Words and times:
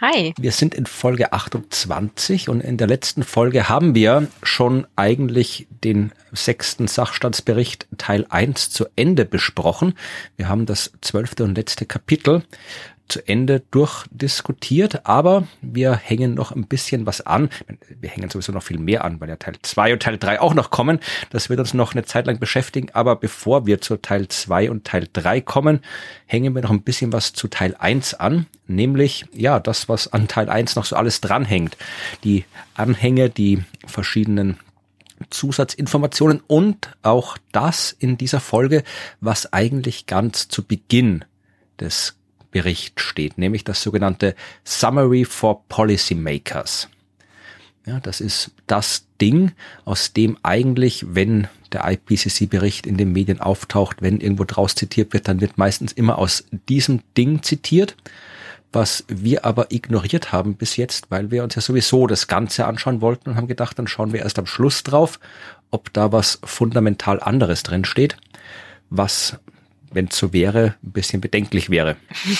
Hi. 0.00 0.32
Wir 0.38 0.52
sind 0.52 0.74
in 0.74 0.86
Folge 0.86 1.32
28 1.32 2.48
und 2.48 2.60
in 2.60 2.76
der 2.76 2.86
letzten 2.86 3.22
Folge 3.22 3.68
haben 3.68 3.94
wir 3.94 4.28
schon 4.42 4.86
eigentlich 4.96 5.68
den 5.84 6.12
sechsten 6.32 6.88
Sachstandsbericht 6.88 7.86
Teil 7.98 8.26
1 8.28 8.70
zu 8.70 8.86
Ende 8.96 9.24
besprochen. 9.24 9.94
Wir 10.36 10.48
haben 10.48 10.66
das 10.66 10.92
zwölfte 11.02 11.44
und 11.44 11.56
letzte 11.56 11.86
Kapitel 11.86 12.42
zu 13.12 13.28
Ende 13.28 13.62
durchdiskutiert, 13.70 15.04
aber 15.06 15.46
wir 15.60 15.94
hängen 15.94 16.32
noch 16.32 16.50
ein 16.50 16.66
bisschen 16.66 17.04
was 17.04 17.20
an. 17.20 17.50
Wir 18.00 18.08
hängen 18.08 18.30
sowieso 18.30 18.52
noch 18.52 18.62
viel 18.62 18.78
mehr 18.78 19.04
an, 19.04 19.20
weil 19.20 19.28
ja 19.28 19.36
Teil 19.36 19.54
2 19.60 19.92
und 19.92 20.02
Teil 20.02 20.16
3 20.16 20.40
auch 20.40 20.54
noch 20.54 20.70
kommen. 20.70 20.98
Das 21.28 21.50
wird 21.50 21.60
uns 21.60 21.74
noch 21.74 21.92
eine 21.92 22.04
Zeit 22.04 22.26
lang 22.26 22.38
beschäftigen, 22.38 22.88
aber 22.94 23.16
bevor 23.16 23.66
wir 23.66 23.82
zu 23.82 23.98
Teil 23.98 24.28
2 24.28 24.70
und 24.70 24.84
Teil 24.84 25.08
3 25.12 25.42
kommen, 25.42 25.80
hängen 26.24 26.54
wir 26.54 26.62
noch 26.62 26.70
ein 26.70 26.80
bisschen 26.80 27.12
was 27.12 27.34
zu 27.34 27.48
Teil 27.48 27.76
1 27.78 28.14
an, 28.14 28.46
nämlich 28.66 29.26
ja, 29.34 29.60
das, 29.60 29.90
was 29.90 30.10
an 30.10 30.26
Teil 30.26 30.48
1 30.48 30.74
noch 30.76 30.86
so 30.86 30.96
alles 30.96 31.20
dranhängt. 31.20 31.76
Die 32.24 32.46
Anhänge, 32.74 33.28
die 33.28 33.62
verschiedenen 33.86 34.58
Zusatzinformationen 35.28 36.40
und 36.46 36.96
auch 37.02 37.36
das 37.52 37.92
in 37.92 38.16
dieser 38.16 38.40
Folge, 38.40 38.84
was 39.20 39.52
eigentlich 39.52 40.06
ganz 40.06 40.48
zu 40.48 40.64
Beginn 40.64 41.26
des 41.78 42.16
Bericht 42.52 43.00
steht, 43.00 43.38
nämlich 43.38 43.64
das 43.64 43.82
sogenannte 43.82 44.36
Summary 44.62 45.24
for 45.24 45.64
Policymakers. 45.68 46.88
Ja, 47.84 47.98
das 47.98 48.20
ist 48.20 48.52
das 48.68 49.06
Ding, 49.20 49.52
aus 49.84 50.12
dem 50.12 50.38
eigentlich, 50.44 51.04
wenn 51.08 51.48
der 51.72 51.90
IPCC-Bericht 51.90 52.86
in 52.86 52.96
den 52.96 53.12
Medien 53.12 53.40
auftaucht, 53.40 54.02
wenn 54.02 54.20
irgendwo 54.20 54.44
draus 54.44 54.76
zitiert 54.76 55.12
wird, 55.12 55.26
dann 55.26 55.40
wird 55.40 55.58
meistens 55.58 55.90
immer 55.90 56.18
aus 56.18 56.44
diesem 56.68 57.00
Ding 57.16 57.42
zitiert, 57.42 57.96
was 58.72 59.04
wir 59.08 59.44
aber 59.44 59.72
ignoriert 59.72 60.32
haben 60.32 60.54
bis 60.54 60.76
jetzt, 60.76 61.10
weil 61.10 61.30
wir 61.30 61.42
uns 61.42 61.56
ja 61.56 61.62
sowieso 61.62 62.06
das 62.06 62.28
Ganze 62.28 62.66
anschauen 62.66 63.00
wollten 63.00 63.30
und 63.30 63.36
haben 63.36 63.48
gedacht, 63.48 63.78
dann 63.78 63.88
schauen 63.88 64.12
wir 64.12 64.20
erst 64.20 64.38
am 64.38 64.46
Schluss 64.46 64.82
drauf, 64.82 65.18
ob 65.70 65.92
da 65.92 66.12
was 66.12 66.38
fundamental 66.44 67.20
anderes 67.20 67.64
drin 67.64 67.84
steht, 67.84 68.16
was 68.90 69.38
wenn 69.92 70.06
es 70.06 70.16
so 70.16 70.32
wäre, 70.32 70.74
ein 70.82 70.92
bisschen 70.92 71.20
bedenklich 71.20 71.70
wäre. 71.70 71.96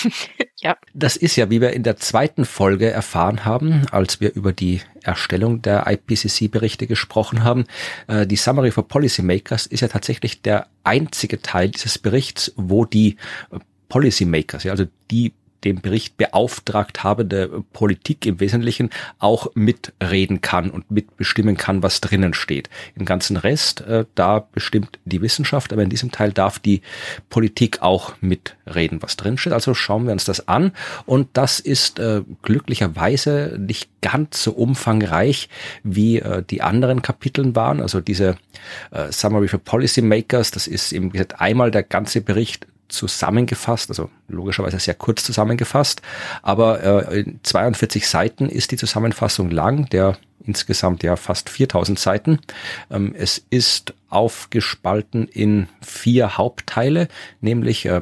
ja. 0.57 0.77
Das 0.93 1.15
ist 1.15 1.35
ja, 1.35 1.49
wie 1.49 1.61
wir 1.61 1.71
in 1.71 1.83
der 1.83 1.97
zweiten 1.97 2.45
Folge 2.45 2.89
erfahren 2.89 3.45
haben, 3.45 3.85
als 3.91 4.19
wir 4.21 4.33
über 4.33 4.53
die 4.53 4.81
Erstellung 5.01 5.61
der 5.61 5.85
IPCC-Berichte 5.87 6.87
gesprochen 6.87 7.43
haben. 7.43 7.65
Äh, 8.07 8.25
die 8.27 8.35
Summary 8.35 8.71
for 8.71 8.87
Policymakers 8.87 9.65
ist 9.65 9.81
ja 9.81 9.87
tatsächlich 9.87 10.41
der 10.41 10.67
einzige 10.83 11.41
Teil 11.41 11.69
dieses 11.69 11.97
Berichts, 11.97 12.53
wo 12.55 12.85
die 12.85 13.17
Policymakers, 13.89 14.63
ja, 14.63 14.71
also 14.71 14.85
die 15.11 15.33
dem 15.63 15.81
Bericht 15.81 16.17
beauftragt 16.17 17.03
habende 17.03 17.63
Politik 17.73 18.25
im 18.25 18.39
Wesentlichen 18.39 18.89
auch 19.19 19.47
mitreden 19.55 20.41
kann 20.41 20.69
und 20.69 20.89
mitbestimmen 20.91 21.57
kann, 21.57 21.83
was 21.83 22.01
drinnen 22.01 22.33
steht. 22.33 22.69
Im 22.95 23.05
ganzen 23.05 23.37
Rest, 23.37 23.81
äh, 23.81 24.05
da 24.15 24.47
bestimmt 24.51 24.99
die 25.05 25.21
Wissenschaft, 25.21 25.73
aber 25.73 25.83
in 25.83 25.89
diesem 25.89 26.11
Teil 26.11 26.31
darf 26.31 26.59
die 26.59 26.81
Politik 27.29 27.81
auch 27.81 28.13
mitreden, 28.21 29.01
was 29.01 29.17
drin 29.17 29.37
steht. 29.37 29.53
Also 29.53 29.73
schauen 29.73 30.05
wir 30.05 30.13
uns 30.13 30.25
das 30.25 30.47
an 30.47 30.71
und 31.05 31.29
das 31.33 31.59
ist 31.59 31.99
äh, 31.99 32.21
glücklicherweise 32.41 33.57
nicht 33.59 33.89
ganz 34.01 34.43
so 34.43 34.51
umfangreich 34.51 35.49
wie 35.83 36.19
äh, 36.19 36.43
die 36.43 36.61
anderen 36.61 37.01
Kapiteln 37.01 37.55
waren. 37.55 37.81
Also 37.81 38.01
diese 38.01 38.37
äh, 38.91 39.11
Summary 39.11 39.47
for 39.47 39.59
Policymakers, 39.59 40.51
das 40.51 40.67
ist 40.67 40.91
eben 40.91 41.11
gesagt 41.11 41.41
einmal 41.41 41.71
der 41.71 41.83
ganze 41.83 42.21
Bericht 42.21 42.67
zusammengefasst, 42.87 43.89
also 43.89 44.09
logischerweise 44.27 44.79
sehr 44.79 44.93
kurz 44.93 45.23
zusammengefasst, 45.23 46.01
aber 46.41 46.83
äh, 47.11 47.25
42 47.43 48.07
Seiten 48.07 48.49
ist 48.49 48.71
die 48.71 48.77
Zusammenfassung 48.77 49.49
lang, 49.49 49.89
der 49.89 50.17
insgesamt 50.45 51.03
ja 51.03 51.15
fast 51.15 51.49
4000 51.49 51.97
Seiten. 51.97 52.39
Ähm, 52.91 53.15
es 53.17 53.43
ist 53.49 53.93
aufgespalten 54.09 55.27
in 55.27 55.67
vier 55.81 56.37
Hauptteile, 56.37 57.07
nämlich 57.41 57.85
äh, 57.85 58.01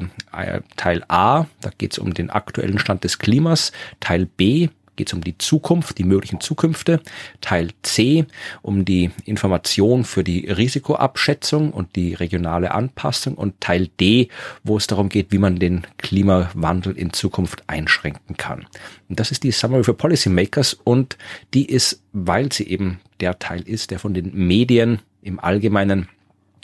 Teil 0.76 1.04
A, 1.08 1.46
da 1.60 1.70
geht 1.78 1.92
es 1.92 1.98
um 1.98 2.12
den 2.12 2.30
aktuellen 2.30 2.78
Stand 2.78 3.04
des 3.04 3.18
Klimas, 3.18 3.72
Teil 4.00 4.26
B, 4.26 4.68
geht 4.96 5.08
es 5.08 5.14
um 5.14 5.22
die 5.22 5.38
Zukunft, 5.38 5.98
die 5.98 6.04
möglichen 6.04 6.40
Zukünfte. 6.40 7.00
Teil 7.40 7.70
C 7.82 8.26
um 8.62 8.84
die 8.84 9.10
Information 9.24 10.04
für 10.04 10.24
die 10.24 10.48
Risikoabschätzung 10.48 11.72
und 11.72 11.96
die 11.96 12.14
regionale 12.14 12.72
Anpassung 12.72 13.34
und 13.34 13.60
Teil 13.60 13.88
D, 14.00 14.28
wo 14.64 14.76
es 14.76 14.86
darum 14.86 15.08
geht, 15.08 15.32
wie 15.32 15.38
man 15.38 15.56
den 15.56 15.86
Klimawandel 15.98 16.96
in 16.96 17.12
Zukunft 17.12 17.64
einschränken 17.66 18.36
kann. 18.36 18.66
Und 19.08 19.20
das 19.20 19.30
ist 19.30 19.42
die 19.42 19.52
Summary 19.52 19.84
for 19.84 19.96
Policymakers 19.96 20.74
und 20.74 21.16
die 21.54 21.66
ist, 21.66 22.02
weil 22.12 22.52
sie 22.52 22.68
eben 22.68 23.00
der 23.20 23.38
Teil 23.38 23.62
ist, 23.62 23.90
der 23.90 23.98
von 23.98 24.14
den 24.14 24.34
Medien 24.34 25.00
im 25.22 25.40
Allgemeinen 25.40 26.08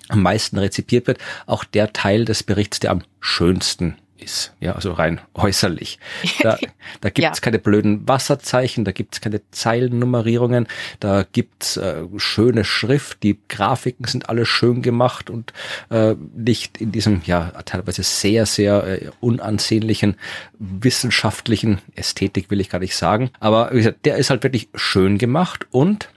am 0.09 0.23
meisten 0.23 0.59
rezipiert 0.59 1.07
wird, 1.07 1.19
auch 1.47 1.65
der 1.65 1.93
Teil 1.93 2.25
des 2.25 2.43
Berichts, 2.43 2.81
der 2.81 2.91
am 2.91 3.03
schönsten 3.21 3.97
ist, 4.19 4.55
ja, 4.61 4.73
also 4.73 4.93
rein 4.93 5.21
äußerlich. 5.35 5.99
Da, 6.43 6.59
da 7.01 7.11
gibt 7.11 7.29
es 7.29 7.39
ja. 7.39 7.41
keine 7.41 7.59
blöden 7.59 8.07
Wasserzeichen, 8.07 8.85
da 8.85 8.93
gibt 8.93 9.15
es 9.15 9.21
keine 9.21 9.41
Zeilennummerierungen, 9.51 10.67
da 11.01 11.25
gibt's 11.31 11.77
äh, 11.77 12.05
schöne 12.17 12.65
Schrift, 12.65 13.23
die 13.23 13.39
Grafiken 13.49 14.07
sind 14.07 14.29
alle 14.29 14.47
schön 14.47 14.83
gemacht 14.83 15.31
und 15.31 15.53
äh, 15.91 16.15
nicht 16.35 16.81
in 16.81 16.93
diesem 16.93 17.23
ja 17.25 17.51
teilweise 17.65 18.03
sehr, 18.03 18.47
sehr 18.47 18.87
äh, 18.87 19.11
unansehnlichen 19.21 20.17
wissenschaftlichen 20.59 21.79
Ästhetik 21.95 22.51
will 22.51 22.61
ich 22.61 22.69
gar 22.69 22.81
nicht 22.81 22.97
sagen. 22.97 23.31
Aber 23.41 23.71
wie 23.73 23.79
gesagt, 23.79 24.05
der 24.05 24.17
ist 24.17 24.31
halt 24.31 24.43
wirklich 24.43 24.69
schön 24.75 25.19
gemacht 25.19 25.67
und 25.71 26.09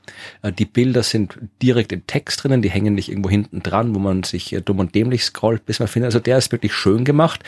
äh, 0.42 0.52
die 0.52 0.66
Bilder 0.66 1.04
sind 1.04 1.38
direkt 1.62 1.92
im 1.92 2.06
Text 2.08 2.44
drinnen, 2.44 2.62
die 2.62 2.70
hängen 2.70 2.96
nicht 2.96 3.10
irgendwo 3.10 3.30
hinten 3.30 3.62
dran, 3.62 3.94
wo 3.96 4.00
man 4.00 4.24
sich 4.24 4.54
äh, 4.54 4.62
dumm 4.62 4.80
und 4.80 4.96
dämlich 4.96 5.24
scrollt, 5.24 5.66
bis 5.66 5.80
man 5.80 5.88
findet. 5.88 6.08
Also 6.08 6.20
der 6.20 6.38
ist 6.38 6.52
wirklich 6.52 6.74
schön 6.74 7.06
gemacht. 7.06 7.44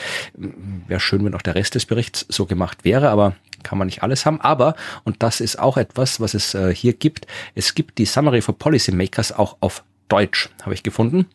Wäre 0.88 1.00
schön, 1.00 1.24
wenn 1.26 1.36
auch 1.36 1.42
der 1.42 1.56
Rest 1.56 1.76
des 1.76 1.86
Berichts 1.86 2.26
so 2.30 2.46
gemacht 2.46 2.84
wäre, 2.84 3.10
aber 3.10 3.36
kann 3.64 3.78
man 3.78 3.88
nicht 3.88 4.04
alles 4.04 4.26
haben. 4.26 4.42
Aber, 4.42 4.76
und 5.04 5.24
das 5.24 5.42
ist 5.42 5.58
auch 5.58 5.78
etwas, 5.78 6.20
was 6.20 6.34
es 6.34 6.54
äh, 6.54 6.74
hier 6.74 6.94
gibt, 6.94 7.28
es 7.56 7.76
gibt 7.76 7.98
die 7.98 8.06
Summary 8.06 8.42
for 8.42 8.58
Policymakers 8.58 9.32
auch 9.32 9.58
auf 9.62 9.84
Deutsch, 10.10 10.50
habe 10.62 10.74
ich 10.74 10.84
gefunden, 10.84 11.26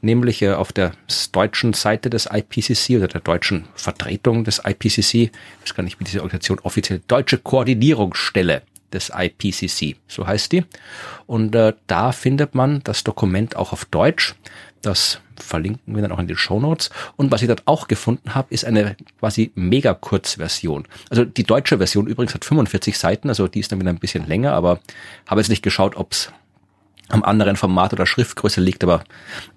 nämlich 0.00 0.40
äh, 0.42 0.52
auf 0.52 0.72
der 0.72 0.92
deutschen 1.32 1.72
Seite 1.74 2.08
des 2.08 2.28
IPCC 2.32 2.96
oder 2.96 3.08
der 3.08 3.20
deutschen 3.20 3.66
Vertretung 3.74 4.44
des 4.44 4.62
IPCC, 4.64 5.14
ich 5.14 5.30
weiß 5.62 5.74
gar 5.74 5.82
nicht, 5.82 6.00
wie 6.00 6.04
diese 6.04 6.20
Organisation 6.20 6.58
offiziell, 6.60 7.02
Deutsche 7.08 7.38
Koordinierungsstelle 7.38 8.62
des 8.92 9.10
IPCC, 9.14 9.96
so 10.06 10.26
heißt 10.26 10.52
die. 10.52 10.64
Und 11.26 11.54
äh, 11.54 11.74
da 11.86 12.12
findet 12.12 12.54
man 12.54 12.80
das 12.84 13.04
Dokument 13.04 13.56
auch 13.56 13.72
auf 13.72 13.84
Deutsch. 13.86 14.34
Das 14.82 15.20
verlinken 15.36 15.94
wir 15.94 16.02
dann 16.02 16.12
auch 16.12 16.18
in 16.18 16.26
den 16.26 16.36
Show 16.36 16.60
Notes. 16.60 16.90
Und 17.16 17.30
was 17.30 17.42
ich 17.42 17.48
dort 17.48 17.62
auch 17.66 17.88
gefunden 17.88 18.34
habe, 18.34 18.52
ist 18.52 18.64
eine 18.64 18.96
quasi 19.20 19.52
mega 19.54 19.94
Kurzversion. 19.94 20.86
Also 21.08 21.24
die 21.24 21.44
deutsche 21.44 21.78
Version 21.78 22.06
übrigens 22.06 22.34
hat 22.34 22.44
45 22.44 22.98
Seiten, 22.98 23.28
also 23.28 23.48
die 23.48 23.60
ist 23.60 23.72
dann 23.72 23.80
wieder 23.80 23.90
ein 23.90 23.98
bisschen 23.98 24.26
länger, 24.26 24.52
aber 24.52 24.80
habe 25.26 25.40
jetzt 25.40 25.48
nicht 25.48 25.62
geschaut, 25.62 25.96
ob 25.96 26.12
es 26.12 26.32
am 27.08 27.22
anderen 27.22 27.56
Format 27.56 27.92
oder 27.92 28.06
Schriftgröße 28.06 28.60
liegt, 28.60 28.82
aber 28.82 29.04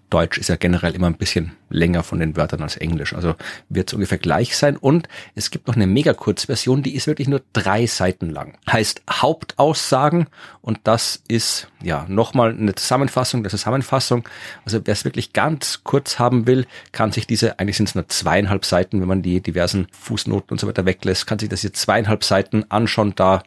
Deutsch 0.10 0.38
ist 0.38 0.50
ja 0.50 0.56
generell 0.56 0.94
immer 0.94 1.08
ein 1.08 1.18
bisschen 1.18 1.54
länger 1.70 2.04
von 2.04 2.20
den 2.20 2.38
Wörtern 2.38 2.62
als 2.62 2.78
Englisch. 2.78 3.14
Also 3.14 3.36
wird 3.70 3.90
es 3.90 3.94
ungefähr 3.94 4.18
gleich 4.18 4.56
sein. 4.56 4.78
Und 4.78 5.08
es 5.34 5.50
gibt 5.50 5.68
noch 5.68 5.76
eine 5.76 5.88
mega 5.88 6.14
Kurzversion, 6.14 6.84
die 6.84 6.96
ist 6.96 7.08
wirklich 7.08 7.28
nur 7.28 7.42
drei 7.54 7.86
Seiten 7.88 8.30
lang. 8.30 8.58
Heißt 8.72 9.02
Hauptaussagen 9.10 10.28
und 10.62 10.80
das 10.84 11.24
ist 11.28 11.70
ja 11.82 12.06
nochmal 12.08 12.52
eine 12.52 12.76
Zusammenfassung 12.76 13.44
der 13.44 13.50
Zusammenfassung. 13.50 14.28
Also 14.64 14.80
wer 14.86 14.94
es 14.94 15.06
wirklich 15.06 15.34
ganz 15.34 15.84
kurz 15.84 16.20
haben 16.20 16.48
will, 16.48 16.68
kann 16.92 17.12
sich 17.12 17.26
diese, 17.28 17.60
eigentlich 17.60 17.78
sind 17.78 17.90
es 17.90 17.96
nur 17.96 18.08
zweieinhalb 18.08 18.64
Seiten, 18.66 19.02
wenn 19.02 19.08
man 19.08 19.22
die 19.22 19.42
diversen 19.42 19.88
Fußnoten 19.92 20.52
und 20.52 20.60
so 20.60 20.68
weiter 20.68 20.86
weglässt, 20.86 21.26
kann 21.26 21.40
sich 21.40 21.50
das 21.50 21.62
hier 21.62 21.74
zweieinhalb 21.74 22.24
Seiten 22.24 22.70
anschauen. 22.70 23.14
Da 23.16 23.44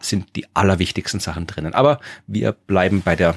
sind 0.00 0.36
die 0.36 0.46
allerwichtigsten 0.54 1.20
Sachen 1.20 1.46
drinnen. 1.46 1.74
Aber 1.74 1.98
wir 2.26 2.52
bleiben 2.52 3.02
bei 3.02 3.16
der 3.16 3.34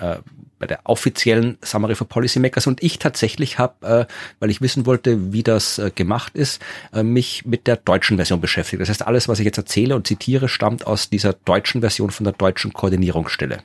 äh, 0.00 0.16
bei 0.58 0.66
der 0.66 0.80
offiziellen 0.84 1.58
Summary 1.62 1.94
for 1.94 2.08
Policymakers 2.08 2.66
und 2.66 2.82
ich 2.82 2.98
tatsächlich 2.98 3.58
habe, 3.58 4.06
äh, 4.08 4.12
weil 4.40 4.50
ich 4.50 4.60
wissen 4.60 4.86
wollte, 4.86 5.32
wie 5.32 5.42
das 5.42 5.78
äh, 5.78 5.90
gemacht 5.94 6.34
ist, 6.36 6.62
äh, 6.92 7.02
mich 7.02 7.44
mit 7.44 7.66
der 7.66 7.76
deutschen 7.76 8.16
Version 8.16 8.40
beschäftigt. 8.40 8.80
Das 8.80 8.88
heißt, 8.88 9.06
alles, 9.06 9.28
was 9.28 9.40
ich 9.40 9.44
jetzt 9.44 9.58
erzähle 9.58 9.94
und 9.94 10.06
zitiere, 10.06 10.48
stammt 10.48 10.86
aus 10.86 11.10
dieser 11.10 11.32
deutschen 11.32 11.80
Version 11.80 12.10
von 12.10 12.24
der 12.24 12.32
deutschen 12.32 12.72
Koordinierungsstelle. 12.72 13.58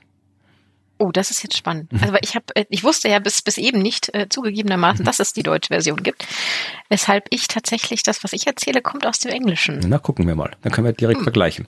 Oh, 0.99 1.11
das 1.11 1.31
ist 1.31 1.41
jetzt 1.43 1.57
spannend. 1.57 1.91
Mhm. 1.91 1.99
Also 2.03 2.15
ich 2.21 2.35
habe, 2.35 2.45
äh, 2.55 2.65
ich 2.69 2.83
wusste 2.83 3.09
ja 3.09 3.19
bis 3.19 3.41
bis 3.41 3.57
eben 3.57 3.81
nicht 3.81 4.13
äh, 4.13 4.27
zugegebenermaßen, 4.29 5.01
mhm. 5.01 5.05
dass 5.05 5.19
es 5.19 5.33
die 5.33 5.43
deutsche 5.43 5.69
Version 5.69 6.03
gibt, 6.03 6.27
weshalb 6.89 7.25
ich 7.29 7.47
tatsächlich 7.47 8.03
das, 8.03 8.23
was 8.23 8.33
ich 8.33 8.45
erzähle, 8.47 8.81
kommt 8.81 9.05
aus 9.05 9.19
dem 9.19 9.31
Englischen. 9.31 9.79
Na, 9.87 9.97
gucken 9.97 10.27
wir 10.27 10.35
mal. 10.35 10.51
Dann 10.61 10.71
können 10.71 10.85
wir 10.85 10.93
direkt 10.93 11.19
hm. 11.19 11.23
vergleichen. 11.23 11.67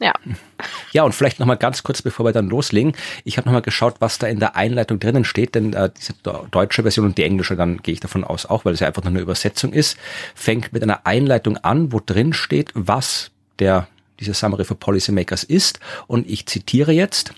Ja. 0.00 0.12
Ja, 0.92 1.04
und 1.04 1.14
vielleicht 1.14 1.40
noch 1.40 1.46
mal 1.46 1.56
ganz 1.56 1.82
kurz, 1.82 2.02
bevor 2.02 2.26
wir 2.26 2.32
dann 2.32 2.48
loslegen. 2.48 2.94
Ich 3.24 3.38
habe 3.38 3.48
noch 3.48 3.52
mal 3.54 3.62
geschaut, 3.62 3.96
was 4.00 4.18
da 4.18 4.26
in 4.26 4.40
der 4.40 4.56
Einleitung 4.56 5.00
drinnen 5.00 5.24
steht, 5.24 5.54
denn 5.54 5.72
äh, 5.72 5.90
diese 5.96 6.14
deutsche 6.50 6.82
Version 6.82 7.06
und 7.06 7.18
die 7.18 7.24
englische, 7.24 7.56
dann 7.56 7.78
gehe 7.78 7.94
ich 7.94 8.00
davon 8.00 8.24
aus 8.24 8.46
auch, 8.46 8.64
weil 8.64 8.74
es 8.74 8.80
ja 8.80 8.86
einfach 8.86 9.02
nur 9.02 9.10
eine 9.10 9.20
Übersetzung 9.20 9.72
ist, 9.72 9.96
fängt 10.34 10.72
mit 10.72 10.82
einer 10.82 11.06
Einleitung 11.06 11.56
an, 11.58 11.92
wo 11.92 12.00
drin 12.04 12.32
steht, 12.32 12.70
was 12.74 13.30
der 13.58 13.88
diese 14.20 14.34
Summary 14.34 14.64
for 14.64 14.78
Policymakers 14.78 15.44
ist. 15.44 15.80
Und 16.06 16.28
ich 16.28 16.46
zitiere 16.46 16.92
jetzt. 16.92 17.32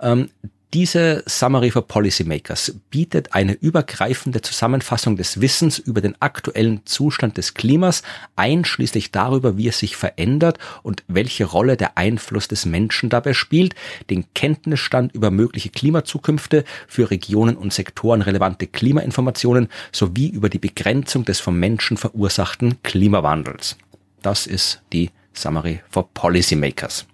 Ähm, 0.00 0.30
diese 0.76 1.22
Summary 1.24 1.70
for 1.70 1.88
Policymakers 1.88 2.74
bietet 2.90 3.32
eine 3.32 3.54
übergreifende 3.54 4.42
Zusammenfassung 4.42 5.16
des 5.16 5.40
Wissens 5.40 5.78
über 5.78 6.02
den 6.02 6.20
aktuellen 6.20 6.82
Zustand 6.84 7.38
des 7.38 7.54
Klimas, 7.54 8.02
einschließlich 8.36 9.10
darüber, 9.10 9.56
wie 9.56 9.68
es 9.68 9.78
sich 9.78 9.96
verändert 9.96 10.58
und 10.82 11.02
welche 11.08 11.46
Rolle 11.46 11.78
der 11.78 11.96
Einfluss 11.96 12.46
des 12.46 12.66
Menschen 12.66 13.08
dabei 13.08 13.32
spielt, 13.32 13.74
den 14.10 14.26
Kenntnisstand 14.34 15.14
über 15.14 15.30
mögliche 15.30 15.70
Klimazukünfte, 15.70 16.62
für 16.86 17.10
Regionen 17.10 17.56
und 17.56 17.72
Sektoren 17.72 18.20
relevante 18.20 18.66
Klimainformationen 18.66 19.68
sowie 19.92 20.28
über 20.28 20.50
die 20.50 20.58
Begrenzung 20.58 21.24
des 21.24 21.40
vom 21.40 21.58
Menschen 21.58 21.96
verursachten 21.96 22.82
Klimawandels. 22.82 23.78
Das 24.20 24.46
ist 24.46 24.82
die 24.92 25.10
Summary 25.32 25.80
for 25.88 26.06
Policymakers. 26.12 27.06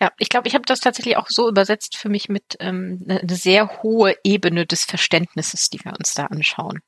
Ja, 0.00 0.12
ich 0.18 0.28
glaube, 0.28 0.48
ich 0.48 0.54
habe 0.54 0.64
das 0.64 0.80
tatsächlich 0.80 1.16
auch 1.16 1.28
so 1.28 1.48
übersetzt 1.48 1.96
für 1.96 2.08
mich 2.08 2.28
mit 2.28 2.56
ähm, 2.60 3.00
ne, 3.04 3.20
eine 3.20 3.34
sehr 3.34 3.82
hohe 3.82 4.14
Ebene 4.24 4.66
des 4.66 4.84
Verständnisses, 4.84 5.70
die 5.70 5.84
wir 5.84 5.92
uns 5.92 6.14
da 6.14 6.26
anschauen. 6.26 6.80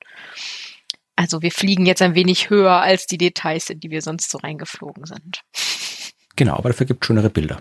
Also 1.17 1.43
wir 1.43 1.53
fliegen 1.53 1.87
jetzt 1.87 2.03
ein 2.03 2.15
wenig 2.15 2.51
höher 2.51 2.81
als 2.81 3.07
die 3.07 3.19
Details, 3.19 3.71
in 3.71 3.81
die 3.81 3.91
wir 3.91 4.03
sonst 4.03 4.31
so 4.31 4.39
reingeflogen 4.39 5.05
sind. 5.07 5.43
Genau, 6.37 6.57
aber 6.57 6.71
dafür 6.71 6.87
gibt 6.87 7.05
es 7.05 7.07
schönere 7.07 7.31
Bilder. 7.31 7.61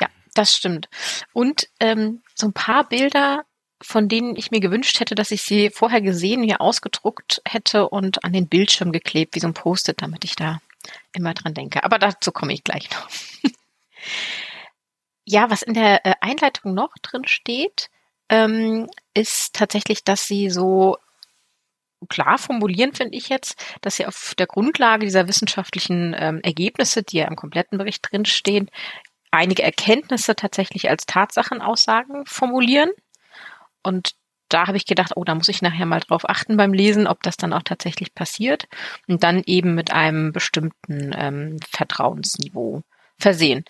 Ja, 0.00 0.08
das 0.34 0.54
stimmt. 0.54 0.88
Und 1.32 1.68
ähm, 1.80 2.22
so 2.34 2.46
ein 2.46 2.52
paar 2.52 2.88
Bilder, 2.88 3.44
von 3.82 4.08
denen 4.08 4.36
ich 4.36 4.50
mir 4.50 4.60
gewünscht 4.60 5.00
hätte, 5.00 5.14
dass 5.14 5.30
ich 5.30 5.42
sie 5.42 5.70
vorher 5.70 6.00
gesehen, 6.00 6.42
hier 6.42 6.60
ausgedruckt 6.60 7.42
hätte 7.44 7.88
und 7.88 8.24
an 8.24 8.32
den 8.32 8.48
Bildschirm 8.48 8.92
geklebt, 8.92 9.34
wie 9.34 9.40
so 9.40 9.48
ein 9.48 9.54
Post-it, 9.54 10.02
damit 10.02 10.24
ich 10.24 10.36
da 10.36 10.60
immer 11.12 11.34
dran 11.34 11.54
denke. 11.54 11.82
Aber 11.82 11.98
dazu 11.98 12.30
komme 12.30 12.52
ich 12.52 12.62
gleich 12.62 12.88
noch. 12.90 13.08
Ja, 15.24 15.50
was 15.50 15.62
in 15.62 15.74
der 15.74 16.04
äh, 16.04 16.14
Einleitung 16.20 16.74
noch 16.74 16.92
drin 17.02 17.26
steht, 17.26 17.90
ähm, 18.28 18.88
ist 19.14 19.54
tatsächlich, 19.54 20.04
dass 20.04 20.26
sie 20.26 20.50
so 20.50 20.96
klar 22.08 22.38
formulieren, 22.38 22.94
finde 22.94 23.16
ich 23.16 23.28
jetzt, 23.28 23.62
dass 23.82 23.96
sie 23.96 24.06
auf 24.06 24.34
der 24.38 24.46
Grundlage 24.46 25.04
dieser 25.04 25.28
wissenschaftlichen 25.28 26.14
ähm, 26.18 26.40
Ergebnisse, 26.42 27.02
die 27.02 27.18
ja 27.18 27.26
im 27.26 27.36
kompletten 27.36 27.76
Bericht 27.76 28.08
drinstehen, 28.10 28.70
einige 29.30 29.62
Erkenntnisse 29.62 30.34
tatsächlich 30.34 30.88
als 30.88 31.06
Tatsachenaussagen 31.06 32.24
formulieren. 32.26 32.90
Und 33.82 34.14
da 34.48 34.66
habe 34.66 34.76
ich 34.76 34.86
gedacht, 34.86 35.12
oh, 35.14 35.24
da 35.24 35.34
muss 35.34 35.48
ich 35.48 35.62
nachher 35.62 35.86
mal 35.86 36.00
drauf 36.00 36.28
achten 36.28 36.56
beim 36.56 36.72
Lesen, 36.72 37.06
ob 37.06 37.22
das 37.22 37.36
dann 37.36 37.52
auch 37.52 37.62
tatsächlich 37.62 38.14
passiert. 38.14 38.66
Und 39.06 39.22
dann 39.22 39.42
eben 39.46 39.74
mit 39.74 39.92
einem 39.92 40.32
bestimmten 40.32 41.14
ähm, 41.16 41.58
Vertrauensniveau 41.70 42.82
versehen. 43.20 43.64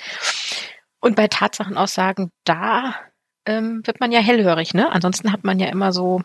Und 1.01 1.17
bei 1.17 1.29
Tatsachenaussagen, 1.29 2.31
da 2.45 2.95
ähm, 3.47 3.83
wird 3.85 4.01
man 4.01 4.13
ja 4.13 4.21
hellhörig, 4.21 4.75
ne? 4.75 4.91
Ansonsten 4.93 5.33
hat 5.33 5.45
man 5.45 5.59
ja 5.59 5.69
immer 5.69 5.93
so 5.93 6.23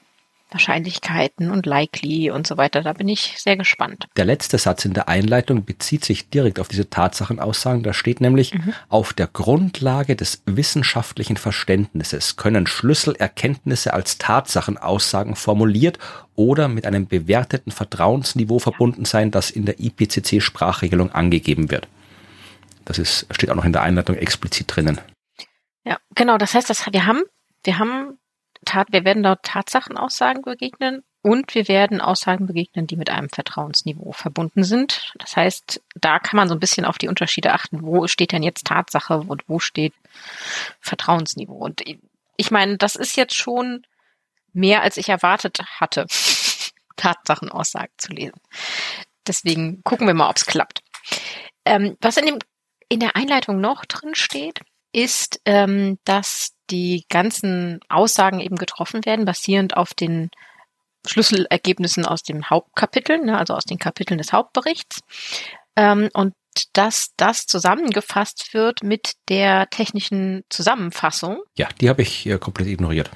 Wahrscheinlichkeiten 0.51 1.49
und 1.49 1.65
likely 1.65 2.29
und 2.29 2.45
so 2.45 2.55
weiter. 2.55 2.81
Da 2.81 2.93
bin 2.93 3.09
ich 3.09 3.35
sehr 3.37 3.57
gespannt. 3.57 4.07
Der 4.15 4.25
letzte 4.25 4.57
Satz 4.57 4.85
in 4.85 4.93
der 4.93 5.09
Einleitung 5.09 5.65
bezieht 5.65 6.05
sich 6.05 6.29
direkt 6.29 6.59
auf 6.59 6.67
diese 6.67 6.89
Tatsachenaussagen. 6.89 7.83
Da 7.83 7.93
steht 7.93 8.21
nämlich, 8.21 8.53
mhm. 8.53 8.73
auf 8.87 9.13
der 9.13 9.27
Grundlage 9.27 10.15
des 10.15 10.43
wissenschaftlichen 10.45 11.37
Verständnisses 11.37 12.35
können 12.37 12.67
Schlüsselerkenntnisse 12.67 13.93
als 13.93 14.17
Tatsachenaussagen 14.17 15.35
formuliert 15.35 15.97
oder 16.35 16.67
mit 16.67 16.85
einem 16.85 17.07
bewerteten 17.07 17.71
Vertrauensniveau 17.71 18.59
verbunden 18.59 19.05
sein, 19.05 19.31
das 19.31 19.49
in 19.49 19.65
der 19.65 19.79
IPCC-Sprachregelung 19.79 21.11
angegeben 21.11 21.71
wird. 21.71 21.87
Das 22.85 22.99
ist, 22.99 23.27
steht 23.31 23.49
auch 23.49 23.55
noch 23.55 23.65
in 23.65 23.73
der 23.73 23.81
Einleitung 23.81 24.15
explizit 24.15 24.75
drinnen. 24.75 25.01
Ja, 25.83 25.97
genau. 26.13 26.37
Das 26.37 26.53
heißt, 26.53 26.69
dass 26.69 26.85
wir 26.91 27.05
haben, 27.05 27.23
wir 27.63 27.79
haben 27.79 28.19
Tat, 28.63 28.87
wir 28.91 29.05
werden 29.05 29.23
dort 29.23 29.43
Tatsachenaussagen 29.43 30.41
begegnen 30.41 31.03
und 31.21 31.55
wir 31.55 31.67
werden 31.67 32.01
Aussagen 32.01 32.45
begegnen, 32.45 32.87
die 32.87 32.97
mit 32.97 33.09
einem 33.09 33.29
Vertrauensniveau 33.29 34.11
verbunden 34.11 34.63
sind. 34.63 35.11
Das 35.17 35.35
heißt, 35.35 35.81
da 35.95 36.19
kann 36.19 36.37
man 36.37 36.47
so 36.47 36.53
ein 36.53 36.59
bisschen 36.59 36.85
auf 36.85 36.97
die 36.97 37.07
Unterschiede 37.07 37.53
achten. 37.53 37.81
Wo 37.81 38.07
steht 38.07 38.31
denn 38.31 38.43
jetzt 38.43 38.67
Tatsache 38.67 39.17
und 39.17 39.43
wo 39.47 39.59
steht 39.59 39.93
Vertrauensniveau? 40.81 41.57
Und 41.57 41.83
ich 42.37 42.51
meine, 42.51 42.77
das 42.77 42.95
ist 42.95 43.15
jetzt 43.17 43.35
schon 43.35 43.85
mehr, 44.53 44.81
als 44.81 44.97
ich 44.97 45.09
erwartet 45.09 45.63
hatte, 45.79 46.05
Tatsachenaussagen 46.95 47.93
zu 47.97 48.11
lesen. 48.11 48.39
Deswegen 49.27 49.83
gucken 49.83 50.07
wir 50.07 50.13
mal, 50.13 50.29
ob 50.29 50.37
es 50.37 50.45
klappt. 50.45 50.83
Ähm, 51.65 51.97
was 52.01 52.17
in 52.17 52.27
dem 52.27 52.39
in 52.89 52.99
der 52.99 53.15
Einleitung 53.15 53.59
noch 53.59 53.85
drin 53.85 54.15
steht, 54.15 54.61
ist, 54.91 55.41
ähm, 55.45 55.99
dass 56.05 56.53
die 56.69 57.05
ganzen 57.09 57.79
Aussagen 57.89 58.39
eben 58.39 58.55
getroffen 58.55 59.05
werden, 59.05 59.25
basierend 59.25 59.75
auf 59.75 59.93
den 59.93 60.29
Schlüsselergebnissen 61.05 62.05
aus 62.05 62.23
dem 62.23 62.49
Hauptkapitel, 62.49 63.19
ne, 63.19 63.37
also 63.37 63.53
aus 63.53 63.65
den 63.65 63.77
Kapiteln 63.77 64.17
des 64.17 64.33
Hauptberichts. 64.33 65.01
Ähm, 65.75 66.09
und 66.13 66.33
dass 66.73 67.11
das 67.17 67.45
zusammengefasst 67.45 68.53
wird 68.53 68.81
mit 68.83 69.13
der 69.27 69.69
technischen 69.69 70.43
Zusammenfassung. 70.49 71.41
Ja, 71.57 71.67
die 71.81 71.89
habe 71.89 72.01
ich 72.01 72.25
äh, 72.25 72.37
komplett 72.37 72.69
ignoriert. 72.69 73.11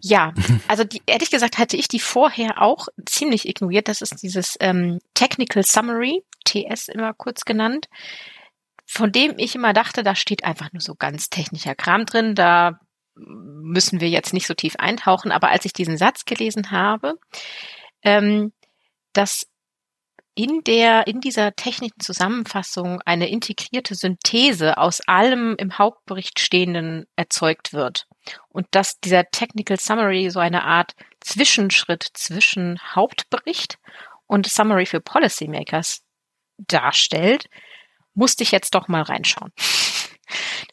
Ja, 0.00 0.34
also 0.68 0.82
die, 0.82 1.00
ehrlich 1.06 1.30
gesagt 1.30 1.58
hatte 1.58 1.76
ich 1.76 1.86
die 1.86 2.00
vorher 2.00 2.60
auch 2.60 2.88
ziemlich 3.06 3.48
ignoriert. 3.48 3.86
Das 3.86 4.02
ist 4.02 4.22
dieses 4.22 4.56
ähm, 4.58 4.98
Technical 5.14 5.62
Summary, 5.64 6.24
TS 6.44 6.88
immer 6.88 7.14
kurz 7.14 7.44
genannt 7.44 7.86
von 8.92 9.12
dem 9.12 9.34
ich 9.36 9.54
immer 9.54 9.72
dachte, 9.72 10.02
da 10.02 10.16
steht 10.16 10.42
einfach 10.42 10.72
nur 10.72 10.80
so 10.80 10.96
ganz 10.96 11.30
technischer 11.30 11.76
Kram 11.76 12.06
drin, 12.06 12.34
da 12.34 12.80
müssen 13.14 14.00
wir 14.00 14.08
jetzt 14.08 14.34
nicht 14.34 14.48
so 14.48 14.54
tief 14.54 14.74
eintauchen, 14.78 15.30
aber 15.30 15.50
als 15.50 15.64
ich 15.64 15.72
diesen 15.72 15.96
Satz 15.96 16.24
gelesen 16.24 16.72
habe, 16.72 17.14
ähm, 18.02 18.52
dass 19.12 19.46
in 20.34 20.62
der, 20.64 21.06
in 21.06 21.20
dieser 21.20 21.54
technischen 21.54 22.00
Zusammenfassung 22.00 23.00
eine 23.04 23.28
integrierte 23.28 23.94
Synthese 23.94 24.76
aus 24.76 25.00
allem 25.06 25.54
im 25.56 25.78
Hauptbericht 25.78 26.40
Stehenden 26.40 27.06
erzeugt 27.14 27.72
wird. 27.72 28.08
Und 28.48 28.66
dass 28.72 28.98
dieser 28.98 29.24
Technical 29.30 29.78
Summary 29.78 30.30
so 30.30 30.40
eine 30.40 30.64
Art 30.64 30.94
Zwischenschritt 31.20 32.08
zwischen 32.14 32.80
Hauptbericht 32.96 33.78
und 34.26 34.48
Summary 34.48 34.86
für 34.86 35.00
Policymakers 35.00 36.02
darstellt, 36.58 37.46
musste 38.14 38.42
ich 38.42 38.50
jetzt 38.50 38.74
doch 38.74 38.88
mal 38.88 39.02
reinschauen. 39.02 39.52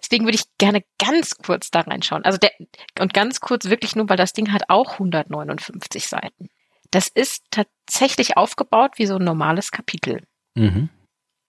Deswegen 0.01 0.25
würde 0.25 0.37
ich 0.37 0.45
gerne 0.57 0.83
ganz 0.99 1.37
kurz 1.37 1.71
da 1.71 1.81
reinschauen. 1.81 2.23
Also 2.23 2.37
der, 2.37 2.51
und 2.99 3.13
ganz 3.13 3.39
kurz 3.39 3.65
wirklich 3.65 3.95
nur, 3.95 4.09
weil 4.09 4.17
das 4.17 4.33
Ding 4.33 4.51
hat 4.51 4.69
auch 4.69 4.93
159 4.93 6.07
Seiten. 6.07 6.49
Das 6.91 7.07
ist 7.07 7.43
tatsächlich 7.51 8.37
aufgebaut 8.37 8.93
wie 8.97 9.07
so 9.07 9.15
ein 9.15 9.23
normales 9.23 9.71
Kapitel. 9.71 10.23
Mhm. 10.55 10.89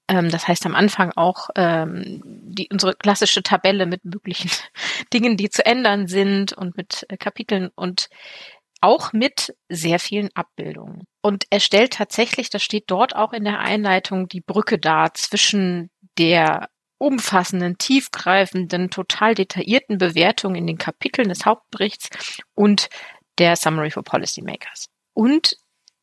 Ähm, 0.09 0.31
das 0.31 0.49
heißt 0.49 0.67
am 0.67 0.75
Anfang 0.75 1.13
auch 1.15 1.51
ähm, 1.55 2.23
die, 2.25 2.69
unsere 2.73 2.95
klassische 2.95 3.43
Tabelle 3.43 3.87
mit 3.87 4.05
möglichen 4.05 4.51
Dingen, 5.13 5.37
die 5.37 5.51
zu 5.51 5.65
ändern 5.65 6.09
sind 6.09 6.53
und 6.53 6.77
mit 6.77 7.07
äh, 7.09 7.17
Kapiteln 7.17 7.71
und 7.75 8.09
auch 8.81 9.13
mit 9.13 9.57
sehr 9.69 9.99
vielen 9.99 10.31
Abbildungen. 10.35 11.05
Und 11.23 11.47
er 11.51 11.61
stellt 11.61 11.95
tatsächlich, 11.95 12.51
das 12.51 12.63
steht 12.63 12.85
dort 12.89 13.15
auch 13.17 13.33
in 13.33 13.45
der 13.45 13.59
Einleitung, 13.61 14.29
die 14.29 14.41
Brücke 14.41 14.79
dar 14.79 15.15
zwischen 15.15 15.91
der 16.17 16.69
umfassenden, 16.99 17.79
tiefgreifenden, 17.79 18.91
total 18.91 19.35
detaillierten 19.35 19.99
Bewertung 19.99 20.55
in 20.55 20.67
den 20.67 20.79
Kapiteln 20.79 21.29
des 21.29 21.45
Hauptberichts 21.45 22.09
und 22.55 22.89
der 23.39 23.57
Summary 23.57 23.91
for 23.91 24.03
Policymakers. 24.03 24.87
Und 25.15 25.57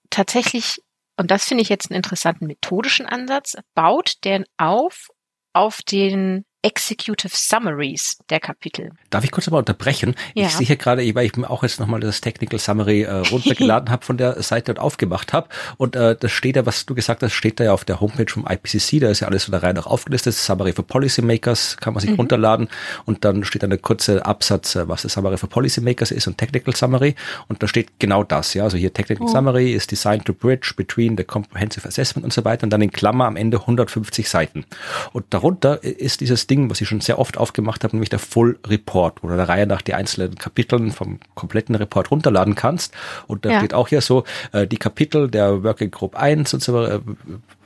tatsächlich, 0.09 0.81
und 1.17 1.31
das 1.31 1.45
finde 1.45 1.63
ich 1.63 1.69
jetzt 1.69 1.91
einen 1.91 1.97
interessanten 1.97 2.47
methodischen 2.47 3.05
Ansatz, 3.05 3.57
baut 3.73 4.23
der 4.23 4.45
auf 4.57 5.09
auf 5.53 5.81
den 5.81 6.45
Executive 6.65 7.31
Summaries 7.31 8.17
der 8.31 8.39
Kapitel. 8.39 8.89
Darf 9.11 9.23
ich 9.23 9.29
kurz 9.29 9.47
mal 9.51 9.59
unterbrechen? 9.59 10.15
Ja. 10.33 10.47
Ich 10.47 10.55
sehe 10.55 10.65
hier 10.65 10.77
gerade, 10.77 11.03
weil 11.13 11.27
ich 11.27 11.35
mir 11.35 11.47
auch 11.47 11.61
jetzt 11.61 11.79
nochmal 11.79 11.99
das 11.99 12.21
Technical 12.21 12.57
Summary 12.57 13.03
äh, 13.03 13.11
runtergeladen 13.11 13.89
habe 13.91 14.03
von 14.03 14.17
der 14.17 14.41
Seite 14.41 14.71
und 14.71 14.79
aufgemacht 14.79 15.31
habe. 15.31 15.47
Und 15.77 15.95
äh, 15.95 16.15
das 16.19 16.31
steht 16.31 16.55
ja, 16.55 16.65
was 16.65 16.87
du 16.87 16.95
gesagt 16.95 17.21
hast, 17.21 17.33
steht 17.33 17.59
da 17.59 17.65
ja 17.65 17.73
auf 17.73 17.85
der 17.85 18.01
Homepage 18.01 18.25
vom 18.27 18.47
IPCC, 18.49 18.99
da 18.99 19.11
ist 19.11 19.19
ja 19.19 19.27
alles 19.27 19.43
so 19.43 19.51
da 19.51 19.59
rein 19.59 19.77
auch 19.77 19.85
aufgelistet. 19.85 20.33
Summary 20.33 20.73
for 20.73 20.87
Policymakers 20.87 21.77
kann 21.77 21.93
man 21.93 22.01
sich 22.01 22.09
mhm. 22.09 22.15
runterladen 22.15 22.67
und 23.05 23.25
dann 23.25 23.43
steht 23.43 23.61
da 23.61 23.67
eine 23.67 23.77
kurze 23.77 24.25
Absatz, 24.25 24.75
äh, 24.75 24.87
was 24.87 25.03
das 25.03 25.13
Summary 25.13 25.37
for 25.37 25.47
Policymakers 25.47 26.09
ist 26.09 26.25
und 26.25 26.39
Technical 26.39 26.75
Summary. 26.75 27.13
Und 27.47 27.61
da 27.61 27.67
steht 27.67 27.99
genau 27.99 28.23
das, 28.23 28.55
ja. 28.55 28.63
Also 28.63 28.77
hier 28.77 28.91
Technical 28.91 29.27
oh. 29.27 29.31
Summary 29.31 29.71
ist 29.71 29.91
designed 29.91 30.25
to 30.25 30.33
bridge 30.33 30.73
between 30.75 31.15
the 31.15 31.23
comprehensive 31.23 31.87
assessment 31.87 32.25
und 32.25 32.33
so 32.33 32.43
weiter 32.43 32.63
und 32.63 32.71
dann 32.71 32.81
in 32.81 32.91
Klammer 32.91 33.25
am 33.25 33.35
Ende 33.35 33.59
150 33.59 34.27
Seiten. 34.27 34.65
Und 35.13 35.25
darunter 35.29 35.83
ist 35.83 36.21
dieses 36.21 36.47
Ding, 36.47 36.54
was 36.69 36.81
ich 36.81 36.87
schon 36.87 37.01
sehr 37.01 37.19
oft 37.19 37.37
aufgemacht 37.37 37.83
habe, 37.83 37.95
nämlich 37.95 38.09
der 38.09 38.19
Full 38.19 38.59
Report, 38.65 39.21
wo 39.21 39.27
du 39.27 39.35
der 39.35 39.49
Reihe 39.49 39.67
nach 39.67 39.81
die 39.81 39.93
einzelnen 39.93 40.35
Kapiteln 40.35 40.91
vom 40.91 41.19
kompletten 41.35 41.75
Report 41.75 42.11
runterladen 42.11 42.55
kannst. 42.55 42.93
Und 43.27 43.45
da 43.45 43.51
ja. 43.51 43.57
steht 43.59 43.73
auch 43.73 43.87
hier 43.87 44.01
so, 44.01 44.23
äh, 44.51 44.67
die 44.67 44.77
Kapitel 44.77 45.29
der 45.29 45.63
Working 45.63 45.91
Group 45.91 46.15
1 46.15 46.53
und 46.53 46.63
so 46.63 46.73
weiter, 46.73 47.01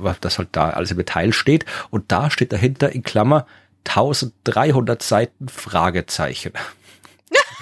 äh, 0.03 0.13
das 0.21 0.37
halt 0.37 0.49
da 0.51 0.71
alles 0.71 0.91
im 0.91 0.97
Detail 0.97 1.33
steht. 1.33 1.65
Und 1.89 2.11
da 2.11 2.29
steht 2.29 2.51
dahinter 2.51 2.91
in 2.91 3.03
Klammer 3.03 3.45
1300 3.85 5.01
Seiten 5.01 5.47
Fragezeichen. 5.47 6.53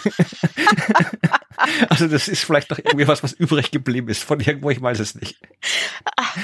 also 1.89 2.07
das 2.07 2.27
ist 2.27 2.43
vielleicht 2.43 2.69
noch 2.69 2.77
irgendwie 2.79 3.07
was, 3.07 3.23
was 3.23 3.33
übrig 3.33 3.71
geblieben 3.71 4.09
ist 4.09 4.23
von 4.23 4.39
irgendwo, 4.39 4.69
ich 4.69 4.81
weiß 4.81 4.99
es 4.99 5.15
nicht. 5.15 5.39
Ach, 6.15 6.37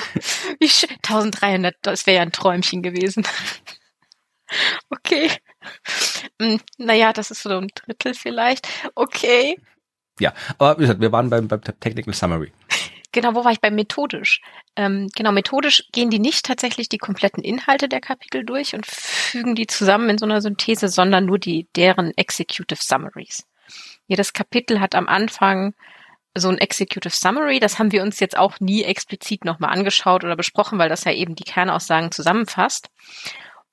1300, 0.62 1.76
das 1.82 2.06
wäre 2.08 2.18
ja 2.18 2.22
ein 2.24 2.32
Träumchen 2.32 2.82
gewesen. 2.82 3.26
Okay. 4.90 5.30
Hm, 6.42 6.60
naja, 6.78 7.14
das 7.14 7.32
ist 7.32 7.44
so 7.44 7.58
ein 7.58 7.70
Drittel 7.74 8.14
vielleicht. 8.14 8.68
Okay. 8.96 9.58
Ja, 10.20 10.34
aber 10.58 10.78
wie 10.78 10.82
gesagt, 10.82 11.02
wir 11.02 11.12
waren 11.12 11.30
beim, 11.30 11.48
beim 11.48 11.62
Technical 11.62 12.14
Summary. 12.14 12.52
Genau, 13.14 13.36
wo 13.36 13.46
war 13.46 13.52
ich 13.52 13.62
bei 13.62 13.70
methodisch? 13.70 14.42
Ähm, 14.76 15.08
genau, 15.16 15.32
methodisch 15.32 15.84
gehen 15.92 16.10
die 16.10 16.20
nicht 16.20 16.46
tatsächlich 16.46 16.90
die 16.90 16.98
kompletten 16.98 17.44
Inhalte 17.44 17.88
der 17.88 18.02
Kapitel 18.02 18.44
durch 18.44 18.74
und 18.74 18.88
fügen 18.88 19.54
die 19.54 19.68
zusammen 19.68 20.10
in 20.10 20.18
so 20.18 20.26
einer 20.26 20.42
Synthese, 20.42 20.88
sondern 20.88 21.26
nur 21.26 21.38
die 21.38 21.68
deren 21.76 22.12
Executive 22.18 22.82
Summaries. 22.82 23.46
Jedes 24.08 24.34
Kapitel 24.34 24.80
hat 24.80 24.96
am 24.96 25.08
Anfang 25.08 25.76
so 26.36 26.50
ein 26.50 26.58
Executive 26.58 27.14
Summary. 27.14 27.60
Das 27.60 27.78
haben 27.78 27.92
wir 27.92 28.02
uns 28.02 28.20
jetzt 28.20 28.36
auch 28.36 28.60
nie 28.60 28.84
explizit 28.84 29.46
nochmal 29.46 29.72
angeschaut 29.72 30.24
oder 30.24 30.36
besprochen, 30.36 30.80
weil 30.80 30.90
das 30.90 31.04
ja 31.04 31.12
eben 31.12 31.36
die 31.36 31.44
Kernaussagen 31.44 32.12
zusammenfasst. 32.12 32.90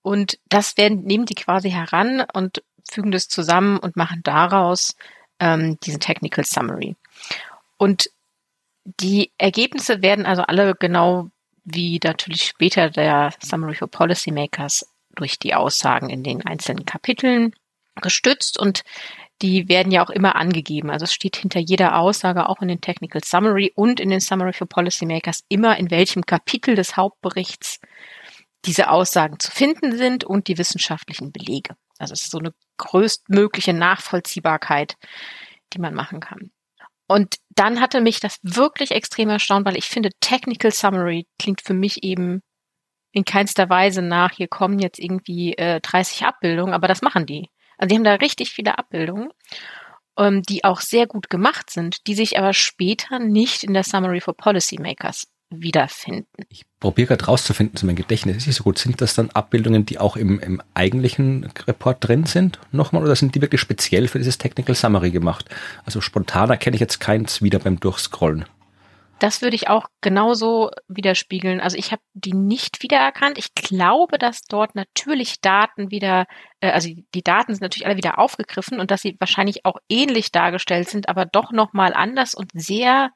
Und 0.03 0.39
das 0.49 0.77
werden, 0.77 1.05
nehmen 1.05 1.27
die 1.27 1.35
quasi 1.35 1.71
heran 1.71 2.25
und 2.33 2.63
fügen 2.91 3.11
das 3.11 3.29
zusammen 3.29 3.79
und 3.79 3.97
machen 3.97 4.23
daraus 4.23 4.97
ähm, 5.39 5.79
diesen 5.81 6.01
Technical 6.01 6.45
Summary. 6.45 6.97
Und 7.77 8.11
die 8.85 9.31
Ergebnisse 9.39 10.03
werden 10.03 10.27
also 10.27 10.43
alle 10.43 10.75
genau 10.75 11.31
wie 11.65 12.01
natürlich 12.03 12.45
später 12.45 12.91
der 12.91 13.33
Summary 13.43 13.75
for 13.75 13.89
Policymakers 13.89 14.87
durch 15.15 15.39
die 15.39 15.55
Aussagen 15.55 16.09
in 16.09 16.23
den 16.23 16.45
einzelnen 16.47 16.87
Kapiteln 16.87 17.55
gestützt 18.01 18.59
und 18.59 18.83
die 19.43 19.69
werden 19.69 19.91
ja 19.91 20.05
auch 20.05 20.11
immer 20.11 20.37
angegeben. 20.37 20.91
Also 20.91 21.05
es 21.05 21.15
steht 21.15 21.37
hinter 21.37 21.61
jeder 21.61 21.99
Aussage 21.99 22.49
auch 22.49 22.61
in 22.61 22.69
den 22.69 22.81
Technical 22.81 23.23
Summary 23.25 23.73
und 23.75 23.99
in 24.01 24.11
den 24.11 24.21
Summary 24.21 24.53
for 24.53 24.69
Policymakers 24.69 25.45
immer 25.49 25.79
in 25.79 25.91
welchem 25.91 26.27
Kapitel 26.27 26.75
des 26.75 26.97
Hauptberichts 26.97 27.81
diese 28.65 28.91
Aussagen 28.91 29.39
zu 29.39 29.51
finden 29.51 29.97
sind 29.97 30.25
und 30.25 30.49
die 30.49 30.59
wissenschaftlichen 30.59 31.33
Belege. 31.33 31.75
Also 31.99 32.13
es 32.13 32.23
ist 32.23 32.31
so 32.31 32.39
eine 32.39 32.53
größtmögliche 32.79 33.73
Nachvollziehbarkeit, 33.73 34.97
die 35.73 35.79
man 35.79 35.95
machen 35.95 36.21
kann. 36.21 36.51
Und 37.07 37.37
dann 37.51 37.81
hatte 37.81 38.01
mich 38.01 38.21
das 38.21 38.39
wirklich 38.43 38.93
extrem 38.93 39.31
erstaunt, 39.31 39.67
weil 39.67 39.77
ich 39.77 39.87
finde, 39.87 40.11
Technical 40.21 40.71
Summary 40.71 41.27
klingt 41.39 41.61
für 41.61 41.75
mich 41.75 42.05
eben 42.05 42.43
in 43.13 43.25
keinster 43.25 43.69
Weise 43.69 44.03
nach, 44.03 44.33
hier 44.33 44.49
kommen 44.49 44.79
jetzt 44.79 45.01
irgendwie 45.01 45.55
äh, 45.55 45.81
30 45.81 46.25
Abbildungen, 46.25 46.73
aber 46.73 46.87
das 46.87 47.03
machen 47.03 47.27
die. 47.27 47.51
Also 47.77 47.89
die 47.89 47.97
haben 47.97 48.05
da 48.05 48.15
richtig 48.15 48.51
viele 48.51 48.79
Abbildungen, 48.79 49.31
ähm, 50.17 50.43
die 50.43 50.65
auch 50.65 50.81
sehr 50.81 51.07
gut 51.07 51.29
gemacht 51.29 51.71
sind, 51.71 52.07
die 52.07 52.15
sich 52.15 52.39
aber 52.39 52.53
später 52.53 53.19
nicht 53.19 53.65
in 53.65 53.75
der 53.75 53.85
Summary 53.85 54.21
for 54.21 54.37
Policymakers 54.37 55.27
wiederfinden. 55.51 56.45
Ich 56.49 56.65
probiere 56.79 57.09
gerade 57.09 57.27
rauszufinden, 57.27 57.77
so 57.77 57.87
mein 57.87 57.97
Gedächtnis 57.97 58.39
ist 58.39 58.47
nicht 58.47 58.57
so 58.57 58.65
gut. 58.65 58.79
Sind 58.79 59.01
das 59.01 59.15
dann 59.15 59.31
Abbildungen, 59.31 59.85
die 59.85 59.99
auch 59.99 60.17
im, 60.17 60.39
im 60.41 60.63
eigentlichen 60.75 61.51
Report 61.67 61.99
drin 62.01 62.25
sind, 62.25 62.59
nochmal, 62.73 63.03
oder 63.03 63.17
sind 63.17 63.35
die 63.35 63.43
wirklich 63.43 63.61
speziell 63.61 64.09
für 64.09 64.19
dieses 64.19 64.39
Technical 64.39 64.75
Summary 64.75 65.11
gemacht? 65.11 65.47
Also 65.85 66.01
spontan 66.01 66.51
erkenne 66.51 66.75
ich 66.75 66.81
jetzt 66.81 67.01
keins 67.01 67.43
wieder 67.43 67.59
beim 67.59 67.81
Durchscrollen. 67.81 68.47
Das 69.21 69.43
würde 69.43 69.55
ich 69.55 69.69
auch 69.69 69.85
genauso 70.01 70.71
widerspiegeln. 70.89 71.61
Also 71.61 71.77
ich 71.77 71.93
habe 71.93 72.01
die 72.15 72.33
nicht 72.33 72.83
wiedererkannt. 72.83 73.37
Ich 73.37 73.53
glaube, 73.53 74.17
dass 74.17 74.41
dort 74.43 74.75
natürlich 74.75 75.43
Daten 75.43 75.91
wieder, 75.91 76.25
äh, 76.61 76.71
also 76.71 76.89
die 77.15 77.23
Daten 77.23 77.53
sind 77.53 77.61
natürlich 77.61 77.85
alle 77.85 77.99
wieder 77.99 78.19
aufgegriffen 78.19 78.81
und 78.81 78.91
dass 78.91 79.03
sie 79.03 79.17
wahrscheinlich 79.21 79.67
auch 79.67 79.77
ähnlich 79.91 80.33
dargestellt 80.33 80.89
sind, 80.89 81.11
aber 81.11 81.27
doch 81.27 81.53
nochmal 81.53 81.93
anders 81.93 82.35
und 82.35 82.51
sehr 82.55 83.11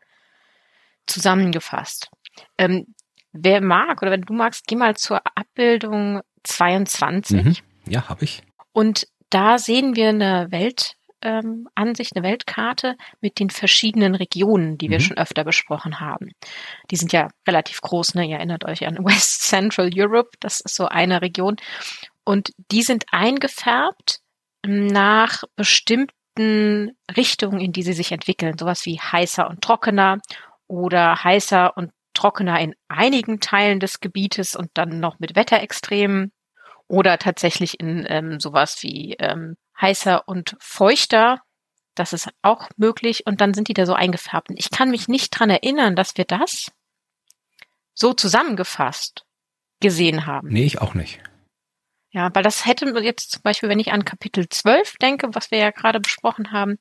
zusammengefasst. 1.07 2.11
Ähm, 2.59 2.95
wer 3.33 3.61
mag 3.61 4.03
oder 4.03 4.11
wenn 4.11 4.23
du 4.23 4.33
magst, 4.33 4.67
geh 4.67 4.77
mal 4.77 4.97
zur 4.97 5.21
Abbildung 5.37 6.21
22. 6.45 7.45
Mhm. 7.45 7.57
Ja, 7.87 8.09
habe 8.09 8.25
ich. 8.25 8.43
Und 8.73 9.07
da 9.31 9.59
sehen 9.59 9.97
wir 9.97 10.09
eine 10.09 10.51
Weltansicht, 10.51 10.97
ähm, 11.23 11.69
eine 11.75 12.23
Weltkarte 12.23 12.97
mit 13.21 13.41
den 13.41 13.51
verschiedenen 13.51 14.15
Regionen, 14.15 14.79
die 14.79 14.91
wir 14.91 14.99
mhm. 14.99 15.03
schon 15.03 15.17
öfter 15.17 15.45
besprochen 15.45 16.01
haben. 16.01 16.33
Die 16.91 16.97
sind 16.97 17.13
ja 17.13 17.29
relativ 17.47 17.81
groß, 17.81 18.15
ne? 18.15 18.27
Ihr 18.27 18.37
erinnert 18.37 18.65
euch 18.65 18.87
an 18.87 18.99
West 19.05 19.43
Central 19.43 19.91
Europe, 19.95 20.31
das 20.41 20.61
ist 20.61 20.75
so 20.75 20.87
eine 20.87 21.23
Region. 21.23 21.57
Und 22.25 22.51
die 22.71 22.83
sind 22.83 23.05
eingefärbt 23.11 24.21
nach 24.67 25.43
bestimmten 25.57 26.93
Richtungen, 27.17 27.61
in 27.61 27.73
die 27.73 27.83
sie 27.83 27.93
sich 27.93 28.13
entwickeln. 28.13 28.57
Sowas 28.59 28.87
wie 28.87 28.99
heißer 28.99 29.49
und 29.49 29.63
trockener 29.63 30.19
oder 30.67 31.23
heißer 31.23 31.77
und 31.77 31.93
trockener 32.15 32.59
in 32.61 32.75
einigen 32.89 33.41
Teilen 33.41 33.81
des 33.81 34.01
Gebietes 34.01 34.57
und 34.57 34.71
dann 34.75 35.01
noch 35.01 35.19
mit 35.19 35.37
Wetterextremen 35.37 36.33
oder 36.89 37.19
tatsächlich 37.19 37.81
in 37.81 38.07
ähm, 38.09 38.41
sowas 38.41 38.83
wie 38.83 39.15
ähm, 39.19 39.57
heißer 39.81 40.27
und 40.29 40.57
feuchter. 40.61 41.41
Das 41.95 42.13
ist 42.13 42.29
auch 42.43 42.69
möglich 42.77 43.27
und 43.27 43.41
dann 43.41 43.55
sind 43.55 43.69
die 43.69 43.75
da 43.75 43.87
so 43.87 43.95
eingefärbt. 43.95 44.51
Und 44.51 44.59
ich 44.59 44.71
kann 44.71 44.91
mich 44.91 45.09
nicht 45.09 45.31
dran 45.31 45.51
erinnern, 45.51 45.95
dass 45.97 46.17
wir 46.17 46.25
das 46.25 46.73
so 47.95 48.13
zusammengefasst 48.13 49.25
gesehen 49.81 50.27
haben. 50.27 50.49
Nee, 50.49 50.65
ich 50.65 50.81
auch 50.81 50.95
nicht. 50.95 51.21
Ja, 52.11 52.31
weil 52.33 52.43
das 52.43 52.65
hätte 52.65 52.87
jetzt 53.01 53.33
zum 53.33 53.43
Beispiel, 53.43 53.69
wenn 53.69 53.81
ich 53.81 53.93
an 53.93 54.05
Kapitel 54.05 54.49
12 54.49 54.97
denke, 54.99 55.29
was 55.33 55.51
wir 55.51 55.59
ja 55.59 55.71
gerade 55.71 56.01
besprochen 56.01 56.53
haben, 56.53 56.79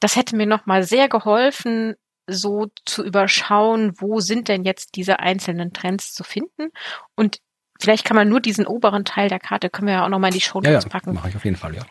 das 0.00 0.16
hätte 0.16 0.36
mir 0.36 0.46
nochmal 0.46 0.82
sehr 0.82 1.08
geholfen, 1.08 1.94
so 2.26 2.70
zu 2.84 3.04
überschauen, 3.04 3.92
wo 3.98 4.20
sind 4.20 4.48
denn 4.48 4.64
jetzt 4.64 4.96
diese 4.96 5.20
einzelnen 5.20 5.72
Trends 5.72 6.12
zu 6.14 6.24
finden. 6.24 6.70
Und 7.14 7.40
vielleicht 7.80 8.04
kann 8.04 8.16
man 8.16 8.28
nur 8.28 8.40
diesen 8.40 8.66
oberen 8.66 9.04
Teil 9.04 9.28
der 9.28 9.40
Karte, 9.40 9.70
können 9.70 9.88
wir 9.88 9.94
ja 9.94 10.04
auch 10.04 10.08
nochmal 10.08 10.30
in 10.30 10.34
die 10.34 10.40
Show 10.40 10.58
Notes 10.58 10.72
ja, 10.72 10.80
ja, 10.80 10.88
packen. 10.88 11.14
Mache 11.14 11.28
ich 11.28 11.36
auf 11.36 11.44
jeden 11.44 11.56
Fall, 11.56 11.74
ja. 11.74 11.82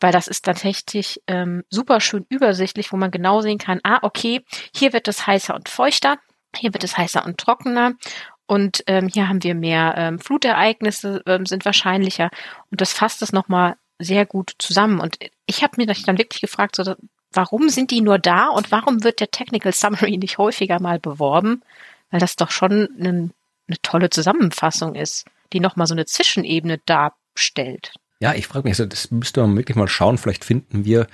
Weil 0.00 0.12
das 0.12 0.28
ist 0.28 0.44
tatsächlich 0.44 1.20
ähm, 1.26 1.64
super 1.70 2.00
schön 2.00 2.24
übersichtlich, 2.28 2.92
wo 2.92 2.96
man 2.96 3.10
genau 3.10 3.40
sehen 3.40 3.58
kann, 3.58 3.80
ah, 3.82 3.98
okay, 4.02 4.44
hier 4.74 4.92
wird 4.92 5.08
es 5.08 5.26
heißer 5.26 5.54
und 5.54 5.68
feuchter, 5.68 6.18
hier 6.54 6.72
wird 6.72 6.84
es 6.84 6.96
heißer 6.96 7.24
und 7.24 7.38
trockener 7.38 7.94
und 8.46 8.84
ähm, 8.86 9.08
hier 9.08 9.28
haben 9.28 9.42
wir 9.42 9.54
mehr 9.54 9.94
ähm, 9.96 10.18
Flutereignisse, 10.20 11.22
ähm, 11.26 11.46
sind 11.46 11.64
wahrscheinlicher 11.64 12.30
und 12.70 12.80
das 12.80 12.92
fasst 12.92 13.22
es 13.22 13.32
nochmal 13.32 13.76
sehr 13.98 14.26
gut 14.26 14.54
zusammen. 14.58 15.00
Und 15.00 15.18
ich 15.46 15.62
habe 15.62 15.74
mir 15.76 15.86
dann 15.86 16.18
wirklich 16.18 16.40
gefragt, 16.40 16.76
so, 16.76 16.94
warum 17.32 17.68
sind 17.68 17.90
die 17.90 18.00
nur 18.00 18.18
da 18.18 18.48
und 18.48 18.70
warum 18.70 19.04
wird 19.04 19.20
der 19.20 19.30
Technical 19.30 19.72
Summary 19.72 20.16
nicht 20.16 20.38
häufiger 20.38 20.80
mal 20.80 20.98
beworben? 20.98 21.62
Weil 22.10 22.20
das 22.20 22.36
doch 22.36 22.50
schon 22.50 22.88
eine, 22.98 23.30
eine 23.68 23.76
tolle 23.82 24.10
Zusammenfassung 24.10 24.94
ist, 24.94 25.26
die 25.52 25.60
nochmal 25.60 25.86
so 25.86 25.94
eine 25.94 26.06
Zwischenebene 26.06 26.78
darstellt. 26.86 27.92
Ja, 28.20 28.34
ich 28.34 28.48
frage 28.48 28.66
mich, 28.68 28.72
also 28.72 28.84
das 28.84 29.12
müsste 29.12 29.40
man 29.42 29.56
wirklich 29.56 29.76
mal 29.76 29.86
schauen. 29.86 30.18
Vielleicht 30.18 30.44
finden 30.44 30.84
wir 30.84 31.06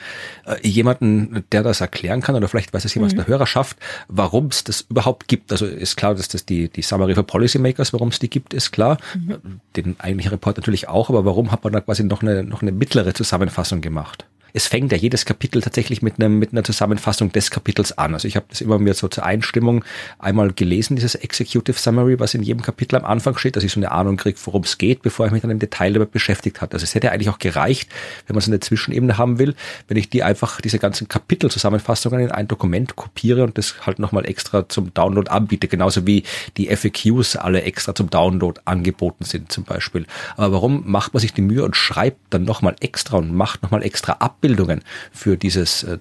äh, 0.47 0.67
jemanden, 0.67 1.45
der 1.53 1.63
das 1.63 1.83
erklären 1.83 2.23
kann, 2.23 2.35
oder 2.35 2.49
vielleicht 2.49 2.73
weiß 2.73 2.87
es 2.87 2.95
jemand 2.95 3.13
mhm. 3.13 3.17
der 3.17 3.27
Hörerschaft, 3.27 3.77
warum 4.09 4.47
es 4.47 4.65
das 4.65 4.81
überhaupt 4.89 5.29
gibt. 5.29 5.53
Also 5.53 5.67
ist 5.67 5.97
klar, 5.97 6.15
dass 6.15 6.29
das 6.29 6.47
die, 6.47 6.71
die 6.71 6.81
Summary 6.81 7.15
for 7.15 7.25
Policymakers, 7.25 7.93
warum 7.93 8.09
es 8.09 8.21
die 8.21 8.31
gibt, 8.31 8.55
ist 8.55 8.71
klar. 8.71 8.97
Mhm. 9.15 9.61
Den 9.77 10.01
eigentlichen 10.01 10.31
Report 10.31 10.57
natürlich 10.57 10.89
auch, 10.89 11.11
aber 11.11 11.27
warum 11.27 11.53
hat 11.53 11.63
man 11.63 11.75
da 11.75 11.83
quasi 11.83 12.05
noch 12.05 12.23
eine, 12.23 12.43
noch 12.43 12.63
eine 12.63 12.73
mittlere 12.73 13.13
Zusammenfassung 13.13 13.83
gemacht? 13.83 14.25
Es 14.57 14.69
fängt 14.69 14.93
ja 14.93 14.97
jedes 14.97 15.27
Kapitel 15.27 15.61
tatsächlich 15.61 16.01
mit 16.01 16.21
einem 16.21 16.39
mit 16.39 16.53
einer 16.53 16.63
Zusammenfassung 16.63 17.33
des 17.33 17.51
Kapitels 17.51 17.99
an. 17.99 18.15
Also 18.15 18.29
ich 18.29 18.37
habe 18.37 18.47
das 18.49 18.61
immer 18.61 18.79
mir 18.79 18.95
so 18.95 19.09
zur 19.09 19.27
Einstimmung 19.27 19.85
einmal 20.21 20.53
gelesen, 20.53 20.95
dieses 20.95 21.17
Executive 21.17 21.77
Summary, 21.77 22.21
was 22.21 22.35
in 22.35 22.43
jedem 22.45 22.63
Kapitel 22.63 22.95
am 22.95 23.05
Anfang 23.05 23.37
steht, 23.37 23.57
dass 23.57 23.65
ich 23.65 23.73
so 23.73 23.81
eine 23.81 23.91
Ahnung 23.91 24.17
kriege, 24.17 24.39
worum 24.45 24.63
es 24.63 24.79
geht, 24.79 25.03
bevor 25.03 25.27
ich 25.27 25.33
mich 25.33 25.43
dann 25.43 25.51
im 25.51 25.59
Detail 25.59 25.93
damit 25.93 26.13
beschäftigt 26.13 26.61
habe. 26.61 26.73
Also 26.75 26.85
es 26.85 26.95
hätte 26.95 27.11
eigentlich 27.11 27.31
auch 27.31 27.41
gereicht, 27.41 27.91
wenn 28.29 28.35
man 28.35 28.43
so 28.43 28.51
eine 28.51 28.61
Zwischenebene 28.61 29.19
haben 29.19 29.41
will, 29.41 29.57
wenn 29.89 29.97
ich 29.97 30.09
die 30.09 30.23
einfach 30.23 30.61
diese 30.61 30.79
ganzen 30.79 31.09
Kapitelzusammenfassungen 31.09 32.21
in 32.21 32.31
ein 32.31 32.47
Dokument 32.47 32.95
kopiere 32.95 33.43
und 33.43 33.59
das 33.59 33.85
halt 33.85 33.99
nochmal 33.99 34.25
extra 34.25 34.69
zum 34.69 34.95
Download 34.95 35.29
anbiete, 35.31 35.67
genauso 35.67 36.07
wie 36.07 36.23
die 36.57 36.69
FAQs 36.69 37.35
alle 37.35 37.63
extra 37.63 37.93
zum 37.93 38.09
Download 38.09 38.61
angeboten 38.67 39.25
sind 39.25 39.51
zum 39.51 39.65
Beispiel. 39.65 40.07
Aber 40.37 40.53
warum 40.53 40.85
macht 40.87 41.13
man 41.13 41.21
sich 41.21 41.33
die 41.33 41.43
Mühe 41.43 41.65
und 41.65 41.75
schreibt 41.75 42.19
dann 42.31 42.45
nochmal 42.45 42.77
extra 42.79 43.17
und 43.17 43.35
macht 43.35 43.65
nochmal 43.65 43.83
extra 43.83 44.19
Abbildungen 44.45 44.83
für 45.11 45.37
dieses 45.37 45.85
äh, 45.85 45.99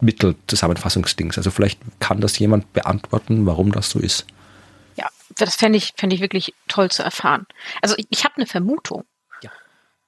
Mittelzusammenfassungsdings? 0.00 1.36
Also 1.36 1.50
vielleicht 1.50 1.78
kann 2.00 2.20
das 2.20 2.38
jemand 2.38 2.72
beantworten, 2.72 3.44
warum 3.46 3.72
das 3.72 3.90
so 3.90 3.98
ist. 3.98 4.26
Ja, 4.96 5.08
das 5.36 5.56
fände 5.56 5.76
ich, 5.76 5.92
fände 5.96 6.16
ich 6.16 6.22
wirklich 6.22 6.54
toll 6.66 6.90
zu 6.90 7.02
erfahren. 7.02 7.46
Also 7.82 7.94
ich, 7.98 8.06
ich 8.08 8.24
habe 8.24 8.36
eine 8.36 8.46
Vermutung. 8.46 9.04
Ja. 9.42 9.50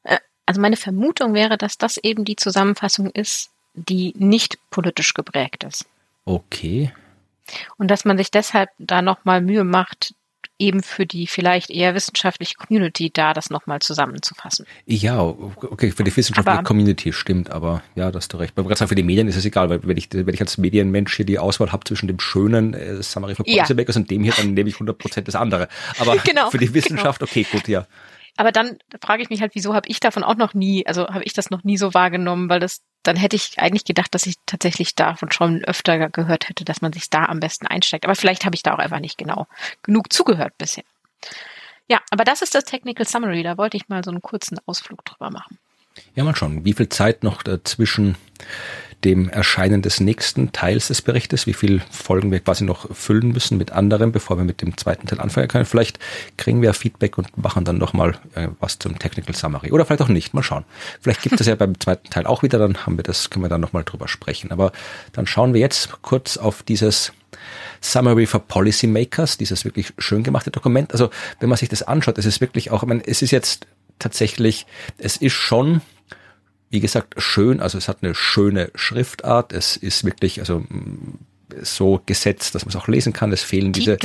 Äh, 0.05 0.19
also 0.47 0.61
meine 0.61 0.77
Vermutung 0.77 1.35
wäre, 1.35 1.59
dass 1.59 1.77
das 1.77 1.99
eben 1.99 2.25
die 2.25 2.37
Zusammenfassung 2.37 3.11
ist, 3.11 3.51
die 3.75 4.15
nicht 4.17 4.59
politisch 4.71 5.13
geprägt 5.13 5.65
ist. 5.65 5.85
Okay. 6.25 6.93
Und 7.77 7.91
dass 7.91 8.07
man 8.07 8.17
sich 8.17 8.31
deshalb 8.31 8.71
da 8.79 9.03
nochmal 9.03 9.43
Mühe 9.43 9.65
macht, 9.65 10.15
eben 10.59 10.83
für 10.83 11.07
die 11.07 11.27
vielleicht 11.27 11.71
eher 11.71 11.95
wissenschaftliche 11.95 12.55
Community 12.55 13.11
da 13.13 13.35
das 13.35 13.51
nochmal 13.51 13.81
zusammenzufassen. 13.81 14.67
Ja, 14.87 15.21
okay, 15.21 15.91
für 15.91 16.05
die 16.05 16.17
wissenschaftliche 16.17 16.59
aber, 16.59 16.67
Community 16.67 17.13
stimmt, 17.13 17.51
aber 17.51 17.83
ja, 17.95 18.11
das 18.11 18.25
hast 18.25 18.33
du 18.33 18.37
recht. 18.39 18.55
Aber 18.57 18.69
gerade 18.69 18.79
sagen, 18.79 18.89
für 18.89 18.95
die 18.95 19.03
Medien 19.03 19.29
ist 19.29 19.37
es 19.37 19.45
egal, 19.45 19.69
weil 19.69 19.81
wenn 19.87 19.97
ich, 19.97 20.09
wenn 20.13 20.33
ich 20.33 20.41
als 20.41 20.59
Medienmensch 20.59 21.15
hier 21.15 21.27
die 21.27 21.39
Auswahl 21.39 21.73
habe 21.73 21.85
zwischen 21.85 22.07
dem 22.07 22.21
schönen 22.21 22.75
äh, 22.75 23.03
Summary 23.03 23.35
for 23.35 23.45
Policymakers 23.45 23.97
ja. 23.97 24.01
und 24.01 24.11
dem 24.11 24.23
hier, 24.23 24.33
dann 24.37 24.55
nehme 24.55 24.69
ich 24.69 24.77
100% 24.77 25.23
das 25.23 25.35
andere. 25.35 25.69
Aber 25.99 26.17
genau, 26.25 26.51
für 26.51 26.59
die 26.59 26.73
Wissenschaft, 26.73 27.21
genau. 27.21 27.31
okay, 27.31 27.47
gut, 27.51 27.69
ja. 27.69 27.87
Aber 28.37 28.53
dann 28.53 28.79
frage 29.01 29.23
ich 29.23 29.31
mich 29.31 29.41
halt, 29.41 29.55
wieso 29.55 29.75
habe 29.75 29.89
ich 29.89 30.01
davon 30.01 30.23
auch 30.23 30.37
noch 30.37 30.53
nie, 30.55 30.87
also 30.87 31.09
habe 31.09 31.25
ich 31.25 31.33
das 31.33 31.51
noch 31.51 31.65
nie 31.65 31.79
so 31.79 31.95
wahrgenommen, 31.95 32.49
weil 32.49 32.61
das, 32.61 32.83
dann 33.07 33.17
hätte 33.17 33.37
ich 33.37 33.59
eigentlich 33.59 33.85
gedacht, 33.85 34.15
dass 34.15 34.27
ich 34.27 34.37
tatsächlich 34.47 34.95
davon 34.95 35.31
schon 35.33 35.65
öfter 35.65 36.09
gehört 36.11 36.49
hätte, 36.49 36.65
dass 36.65 36.83
man 36.83 36.93
sich 36.93 37.11
da 37.11 37.25
am 37.27 37.41
besten 37.41 37.67
einsteigt. 37.67 38.05
Aber 38.05 38.15
vielleicht 38.15 38.45
habe 38.45 38.55
ich 38.55 38.63
da 38.63 38.75
auch 38.75 38.79
einfach 38.79 39.01
nicht 39.01 39.19
genau 39.19 39.47
genug 39.83 40.13
zugehört 40.13 40.57
bisher. 40.59 40.85
Ja, 41.89 42.01
aber 42.11 42.25
das 42.25 42.43
ist 42.43 42.55
das 42.55 42.65
Technical 42.65 43.07
Summary. 43.07 43.43
Da 43.43 43.57
wollte 43.57 43.77
ich 43.77 43.89
mal 43.89 44.03
so 44.03 44.11
einen 44.11 44.23
kurzen 44.23 44.59
Ausflug 44.67 45.05
drüber 45.05 45.31
machen. 45.31 45.59
Ja, 46.15 46.25
mal 46.25 46.37
schauen, 46.37 46.65
wie 46.65 46.73
viel 46.73 46.89
Zeit 46.89 47.23
noch 47.23 47.43
dazwischen 47.43 48.17
dem 49.07 49.29
Erscheinen 49.29 49.83
des 49.83 50.01
nächsten 50.01 50.51
Teils 50.51 50.89
des 50.89 51.01
Berichtes, 51.01 51.47
wie 51.47 51.53
viel 51.53 51.81
Folgen 51.93 52.33
wir 52.33 52.41
quasi 52.41 52.65
noch 52.65 52.93
füllen 52.93 53.29
müssen 53.29 53.57
mit 53.57 53.71
anderen, 53.71 54.11
bevor 54.11 54.37
wir 54.37 54.43
mit 54.43 54.63
dem 54.63 54.77
zweiten 54.77 55.07
Teil 55.07 55.21
anfangen 55.21 55.47
können. 55.47 55.65
Vielleicht 55.65 56.01
kriegen 56.37 56.61
wir 56.61 56.75
Feedback 56.75 57.17
und 57.17 57.39
machen 57.39 57.65
dann 57.65 57.79
nochmal 57.79 58.19
äh, 58.35 58.49
was 58.59 58.81
zum 58.81 58.99
Technical 58.99 59.33
Summary. 59.33 59.71
Oder 59.71 59.87
vielleicht 59.87 60.03
auch 60.03 60.09
nicht, 60.09 60.35
mal 60.35 60.43
schauen. 60.43 60.65
Vielleicht 61.01 61.23
gibt 61.23 61.41
es 61.41 61.47
ja 61.47 61.55
beim 61.55 61.79
zweiten 61.79 62.11
Teil 62.11 62.27
auch 62.27 62.43
wieder, 62.43 62.59
dann 62.59 62.85
haben 62.85 62.99
wir 62.99 63.05
das, 63.05 63.31
können 63.31 63.45
wir 63.45 63.49
dann 63.49 63.61
nochmal 63.61 63.85
drüber 63.85 64.09
sprechen. 64.09 64.51
Aber 64.51 64.73
dann 65.13 65.29
schauen 65.29 65.55
wir 65.55 65.61
jetzt 65.61 66.03
kurz 66.03 66.37
auf 66.37 66.65
dieses 66.65 67.13
Summary 67.81 68.27
for 68.27 68.41
Policymakers, 68.41 69.39
dieses 69.39 69.65
wirklich 69.65 69.93
schön 69.99 70.25
gemachte 70.25 70.51
Dokument. 70.51 70.91
Also 70.91 71.11
wenn 71.39 71.49
man 71.49 71.59
sich 71.59 71.69
das 71.69 71.85
anschaut, 71.85 72.19
es 72.19 72.27
ist 72.27 72.41
wirklich 72.41 72.73
auch, 72.73 72.83
ich 72.83 72.89
meine, 72.89 73.07
es 73.07 73.23
ist 73.23 73.31
jetzt 73.31 73.69
tatsächlich, 74.01 74.67
es 74.99 75.17
ist 75.17 75.35
schon 75.35 75.81
wie 76.71 76.81
gesagt, 76.81 77.15
schön, 77.19 77.61
also 77.61 77.79
es 77.79 77.89
hat 77.89 77.99
eine 78.03 78.15
schöne 78.15 78.71
Schriftart, 78.75 79.53
es 79.53 79.77
ist 79.77 80.05
wirklich, 80.05 80.41
also 80.41 80.65
so 81.63 82.03
gesetzt, 82.07 82.55
dass 82.55 82.65
man 82.65 82.71
es 82.71 82.77
auch 82.77 82.89
lesen 82.89 83.13
kann. 83.13 83.33
Es 83.33 83.43
fehlen 83.43 83.73
diese 83.73 83.99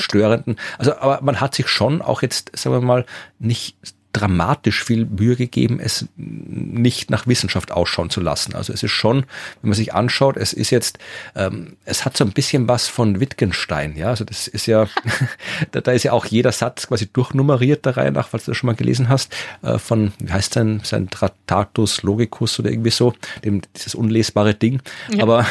störenden. 0.00 0.56
Also, 0.78 0.96
aber 0.96 1.20
man 1.22 1.40
hat 1.40 1.54
sich 1.54 1.68
schon 1.68 2.02
auch 2.02 2.22
jetzt, 2.22 2.50
sagen 2.56 2.74
wir 2.74 2.80
mal, 2.80 3.06
nicht 3.38 3.76
dramatisch 4.12 4.82
viel 4.82 5.04
Mühe 5.04 5.36
gegeben, 5.36 5.80
es 5.80 6.06
nicht 6.16 7.10
nach 7.10 7.26
Wissenschaft 7.26 7.72
ausschauen 7.72 8.08
zu 8.10 8.20
lassen. 8.20 8.54
Also 8.54 8.72
es 8.72 8.82
ist 8.82 8.90
schon, 8.90 9.24
wenn 9.60 9.70
man 9.70 9.74
sich 9.74 9.94
anschaut, 9.94 10.36
es 10.36 10.52
ist 10.52 10.70
jetzt, 10.70 10.98
ähm, 11.36 11.76
es 11.84 12.04
hat 12.04 12.16
so 12.16 12.24
ein 12.24 12.32
bisschen 12.32 12.68
was 12.68 12.88
von 12.88 13.20
Wittgenstein, 13.20 13.96
ja. 13.96 14.08
Also 14.08 14.24
das 14.24 14.48
ist 14.48 14.66
ja, 14.66 14.88
da, 15.72 15.80
da 15.80 15.92
ist 15.92 16.04
ja 16.04 16.12
auch 16.12 16.24
jeder 16.24 16.52
Satz 16.52 16.88
quasi 16.88 17.06
durchnummeriert 17.12 17.84
der 17.84 17.96
Reihe 17.96 18.12
nach, 18.12 18.28
falls 18.28 18.46
du 18.46 18.52
das 18.52 18.58
schon 18.58 18.68
mal 18.68 18.76
gelesen 18.76 19.08
hast, 19.08 19.34
äh, 19.62 19.78
von, 19.78 20.12
wie 20.18 20.32
heißt 20.32 20.54
sein, 20.54 20.80
sein 20.84 21.10
Tratatus 21.10 22.02
Logicus 22.02 22.58
oder 22.58 22.70
irgendwie 22.70 22.90
so, 22.90 23.14
dem, 23.44 23.60
dieses 23.76 23.94
unlesbare 23.94 24.54
Ding. 24.54 24.80
Ja. 25.10 25.22
Aber 25.22 25.46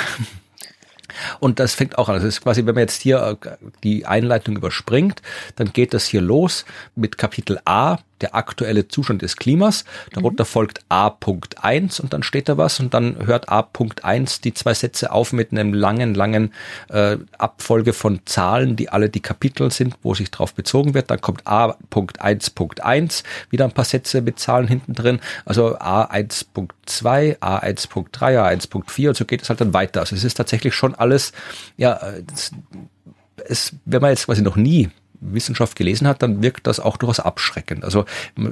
und 1.40 1.60
das 1.60 1.74
fängt 1.74 1.98
auch 1.98 2.10
an. 2.10 2.16
Das 2.16 2.24
ist 2.24 2.42
quasi, 2.42 2.66
wenn 2.66 2.76
man 2.76 2.82
jetzt 2.82 3.02
hier 3.02 3.38
äh, 3.42 3.50
die 3.84 4.06
Einleitung 4.06 4.56
überspringt, 4.56 5.22
dann 5.56 5.74
geht 5.74 5.94
das 5.94 6.06
hier 6.06 6.22
los 6.22 6.66
mit 6.96 7.18
Kapitel 7.18 7.60
A, 7.66 7.98
der 8.22 8.36
aktuelle 8.36 8.88
Zustand 8.88 9.22
des 9.22 9.36
Klimas. 9.36 9.86
Darunter 10.14 10.44
mhm. 10.44 10.48
folgt 10.48 10.80
A.1 10.90 12.02
und 12.02 12.14
dann 12.14 12.24
steht 12.24 12.50
da 12.50 12.58
was 12.58 12.80
und 12.80 12.94
dann 12.94 13.26
hört 13.26 13.50
A.1 13.50 14.42
die 14.42 14.54
zwei 14.54 14.74
Sätze 14.74 15.12
auf 15.12 15.34
mit 15.34 15.52
einem 15.52 15.74
langen, 15.74 16.14
langen 16.14 16.54
äh, 16.90 17.18
Abfolge 17.38 17.94
von 17.94 18.22
Zahlen, 18.26 18.76
die 18.76 18.90
alle 18.90 19.10
die 19.10 19.20
Kapitel 19.20 19.72
sind, 19.72 19.96
wo 20.04 20.14
sich 20.14 20.32
drauf 20.32 20.54
bezogen 20.54 20.94
wird. 20.94 21.12
Dann 21.12 21.22
kommt 21.22 21.46
A.1.1, 21.46 23.24
wieder 23.50 23.66
ein 23.66 23.72
paar 23.72 23.86
Sätze 23.86 24.22
mit 24.22 24.40
Zahlen 24.40 24.68
hinten 24.68 24.94
drin. 24.94 25.20
Also 25.46 25.78
A1.2, 25.78 27.40
A1.3, 27.40 28.10
A1.4 28.20 29.08
und 29.10 29.18
so 29.18 29.26
geht 29.26 29.42
es 29.42 29.50
halt 29.50 29.62
dann 29.62 29.74
weiter. 29.74 30.02
Also 30.02 30.16
es 30.16 30.24
ist 30.24 30.36
tatsächlich 30.36 30.74
schon 30.74 30.96
alles, 30.96 31.34
ja, 31.78 31.94
äh, 31.98 32.24
das, 32.24 32.52
es, 33.46 33.74
wenn 33.86 34.02
man 34.02 34.12
jetzt 34.12 34.26
quasi 34.26 34.42
noch 34.42 34.56
nie 34.56 34.90
Wissenschaft 35.34 35.76
gelesen 35.76 36.08
hat, 36.08 36.22
dann 36.22 36.42
wirkt 36.42 36.68
das 36.68 36.80
auch 36.80 36.98
durchaus 36.98 37.20
abschreckend. 37.20 37.84
Also 37.84 38.06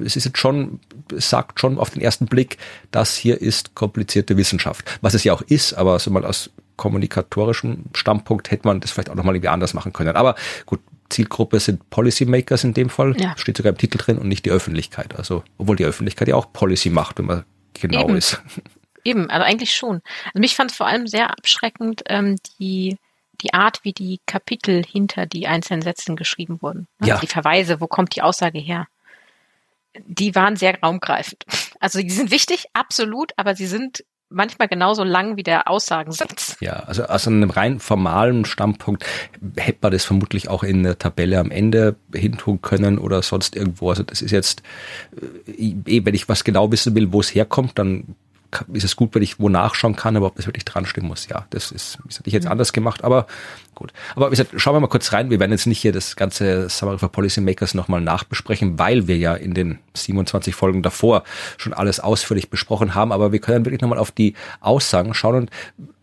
es 0.03 0.15
ist 0.15 0.25
jetzt 0.25 0.37
schon, 0.37 0.79
es 1.15 1.29
sagt 1.29 1.59
schon 1.59 1.77
auf 1.79 1.89
den 1.89 2.01
ersten 2.01 2.25
Blick, 2.25 2.57
das 2.91 3.15
hier 3.15 3.41
ist 3.41 3.75
komplizierte 3.75 4.37
Wissenschaft. 4.37 4.99
Was 5.01 5.13
es 5.13 5.23
ja 5.23 5.33
auch 5.33 5.41
ist, 5.41 5.73
aber 5.73 5.99
so 5.99 6.11
mal 6.11 6.25
aus 6.25 6.51
kommunikatorischem 6.77 7.85
Standpunkt 7.93 8.51
hätte 8.51 8.67
man 8.67 8.81
das 8.81 8.91
vielleicht 8.91 9.09
auch 9.09 9.15
nochmal 9.15 9.35
irgendwie 9.35 9.49
anders 9.49 9.73
machen 9.73 9.93
können. 9.93 10.15
Aber 10.15 10.35
gut, 10.65 10.79
Zielgruppe 11.09 11.59
sind 11.59 11.89
Policymakers 11.89 12.63
in 12.63 12.73
dem 12.73 12.89
Fall, 12.89 13.15
ja. 13.17 13.35
steht 13.37 13.57
sogar 13.57 13.71
im 13.71 13.77
Titel 13.77 13.97
drin 13.97 14.17
und 14.17 14.27
nicht 14.27 14.45
die 14.45 14.51
Öffentlichkeit. 14.51 15.15
Also, 15.15 15.43
obwohl 15.57 15.75
die 15.75 15.85
Öffentlichkeit 15.85 16.27
ja 16.27 16.35
auch 16.35 16.51
Policy 16.51 16.89
macht, 16.89 17.19
wenn 17.19 17.25
man 17.25 17.43
genau 17.73 18.05
Eben. 18.05 18.17
ist. 18.17 18.41
Eben, 19.03 19.29
also 19.29 19.45
eigentlich 19.45 19.73
schon. 19.75 20.01
Also 20.25 20.39
mich 20.39 20.55
fand 20.55 20.71
es 20.71 20.77
vor 20.77 20.87
allem 20.87 21.05
sehr 21.05 21.29
abschreckend, 21.29 22.03
ähm, 22.07 22.37
die 22.59 22.97
die 23.41 23.53
Art, 23.53 23.79
wie 23.83 23.93
die 23.93 24.19
Kapitel 24.25 24.83
hinter 24.83 25.25
die 25.25 25.47
einzelnen 25.47 25.81
Sätzen 25.81 26.15
geschrieben 26.15 26.61
wurden. 26.61 26.87
Also 26.99 27.13
ja. 27.13 27.19
Die 27.19 27.27
Verweise, 27.27 27.81
wo 27.81 27.87
kommt 27.87 28.15
die 28.15 28.21
Aussage 28.21 28.59
her? 28.59 28.87
Die 30.05 30.35
waren 30.35 30.55
sehr 30.55 30.79
raumgreifend. 30.81 31.45
Also 31.81 31.99
die 31.99 32.09
sind 32.09 32.31
wichtig, 32.31 32.65
absolut, 32.73 33.33
aber 33.35 33.53
sie 33.53 33.67
sind 33.67 34.03
manchmal 34.29 34.67
genauso 34.67 35.03
lang 35.03 35.37
wie 35.37 35.43
der 35.43 35.69
Aussagensatz. 35.69 36.57
Ja, 36.59 36.73
also 36.73 37.03
aus 37.03 37.27
einem 37.27 37.49
rein 37.49 37.79
formalen 37.79 38.45
Standpunkt 38.45 39.05
hätte 39.55 39.79
man 39.81 39.91
das 39.91 40.05
vermutlich 40.05 40.49
auch 40.49 40.63
in 40.63 40.83
der 40.83 40.97
Tabelle 40.97 41.39
am 41.39 41.51
Ende 41.51 41.95
hintun 42.13 42.61
können 42.61 42.97
oder 42.97 43.21
sonst 43.21 43.55
irgendwo. 43.55 43.89
Also 43.89 44.03
das 44.03 44.21
ist 44.21 44.31
jetzt, 44.31 44.63
äh, 45.47 45.75
eh, 45.85 46.05
wenn 46.05 46.15
ich 46.15 46.27
was 46.27 46.43
genau 46.43 46.71
wissen 46.71 46.95
will, 46.95 47.13
wo 47.13 47.19
es 47.19 47.33
herkommt, 47.33 47.77
dann 47.77 48.15
ist 48.73 48.83
es 48.83 48.95
gut, 48.95 49.15
wenn 49.15 49.21
ich 49.21 49.39
wo 49.39 49.49
nachschauen 49.49 49.95
kann, 49.95 50.15
aber 50.15 50.27
ob 50.27 50.35
das 50.35 50.45
wirklich 50.47 50.65
dran 50.65 50.85
stehen 50.85 51.05
muss, 51.05 51.27
ja, 51.27 51.45
das 51.49 51.71
ist, 51.71 51.99
das 52.05 52.19
hätte 52.19 52.27
ich 52.27 52.33
jetzt 52.33 52.45
mhm. 52.45 52.51
anders 52.51 52.73
gemacht, 52.73 53.03
aber 53.03 53.27
gut. 53.75 53.93
Aber 54.15 54.27
wie 54.27 54.31
gesagt, 54.31 54.51
schauen 54.55 54.75
wir 54.75 54.79
mal 54.79 54.87
kurz 54.87 55.11
rein. 55.13 55.29
Wir 55.29 55.39
werden 55.39 55.51
jetzt 55.51 55.67
nicht 55.67 55.81
hier 55.81 55.91
das 55.91 56.15
ganze 56.15 56.69
Summary 56.69 56.97
for 56.97 57.11
Policymakers 57.11 57.73
nochmal 57.73 58.01
nachbesprechen, 58.01 58.79
weil 58.79 59.07
wir 59.07 59.17
ja 59.17 59.35
in 59.35 59.53
den 59.53 59.79
27 59.93 60.55
Folgen 60.55 60.81
davor 60.81 61.23
schon 61.57 61.73
alles 61.73 61.99
ausführlich 61.99 62.49
besprochen 62.49 62.95
haben, 62.95 63.11
aber 63.11 63.31
wir 63.31 63.39
können 63.39 63.65
wirklich 63.65 63.81
nochmal 63.81 63.99
auf 63.99 64.11
die 64.11 64.33
Aussagen 64.61 65.13
schauen 65.13 65.35
und 65.35 65.51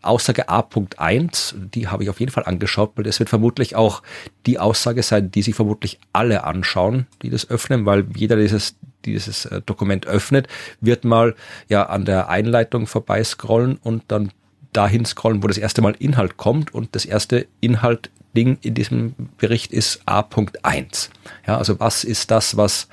Aussage 0.01 0.49
A.1, 0.49 1.55
die 1.73 1.87
habe 1.87 2.03
ich 2.03 2.09
auf 2.09 2.19
jeden 2.19 2.31
Fall 2.31 2.43
angeschaut, 2.43 2.91
weil 2.95 3.05
das 3.05 3.19
wird 3.19 3.29
vermutlich 3.29 3.75
auch 3.75 4.03
die 4.45 4.59
Aussage 4.59 5.01
sein, 5.01 5.31
die 5.31 5.41
sich 5.41 5.55
vermutlich 5.55 5.99
alle 6.11 6.43
anschauen, 6.43 7.07
die 7.21 7.29
das 7.29 7.49
öffnen, 7.49 7.85
weil 7.85 8.05
jeder 8.13 8.35
dieses 8.35 8.75
dieses 9.05 9.45
äh, 9.45 9.61
Dokument 9.65 10.07
öffnet, 10.07 10.47
wird 10.81 11.03
mal 11.03 11.35
ja 11.69 11.83
an 11.87 12.05
der 12.05 12.29
Einleitung 12.29 12.87
vorbei 12.87 13.23
scrollen 13.23 13.77
und 13.77 14.03
dann 14.07 14.31
dahin 14.73 15.05
scrollen, 15.05 15.43
wo 15.43 15.47
das 15.47 15.57
erste 15.57 15.81
Mal 15.81 15.95
Inhalt 15.99 16.37
kommt 16.37 16.73
und 16.73 16.95
das 16.95 17.05
erste 17.05 17.47
Inhaltding 17.61 18.57
in 18.61 18.73
diesem 18.73 19.15
Bericht 19.37 19.71
ist 19.71 20.01
A.1. 20.05 21.09
Ja, 21.47 21.57
also 21.57 21.79
was 21.79 22.03
ist 22.03 22.31
das, 22.31 22.57
was 22.57 22.87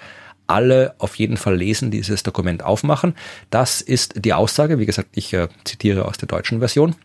alle 0.47 0.95
auf 0.99 1.15
jeden 1.17 1.37
Fall 1.37 1.57
lesen, 1.57 1.91
dieses 1.91 2.23
Dokument 2.23 2.63
aufmachen? 2.63 3.15
Das 3.51 3.81
ist 3.81 4.25
die 4.25 4.35
Aussage, 4.35 4.79
wie 4.79 4.87
gesagt, 4.87 5.11
ich 5.15 5.33
äh, 5.33 5.49
zitiere 5.65 6.05
aus 6.07 6.19
der 6.19 6.29
deutschen 6.29 6.59
Version. 6.59 6.97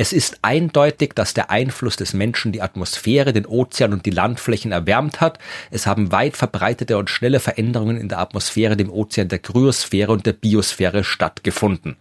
Es 0.00 0.14
ist 0.14 0.38
eindeutig, 0.40 1.12
dass 1.14 1.34
der 1.34 1.50
Einfluss 1.50 1.96
des 1.96 2.14
Menschen 2.14 2.52
die 2.52 2.62
Atmosphäre, 2.62 3.34
den 3.34 3.44
Ozean 3.44 3.92
und 3.92 4.06
die 4.06 4.10
Landflächen 4.10 4.72
erwärmt 4.72 5.20
hat. 5.20 5.38
Es 5.70 5.86
haben 5.86 6.10
weit 6.10 6.38
verbreitete 6.38 6.96
und 6.96 7.10
schnelle 7.10 7.38
Veränderungen 7.38 7.98
in 7.98 8.08
der 8.08 8.18
Atmosphäre, 8.18 8.78
dem 8.78 8.90
Ozean, 8.90 9.28
der 9.28 9.40
Kryosphäre 9.40 10.10
und 10.10 10.24
der 10.24 10.32
Biosphäre 10.32 11.04
stattgefunden. 11.04 11.98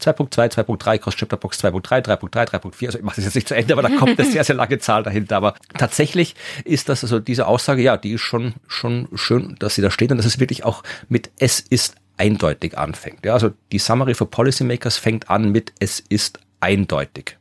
2.2, 0.00 0.64
2.3, 0.64 0.98
Cross-Chapter-Box 0.98 1.58
2.3, 1.64 2.04
3.3, 2.04 2.50
3.4, 2.50 2.86
also 2.86 2.98
ich 2.98 3.04
mache 3.04 3.16
das 3.16 3.24
jetzt 3.24 3.34
nicht 3.34 3.48
zu 3.48 3.56
Ende, 3.56 3.72
aber 3.72 3.82
da 3.82 3.88
kommt 3.98 4.16
eine 4.16 4.30
sehr, 4.30 4.44
sehr 4.44 4.54
lange 4.54 4.78
Zahl 4.78 5.02
dahinter. 5.02 5.36
Aber 5.36 5.54
tatsächlich 5.76 6.36
ist 6.64 6.88
das, 6.88 7.02
also 7.02 7.18
diese 7.18 7.48
Aussage, 7.48 7.82
ja, 7.82 7.96
die 7.96 8.12
ist 8.12 8.20
schon, 8.20 8.54
schon 8.68 9.08
schön, 9.16 9.56
dass 9.58 9.74
sie 9.74 9.82
da 9.82 9.90
steht 9.90 10.12
und 10.12 10.18
dass 10.18 10.26
es 10.26 10.38
wirklich 10.38 10.62
auch 10.62 10.84
mit 11.08 11.32
es 11.40 11.58
ist 11.58 11.96
eindeutig 12.16 12.78
anfängt. 12.78 13.24
Ja, 13.26 13.32
also 13.32 13.50
die 13.72 13.80
Summary 13.80 14.14
for 14.14 14.30
Policymakers 14.30 14.98
fängt 14.98 15.30
an 15.30 15.50
mit 15.50 15.72
es 15.80 15.98
ist 15.98 16.38
eindeutig. 16.64 17.36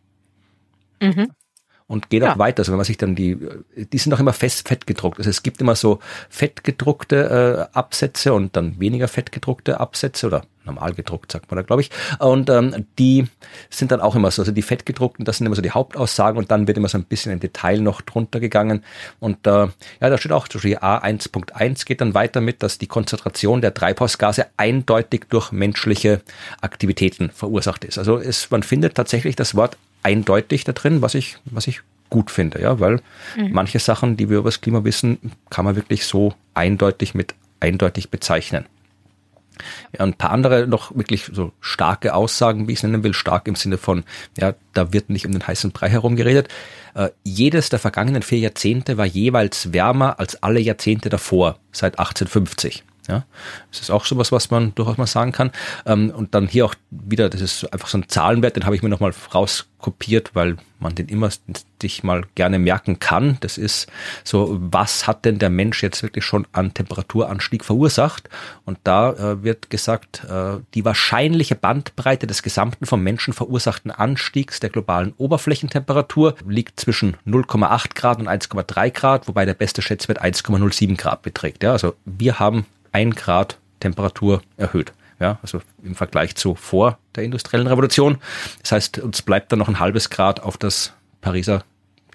Mhm 1.02 1.28
und 1.94 2.10
geht 2.10 2.24
ja. 2.24 2.34
auch 2.34 2.40
weiter. 2.40 2.62
Also 2.62 2.72
wenn 2.72 2.78
man 2.78 2.86
sich 2.86 2.98
dann 2.98 3.14
die, 3.14 3.38
die 3.76 3.98
sind 4.00 4.14
auch 4.14 4.20
immer 4.20 4.34
fest 4.34 4.68
fett 4.68 4.88
gedruckt. 4.88 5.20
Also 5.20 5.30
es 5.30 5.44
gibt 5.44 5.62
immer 5.62 5.76
so 5.76 6.00
fett 6.28 6.64
gedruckte 6.64 7.70
äh, 7.72 7.78
Absätze 7.78 8.34
und 8.34 8.56
dann 8.56 8.80
weniger 8.80 9.08
fett 9.08 9.32
gedruckte 9.32 9.80
Absätze 9.80 10.26
oder 10.26 10.42
normal 10.66 10.94
gedruckt, 10.94 11.32
sagt 11.32 11.52
man 11.52 11.58
da, 11.58 11.62
glaube 11.62 11.84
ich. 11.84 11.92
Und 12.18 12.50
ähm, 12.50 12.88
die 12.98 13.28
sind 13.70 13.92
dann 13.92 14.02
auch 14.02 14.16
immer 14.16 14.32
so, 14.32 14.42
also 14.42 14.52
die 14.52 14.64
fett 14.64 14.88
gedruckten, 14.88 15.24
das 15.24 15.38
sind 15.38 15.46
immer 15.46 15.56
so 15.56 15.62
die 15.62 15.70
Hauptaussagen 15.70 16.40
und 16.40 16.50
dann 16.50 16.68
wird 16.68 16.78
immer 16.78 16.88
so 16.88 16.98
ein 16.98 17.04
bisschen 17.04 17.32
in 17.32 17.40
Detail 17.40 17.80
noch 17.80 18.02
drunter 18.02 18.40
gegangen. 18.40 18.84
Und 19.20 19.46
äh, 19.46 19.52
ja, 19.52 19.70
da 20.00 20.18
steht 20.18 20.32
auch, 20.32 20.48
zum 20.48 20.60
Beispiel 20.60 20.78
A1.1 20.78 21.86
geht 21.86 22.02
dann 22.02 22.16
weiter 22.16 22.42
mit, 22.42 22.64
dass 22.64 22.80
die 22.80 22.88
Konzentration 22.88 23.62
der 23.62 23.76
Treibhausgase 23.76 24.48
eindeutig 24.58 25.26
durch 25.30 25.52
menschliche 25.52 26.22
Aktivitäten 26.60 27.30
verursacht 27.30 27.86
ist. 27.86 28.00
Also 28.00 28.18
es, 28.18 28.50
man 28.50 28.64
findet 28.64 28.96
tatsächlich 28.96 29.36
das 29.36 29.54
Wort 29.54 29.78
eindeutig 30.04 30.64
da 30.64 30.74
drin, 30.74 31.02
was 31.02 31.16
ich, 31.16 31.38
was 31.46 31.68
ich 31.68 31.82
gut 32.10 32.30
finde, 32.30 32.62
ja, 32.62 32.80
weil 32.80 33.02
mhm. 33.36 33.52
manche 33.52 33.80
Sachen, 33.80 34.18
die 34.18 34.30
wir 34.30 34.38
über 34.38 34.50
das 34.50 34.62
Klima 34.62 34.84
wissen, 34.84 35.32
kann 35.50 35.66
man 35.66 35.76
wirklich 35.76 36.06
so 36.06 36.34
eindeutig 36.54 37.16
mit 37.16 37.34
eindeutig 37.60 38.10
bezeichnen. 38.10 38.66
Ja, 39.98 40.02
ein 40.02 40.14
paar 40.14 40.32
andere 40.32 40.68
noch 40.68 40.96
wirklich 40.96 41.30
so 41.32 41.52
starke 41.62 42.14
Aussagen, 42.14 42.68
wie 42.68 42.74
ich 42.74 42.80
es 42.80 42.84
nennen 42.84 43.04
will, 43.04 43.14
stark 43.14 43.48
im 43.48 43.56
Sinne 43.56 43.78
von, 43.78 44.04
ja, 44.38 44.54
da 44.74 44.94
wird 44.94 45.10
nicht 45.10 45.26
um 45.26 45.32
den 45.32 45.46
heißen 45.46 45.72
Brei 45.72 45.90
herumgeredet. 45.90 46.50
Äh, 46.96 47.10
jedes 47.24 47.70
der 47.70 47.80
vergangenen 47.80 48.22
vier 48.22 48.40
Jahrzehnte 48.40 48.98
war 48.98 49.06
jeweils 49.06 49.74
wärmer 49.74 50.20
als 50.20 50.42
alle 50.42 50.60
Jahrzehnte 50.60 51.10
davor, 51.10 51.58
seit 51.72 52.00
1850. 52.00 52.84
Ja, 53.08 53.26
das 53.70 53.82
ist 53.82 53.92
auch 53.92 54.06
sowas, 54.06 54.32
was 54.32 54.50
man 54.50 54.74
durchaus 54.76 54.98
mal 54.98 55.08
sagen 55.08 55.34
kann. 55.34 55.52
Ähm, 55.86 56.10
und 56.10 56.34
dann 56.34 56.48
hier 56.48 56.66
auch 56.66 56.76
wieder, 56.90 57.30
das 57.30 57.42
ist 57.42 57.66
einfach 57.74 57.90
so 57.90 57.98
ein 57.98 58.08
Zahlenwert, 58.08 58.56
den 58.56 58.66
habe 58.66 58.78
ich 58.78 58.82
mir 58.82 58.88
nochmal 58.88 59.14
rauskopiert, 59.34 60.36
weil 60.36 60.56
man 60.80 60.96
den 60.96 61.10
immer 61.10 61.30
sich 61.82 62.04
mal 62.04 62.24
gerne 62.36 62.60
merken 62.60 63.00
kann. 63.00 63.38
Das 63.42 63.58
ist 63.58 63.88
so, 64.24 64.58
was 64.60 65.06
hat 65.06 65.26
denn 65.26 65.38
der 65.38 65.50
Mensch 65.50 65.84
jetzt 65.84 66.02
wirklich 66.02 66.24
schon 66.24 66.48
an 66.54 66.74
Temperaturanstieg 66.74 67.66
verursacht? 67.66 68.30
Und 68.64 68.78
da 68.86 69.12
äh, 69.12 69.44
wird 69.44 69.70
gesagt, 69.70 70.24
äh, 70.24 70.60
die 70.74 70.86
wahrscheinliche 70.86 71.56
Bandbreite 71.56 72.26
des 72.26 72.42
gesamten 72.42 72.86
vom 72.86 73.04
Menschen 73.04 73.34
verursachten 73.34 73.92
Anstiegs 73.92 74.62
der 74.62 74.70
globalen 74.70 75.14
Oberflächentemperatur 75.18 76.36
liegt 76.48 76.80
zwischen 76.80 77.18
0,8 77.28 77.96
Grad 77.96 78.20
und 78.20 78.30
1,3 78.30 78.92
Grad, 78.92 79.28
wobei 79.28 79.46
der 79.46 79.56
beste 79.56 79.82
Schätzwert 79.82 80.22
1,07 80.22 80.96
Grad 80.96 81.22
beträgt. 81.22 81.64
Ja, 81.64 81.74
also 81.74 81.96
wir 82.06 82.40
haben 82.40 82.66
ein 82.94 83.12
Grad 83.12 83.60
Temperatur 83.80 84.42
erhöht. 84.58 84.94
Ja, 85.20 85.40
also 85.42 85.62
im 85.84 85.96
Vergleich 85.96 86.36
zu 86.36 86.56
vor 86.56 86.98
der 87.16 87.24
industriellen 87.24 87.68
Revolution. 87.68 88.18
Das 88.62 88.72
heißt, 88.72 89.00
uns 89.00 89.22
bleibt 89.22 89.52
dann 89.52 89.60
noch 89.60 89.68
ein 89.68 89.80
halbes 89.80 90.10
Grad 90.10 90.42
auf 90.42 90.58
das 90.58 90.94
Pariser 91.22 91.64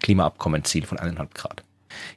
Klimaabkommenziel 0.00 0.84
von 0.84 0.98
eineinhalb 0.98 1.34
Grad. 1.34 1.62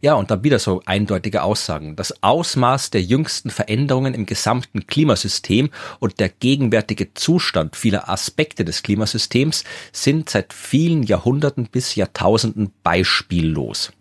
Ja, 0.01 0.15
und 0.15 0.31
dann 0.31 0.43
wieder 0.43 0.59
so 0.59 0.81
eindeutige 0.85 1.43
Aussagen. 1.43 1.95
Das 1.95 2.21
Ausmaß 2.21 2.91
der 2.91 3.01
jüngsten 3.01 3.49
Veränderungen 3.49 4.13
im 4.13 4.25
gesamten 4.25 4.85
Klimasystem 4.85 5.69
und 5.99 6.19
der 6.19 6.29
gegenwärtige 6.29 7.13
Zustand 7.13 7.75
vieler 7.75 8.09
Aspekte 8.09 8.65
des 8.65 8.83
Klimasystems 8.83 9.63
sind 9.91 10.29
seit 10.29 10.53
vielen 10.53 11.03
Jahrhunderten 11.03 11.67
bis 11.67 11.95
Jahrtausenden 11.95 12.71
beispiellos. 12.83 13.91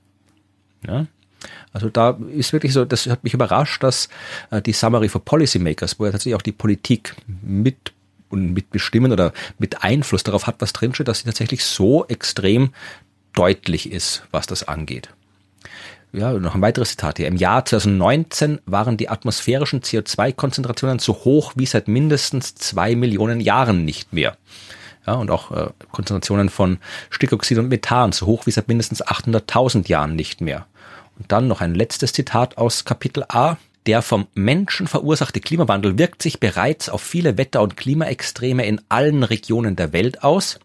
Ja, 0.87 1.07
also 1.73 1.89
da 1.89 2.19
ist 2.33 2.53
wirklich 2.53 2.73
so, 2.73 2.85
das 2.85 3.07
hat 3.07 3.25
mich 3.25 3.35
überrascht, 3.35 3.83
dass 3.83 4.09
äh, 4.51 4.61
die 4.63 4.73
Summary 4.73 5.09
for 5.09 5.25
Policymakers, 5.25 5.99
wo 5.99 6.07
ja 6.07 6.13
tatsächlich 6.13 6.35
auch 6.35 6.43
die 6.43 6.53
Politik 6.53 7.15
mit 7.43 7.93
und 8.29 8.53
mitbestimmen 8.53 9.13
oder 9.13 9.33
mit 9.59 9.83
Einfluss 9.83 10.23
darauf 10.23 10.47
hat, 10.47 10.57
was 10.61 10.73
drinsteht, 10.73 11.09
dass 11.09 11.19
sie 11.19 11.25
tatsächlich 11.25 11.65
so 11.65 12.07
extrem 12.07 12.73
deutlich 13.33 13.91
ist, 13.91 14.23
was 14.31 14.47
das 14.47 14.67
angeht. 14.67 15.11
Ja, 16.13 16.33
noch 16.33 16.57
ein 16.57 16.63
weiteres 16.63 16.91
Zitat 16.91 17.19
hier. 17.19 17.29
Im 17.29 17.37
Jahr 17.37 17.65
2019 17.65 18.61
waren 18.67 18.97
die 18.97 19.09
atmosphärischen 19.09 19.81
CO2-Konzentrationen 19.83 20.99
so 20.99 21.13
hoch 21.25 21.53
wie 21.55 21.67
seit 21.67 21.87
mindestens 21.87 22.57
zwei 22.57 22.97
Millionen 22.97 23.41
Jahren 23.41 23.85
nicht 23.85 24.13
mehr. 24.13 24.37
Ja, 25.07 25.15
und 25.15 25.31
auch 25.31 25.53
äh, 25.53 25.71
Konzentrationen 25.93 26.49
von 26.49 26.79
Stickoxid 27.11 27.59
und 27.59 27.69
Methan 27.69 28.13
so 28.13 28.27
hoch 28.27 28.47
wie 28.47 28.51
seit 28.51 28.69
mindestens 28.69 29.05
800.000 29.05 29.89
Jahren 29.89 30.17
nicht 30.17 30.41
mehr. 30.41 30.67
Und 31.21 31.31
dann 31.31 31.49
noch 31.49 31.61
ein 31.61 31.75
letztes 31.75 32.15
Zitat 32.15 32.57
aus 32.57 32.87
Kapitel 32.87 33.25
A. 33.29 33.59
Der 33.87 34.03
vom 34.03 34.27
Menschen 34.35 34.87
verursachte 34.87 35.41
Klimawandel 35.41 35.99
wirkt 35.99 36.23
sich 36.23 36.39
bereits 36.39 36.89
auf 36.89 37.03
viele 37.03 37.39
Wetter- 37.39 37.63
und 37.63 37.77
Klimaextreme 37.77 38.65
in 38.67 38.81
allen 38.91 39.23
Regionen 39.23 39.75
der 39.75 39.93
Welt 39.93 40.23
aus. 40.23 40.61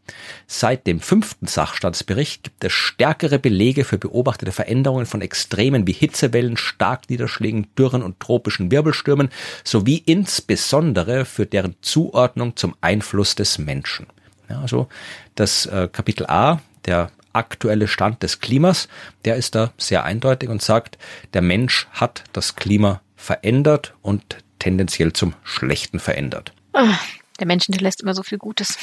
Seit 0.48 0.86
dem 0.86 1.00
fünften 1.00 1.48
Sachstandsbericht 1.48 2.44
gibt 2.44 2.64
es 2.64 2.74
stärkere 2.74 3.40
Belege 3.40 3.86
für 3.86 3.98
beobachtete 3.98 4.52
Veränderungen 4.52 5.06
von 5.06 5.22
Extremen 5.22 5.88
wie 5.88 5.94
Hitzewellen, 5.94 6.58
Starkniederschlägen, 6.58 7.68
Dürren 7.78 8.04
und 8.04 8.20
tropischen 8.20 8.70
Wirbelstürmen 8.72 9.30
sowie 9.64 10.04
insbesondere 10.06 11.24
für 11.26 11.46
deren 11.46 11.76
Zuordnung 11.82 12.56
zum 12.56 12.76
Einfluss 12.82 13.36
des 13.36 13.58
Menschen. 13.58 14.08
Ja, 14.50 14.62
also 14.62 14.88
das 15.36 15.66
äh, 15.66 15.90
Kapitel 15.92 16.26
A 16.28 16.62
der 16.86 17.12
aktuelle 17.36 17.88
Stand 17.88 18.24
des 18.24 18.40
Klimas, 18.40 18.88
der 19.26 19.36
ist 19.36 19.56
da 19.56 19.74
sehr 19.78 20.04
eindeutig 20.04 20.50
und 20.50 20.62
sagt, 20.62 20.98
der 21.34 21.42
Mensch 21.42 21.88
hat 21.92 22.24
das 22.34 22.56
Klima 22.56 23.02
verändert 23.16 23.94
und 24.02 24.38
tendenziell 24.60 25.14
zum 25.14 25.34
Schlechten 25.44 26.00
verändert. 26.00 26.54
Ah, 26.74 26.98
der 27.40 27.48
Mensch 27.48 27.66
hinterlässt 27.66 28.02
immer 28.02 28.14
so 28.14 28.24
viel 28.24 28.38
Gutes. 28.38 28.78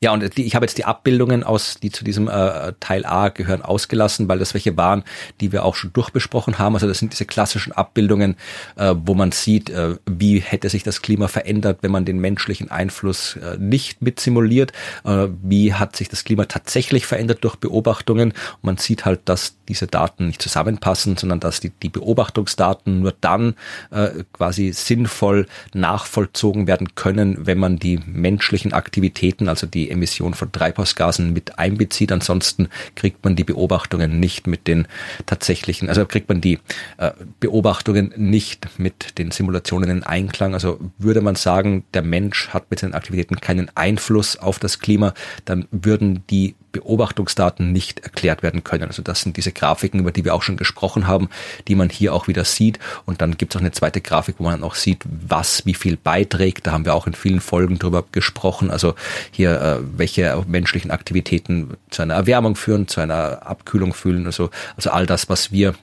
Ja, 0.00 0.12
und 0.12 0.38
ich 0.38 0.54
habe 0.54 0.64
jetzt 0.64 0.78
die 0.78 0.84
Abbildungen 0.84 1.42
aus, 1.42 1.80
die 1.82 1.90
zu 1.90 2.04
diesem 2.04 2.28
äh, 2.28 2.72
Teil 2.78 3.04
A 3.04 3.30
gehören, 3.30 3.62
ausgelassen, 3.62 4.28
weil 4.28 4.38
das 4.38 4.54
welche 4.54 4.76
waren, 4.76 5.02
die 5.40 5.50
wir 5.50 5.64
auch 5.64 5.74
schon 5.74 5.92
durchbesprochen 5.92 6.60
haben. 6.60 6.74
Also 6.74 6.86
das 6.86 7.00
sind 7.00 7.12
diese 7.12 7.24
klassischen 7.24 7.72
Abbildungen, 7.72 8.36
äh, 8.76 8.94
wo 8.96 9.14
man 9.14 9.32
sieht, 9.32 9.70
äh, 9.70 9.96
wie 10.06 10.38
hätte 10.38 10.68
sich 10.68 10.84
das 10.84 11.02
Klima 11.02 11.26
verändert, 11.26 11.78
wenn 11.80 11.90
man 11.90 12.04
den 12.04 12.20
menschlichen 12.20 12.70
Einfluss 12.70 13.34
äh, 13.42 13.56
nicht 13.58 14.00
mit 14.00 14.20
simuliert. 14.20 14.72
Äh, 15.02 15.26
wie 15.42 15.74
hat 15.74 15.96
sich 15.96 16.08
das 16.08 16.22
Klima 16.22 16.44
tatsächlich 16.44 17.04
verändert 17.04 17.42
durch 17.42 17.56
Beobachtungen. 17.56 18.30
Und 18.30 18.62
man 18.62 18.76
sieht 18.76 19.04
halt, 19.04 19.22
dass 19.24 19.56
diese 19.68 19.88
Daten 19.88 20.28
nicht 20.28 20.40
zusammenpassen, 20.40 21.16
sondern 21.16 21.40
dass 21.40 21.58
die, 21.58 21.70
die 21.70 21.88
Beobachtungsdaten 21.88 23.00
nur 23.00 23.14
dann 23.20 23.56
äh, 23.90 24.22
quasi 24.32 24.70
sinnvoll 24.72 25.48
nachvollzogen 25.74 26.68
werden 26.68 26.94
können, 26.94 27.48
wenn 27.48 27.58
man 27.58 27.80
die 27.80 27.98
menschlichen 28.06 28.72
Aktivitäten, 28.72 29.48
also 29.48 29.66
die 29.66 29.87
Emission 29.90 30.34
von 30.34 30.52
Treibhausgasen 30.52 31.32
mit 31.32 31.58
einbezieht. 31.58 32.12
Ansonsten 32.12 32.68
kriegt 32.94 33.24
man 33.24 33.36
die 33.36 33.44
Beobachtungen 33.44 34.20
nicht 34.20 34.46
mit 34.46 34.66
den 34.66 34.86
tatsächlichen, 35.26 35.88
also 35.88 36.04
kriegt 36.06 36.28
man 36.28 36.40
die 36.40 36.58
äh, 36.98 37.12
Beobachtungen 37.40 38.12
nicht 38.16 38.78
mit 38.78 39.18
den 39.18 39.30
Simulationen 39.30 39.90
in 39.90 40.02
Einklang. 40.02 40.54
Also 40.54 40.80
würde 40.98 41.20
man 41.20 41.34
sagen, 41.34 41.84
der 41.94 42.02
Mensch 42.02 42.48
hat 42.48 42.70
mit 42.70 42.80
seinen 42.80 42.94
Aktivitäten 42.94 43.40
keinen 43.40 43.70
Einfluss 43.74 44.36
auf 44.36 44.58
das 44.58 44.78
Klima, 44.78 45.14
dann 45.44 45.66
würden 45.70 46.24
die 46.30 46.54
Beobachtungsdaten 46.80 47.72
nicht 47.72 48.00
erklärt 48.00 48.42
werden 48.42 48.62
können. 48.62 48.84
Also 48.84 49.02
das 49.02 49.22
sind 49.22 49.36
diese 49.36 49.52
Grafiken, 49.52 50.00
über 50.00 50.12
die 50.12 50.24
wir 50.24 50.34
auch 50.34 50.42
schon 50.42 50.56
gesprochen 50.56 51.06
haben, 51.06 51.28
die 51.66 51.74
man 51.74 51.88
hier 51.88 52.14
auch 52.14 52.28
wieder 52.28 52.44
sieht. 52.44 52.78
Und 53.04 53.20
dann 53.20 53.36
gibt 53.36 53.52
es 53.52 53.56
auch 53.56 53.60
eine 53.60 53.72
zweite 53.72 54.00
Grafik, 54.00 54.36
wo 54.38 54.44
man 54.44 54.62
auch 54.62 54.74
sieht, 54.74 55.04
was 55.04 55.66
wie 55.66 55.74
viel 55.74 55.96
beiträgt. 55.96 56.66
Da 56.66 56.72
haben 56.72 56.84
wir 56.84 56.94
auch 56.94 57.06
in 57.06 57.14
vielen 57.14 57.40
Folgen 57.40 57.78
drüber 57.78 58.04
gesprochen. 58.12 58.70
Also 58.70 58.94
hier, 59.30 59.60
äh, 59.60 59.78
welche 59.96 60.44
menschlichen 60.46 60.90
Aktivitäten 60.90 61.76
zu 61.90 62.02
einer 62.02 62.14
Erwärmung 62.14 62.54
führen, 62.54 62.86
zu 62.86 63.00
einer 63.00 63.46
Abkühlung 63.46 63.92
fühlen. 63.92 64.26
Also, 64.26 64.50
also 64.76 64.90
all 64.90 65.06
das, 65.06 65.28
was 65.28 65.50
wir 65.50 65.74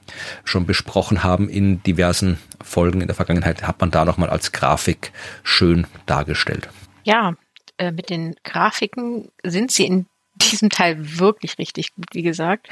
schon 0.44 0.66
besprochen 0.66 1.22
haben 1.22 1.48
in 1.48 1.82
diversen 1.82 2.38
Folgen 2.62 3.00
in 3.00 3.06
der 3.06 3.16
Vergangenheit, 3.16 3.66
hat 3.66 3.80
man 3.80 3.90
da 3.90 4.04
nochmal 4.04 4.30
als 4.30 4.52
Grafik 4.52 5.12
schön 5.42 5.86
dargestellt. 6.06 6.68
Ja, 7.04 7.34
äh, 7.78 7.92
mit 7.92 8.10
den 8.10 8.34
Grafiken 8.42 9.30
sind 9.44 9.70
sie 9.70 9.84
in 9.84 10.06
diesem 10.50 10.70
Teil 10.70 11.18
wirklich 11.18 11.58
richtig 11.58 11.94
gut, 11.94 12.06
wie 12.12 12.22
gesagt. 12.22 12.68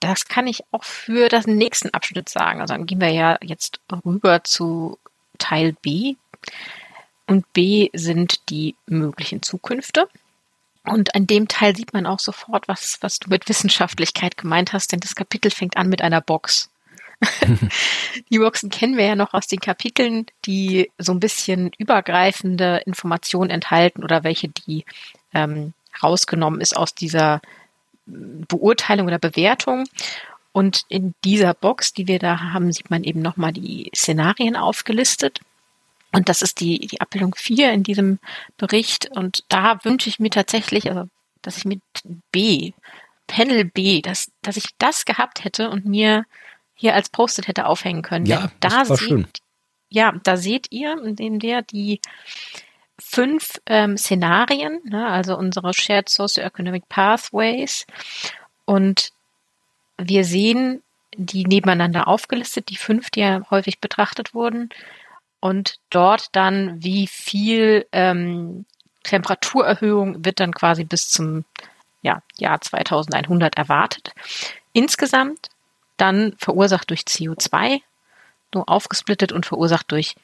Das 0.00 0.26
kann 0.26 0.46
ich 0.46 0.62
auch 0.72 0.84
für 0.84 1.28
das 1.28 1.46
nächsten 1.46 1.90
Abschnitt 1.90 2.28
sagen. 2.28 2.60
Also 2.60 2.74
dann 2.74 2.86
gehen 2.86 3.00
wir 3.00 3.10
ja 3.10 3.38
jetzt 3.42 3.80
rüber 4.04 4.44
zu 4.44 4.98
Teil 5.38 5.74
B. 5.82 6.16
Und 7.26 7.50
B 7.52 7.90
sind 7.92 8.48
die 8.50 8.76
möglichen 8.86 9.42
Zukünfte. 9.42 10.08
Und 10.84 11.14
an 11.14 11.26
dem 11.26 11.48
Teil 11.48 11.74
sieht 11.74 11.92
man 11.92 12.06
auch 12.06 12.20
sofort, 12.20 12.68
was, 12.68 12.98
was 13.00 13.18
du 13.18 13.28
mit 13.28 13.48
Wissenschaftlichkeit 13.48 14.36
gemeint 14.36 14.72
hast, 14.72 14.92
denn 14.92 15.00
das 15.00 15.16
Kapitel 15.16 15.50
fängt 15.50 15.76
an 15.76 15.88
mit 15.88 16.00
einer 16.00 16.20
Box. 16.20 16.70
die 18.30 18.38
Boxen 18.38 18.70
kennen 18.70 18.96
wir 18.96 19.06
ja 19.06 19.16
noch 19.16 19.34
aus 19.34 19.46
den 19.46 19.58
Kapiteln, 19.58 20.26
die 20.44 20.90
so 20.98 21.12
ein 21.12 21.20
bisschen 21.20 21.72
übergreifende 21.78 22.82
Informationen 22.86 23.50
enthalten 23.50 24.04
oder 24.04 24.22
welche, 24.22 24.48
die 24.48 24.84
ähm, 25.34 25.72
rausgenommen 26.02 26.60
ist 26.60 26.76
aus 26.76 26.94
dieser 26.94 27.40
Beurteilung 28.06 29.06
oder 29.06 29.18
Bewertung. 29.18 29.84
Und 30.52 30.84
in 30.88 31.14
dieser 31.24 31.52
Box, 31.52 31.92
die 31.92 32.06
wir 32.06 32.18
da 32.18 32.40
haben, 32.40 32.72
sieht 32.72 32.90
man 32.90 33.04
eben 33.04 33.20
nochmal 33.20 33.52
die 33.52 33.90
Szenarien 33.94 34.56
aufgelistet. 34.56 35.40
Und 36.12 36.28
das 36.30 36.40
ist 36.40 36.60
die, 36.60 36.86
die 36.86 37.00
Abbildung 37.00 37.34
4 37.36 37.72
in 37.72 37.82
diesem 37.82 38.18
Bericht. 38.56 39.10
Und 39.10 39.44
da 39.48 39.84
wünsche 39.84 40.08
ich 40.08 40.18
mir 40.18 40.30
tatsächlich, 40.30 40.88
also, 40.88 41.08
dass 41.42 41.58
ich 41.58 41.66
mit 41.66 41.82
B, 42.32 42.72
Panel 43.26 43.64
B, 43.64 44.00
dass, 44.00 44.30
dass 44.40 44.56
ich 44.56 44.68
das 44.78 45.04
gehabt 45.04 45.44
hätte 45.44 45.68
und 45.68 45.84
mir 45.84 46.24
hier 46.74 46.94
als 46.94 47.08
Post-it 47.08 47.48
hätte 47.48 47.66
aufhängen 47.66 48.02
können. 48.02 48.26
Ja, 48.26 48.50
da 48.60 48.68
das 48.68 48.88
war 48.88 48.96
seht, 48.96 49.08
schön. 49.08 49.28
Ja, 49.88 50.12
da 50.22 50.36
seht 50.36 50.68
ihr, 50.70 50.96
in 51.18 51.38
der 51.38 51.62
die 51.62 52.00
fünf 52.98 53.60
ähm, 53.66 53.96
Szenarien, 53.96 54.80
ne, 54.84 55.06
also 55.06 55.36
unsere 55.36 55.74
Shared 55.74 56.08
Socioeconomic 56.08 56.88
Pathways. 56.88 57.86
Und 58.64 59.12
wir 59.98 60.24
sehen 60.24 60.82
die 61.16 61.44
nebeneinander 61.44 62.08
aufgelistet, 62.08 62.68
die 62.68 62.76
fünf, 62.76 63.10
die 63.10 63.20
ja 63.20 63.40
häufig 63.50 63.80
betrachtet 63.80 64.34
wurden. 64.34 64.70
Und 65.40 65.78
dort 65.90 66.28
dann, 66.32 66.82
wie 66.82 67.06
viel 67.06 67.86
ähm, 67.92 68.64
Temperaturerhöhung 69.02 70.24
wird 70.24 70.40
dann 70.40 70.52
quasi 70.52 70.84
bis 70.84 71.08
zum 71.08 71.44
ja, 72.02 72.22
Jahr 72.38 72.60
2100 72.60 73.56
erwartet. 73.56 74.12
Insgesamt 74.72 75.48
dann 75.96 76.34
verursacht 76.38 76.90
durch 76.90 77.00
CO2, 77.00 77.80
nur 78.54 78.68
aufgesplittet 78.68 79.32
und 79.32 79.46
verursacht 79.46 79.90
durch 79.90 80.14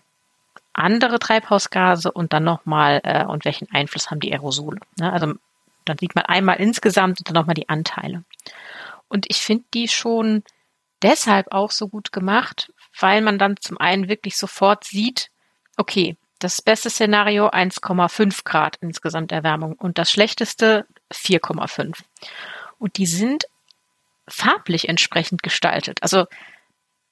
andere 0.73 1.19
Treibhausgase 1.19 2.11
und 2.11 2.33
dann 2.33 2.45
nochmal, 2.45 3.01
äh, 3.05 3.25
und 3.25 3.45
welchen 3.45 3.71
Einfluss 3.73 4.11
haben 4.11 4.21
die 4.21 4.33
Aerosole. 4.33 4.81
Ne? 4.99 5.13
Also 5.13 5.35
dann 5.85 5.99
sieht 5.99 6.15
man 6.15 6.25
einmal 6.25 6.61
insgesamt 6.61 7.19
und 7.19 7.29
dann 7.29 7.35
nochmal 7.35 7.55
die 7.55 7.69
Anteile. 7.69 8.25
Und 9.09 9.27
ich 9.29 9.43
finde 9.43 9.65
die 9.75 9.89
schon 9.89 10.43
deshalb 11.03 11.53
auch 11.53 11.71
so 11.71 11.89
gut 11.89 12.13
gemacht, 12.13 12.73
weil 12.99 13.21
man 13.21 13.39
dann 13.39 13.57
zum 13.59 13.79
einen 13.79 14.09
wirklich 14.09 14.37
sofort 14.37 14.85
sieht, 14.85 15.31
okay, 15.77 16.17
das 16.39 16.63
beste 16.63 16.91
Szenario 16.91 17.49
1,5 17.49 18.45
Grad 18.45 18.77
insgesamt 18.81 19.33
Erwärmung 19.33 19.75
und 19.75 19.99
das 19.99 20.11
schlechteste 20.11 20.87
4,5. 21.13 21.99
Und 22.79 22.99
die 22.99 23.07
sind 23.07 23.45
farblich 24.29 24.89
entsprechend 24.89 25.43
gestaltet. 25.43 26.03
Also 26.03 26.27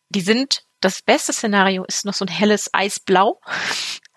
die 0.08 0.20
sind, 0.20 0.64
das 0.80 1.02
beste 1.02 1.32
Szenario 1.32 1.84
ist 1.84 2.04
noch 2.04 2.14
so 2.14 2.24
ein 2.24 2.28
helles 2.28 2.72
Eisblau, 2.72 3.40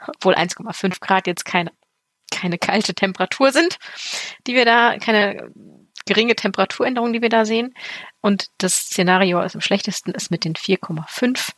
obwohl 0.08 0.36
1,5 0.36 1.00
Grad 1.00 1.28
jetzt 1.28 1.46
keine, 1.46 1.72
keine 2.32 2.58
kalte 2.58 2.94
Temperatur 2.94 3.52
sind, 3.52 3.78
die 4.48 4.56
wir 4.56 4.66
da, 4.66 4.98
keine 4.98 5.52
geringe 6.06 6.36
Temperaturänderung, 6.36 7.14
die 7.14 7.22
wir 7.22 7.30
da 7.30 7.46
sehen. 7.46 7.74
Und 8.22 8.50
das 8.58 8.76
Szenario 8.76 9.40
also 9.40 9.58
am 9.58 9.62
schlechtesten 9.62 10.12
ist 10.12 10.32
mit 10.32 10.46
den 10.46 10.56
4,5, 10.56 11.52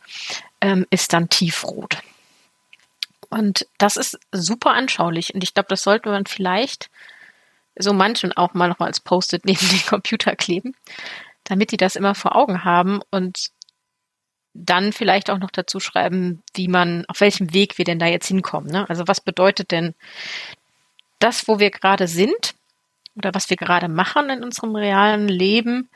ähm, 0.60 0.86
ist 0.90 1.12
dann 1.12 1.28
tiefrot. 1.28 1.98
Und 3.28 3.66
das 3.78 3.96
ist 3.96 4.18
super 4.32 4.70
anschaulich. 4.70 5.34
Und 5.34 5.42
ich 5.42 5.54
glaube, 5.54 5.68
das 5.68 5.82
sollte 5.82 6.10
man 6.10 6.26
vielleicht 6.26 6.90
so 7.78 7.92
manchen 7.92 8.32
auch 8.32 8.54
mal 8.54 8.68
noch 8.68 8.78
mal 8.78 8.86
als 8.86 9.00
Post-it 9.00 9.44
neben 9.44 9.68
den 9.68 9.84
Computer 9.86 10.34
kleben, 10.36 10.74
damit 11.44 11.72
die 11.72 11.76
das 11.76 11.96
immer 11.96 12.14
vor 12.14 12.36
Augen 12.36 12.64
haben 12.64 13.00
und 13.10 13.50
dann 14.64 14.92
vielleicht 14.92 15.30
auch 15.30 15.38
noch 15.38 15.50
dazu 15.50 15.80
schreiben, 15.80 16.42
wie 16.54 16.68
man, 16.68 17.04
auf 17.08 17.20
welchem 17.20 17.52
Weg 17.52 17.78
wir 17.78 17.84
denn 17.84 17.98
da 17.98 18.06
jetzt 18.06 18.28
hinkommen. 18.28 18.70
Ne? 18.70 18.88
Also 18.88 19.06
was 19.06 19.20
bedeutet 19.20 19.70
denn 19.70 19.94
das, 21.18 21.48
wo 21.48 21.58
wir 21.58 21.70
gerade 21.70 22.08
sind 22.08 22.54
oder 23.16 23.34
was 23.34 23.50
wir 23.50 23.56
gerade 23.56 23.88
machen 23.88 24.30
in 24.30 24.44
unserem 24.44 24.74
realen 24.76 25.28
Leben? 25.28 25.88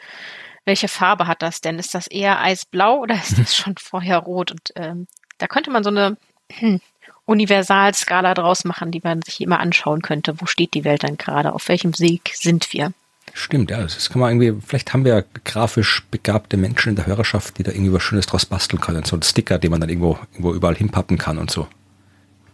Welche 0.65 0.89
Farbe 0.89 1.27
hat 1.27 1.43
das 1.43 1.61
denn? 1.61 1.79
Ist 1.79 1.95
das 1.95 2.07
eher 2.07 2.41
eisblau 2.41 2.99
oder 2.99 3.15
ist 3.15 3.39
das 3.39 3.57
schon 3.57 3.77
vorher 3.79 4.19
rot? 4.19 4.53
Und 4.53 4.73
ähm, 4.77 5.07
da 5.39 5.47
könnte 5.47 5.71
man 5.71 5.85
so 5.85 5.91
eine 5.91 6.17
hm, 6.53 6.81
Universalskala 7.27 8.35
draus 8.35 8.65
machen, 8.65 8.91
die 8.91 9.01
man 9.03 9.23
sich 9.23 9.41
immer 9.41 9.61
anschauen 9.61 10.03
könnte. 10.03 10.41
Wo 10.41 10.47
steht 10.47 10.75
die 10.75 10.85
Welt 10.85 11.05
dann 11.05 11.17
gerade? 11.17 11.53
Auf 11.53 11.69
welchem 11.69 11.99
Weg 11.99 12.33
sind 12.35 12.73
wir? 12.73 12.93
Stimmt, 13.33 13.71
ja. 13.71 13.81
Das 13.83 14.11
kann 14.11 14.21
man 14.21 14.31
irgendwie, 14.31 14.61
vielleicht 14.67 14.93
haben 14.93 15.05
wir 15.05 15.15
ja 15.15 15.25
grafisch 15.45 16.05
begabte 16.11 16.57
Menschen 16.57 16.91
in 16.91 16.97
der 16.97 17.07
Hörerschaft, 17.07 17.59
die 17.59 17.63
da 17.63 17.73
irgendwie 17.73 17.93
was 17.93 18.03
Schönes 18.03 18.27
draus 18.27 18.47
basteln 18.47 18.81
können. 18.81 19.05
So 19.05 19.17
ein 19.17 19.23
Sticker, 19.23 19.59
den 19.59 19.71
man 19.71 19.81
dann 19.81 19.91
irgendwo, 19.91 20.19
irgendwo 20.33 20.53
überall 20.53 20.77
hinpappen 20.77 21.19
kann 21.19 21.39
und 21.39 21.51
so. 21.51 21.69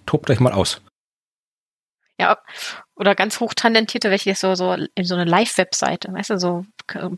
Tobt 0.07 0.31
euch 0.31 0.41
mal 0.41 0.53
aus. 0.53 0.81
Ja, 2.19 2.39
oder 2.95 3.15
ganz 3.15 3.41
hochtalentierte, 3.41 4.11
welche 4.11 4.35
so, 4.35 4.55
so, 4.55 4.73
in 4.73 5.05
so 5.05 5.15
eine 5.15 5.25
Live-Webseite, 5.25 6.13
weißt 6.13 6.31
du, 6.31 6.39
so 6.39 6.65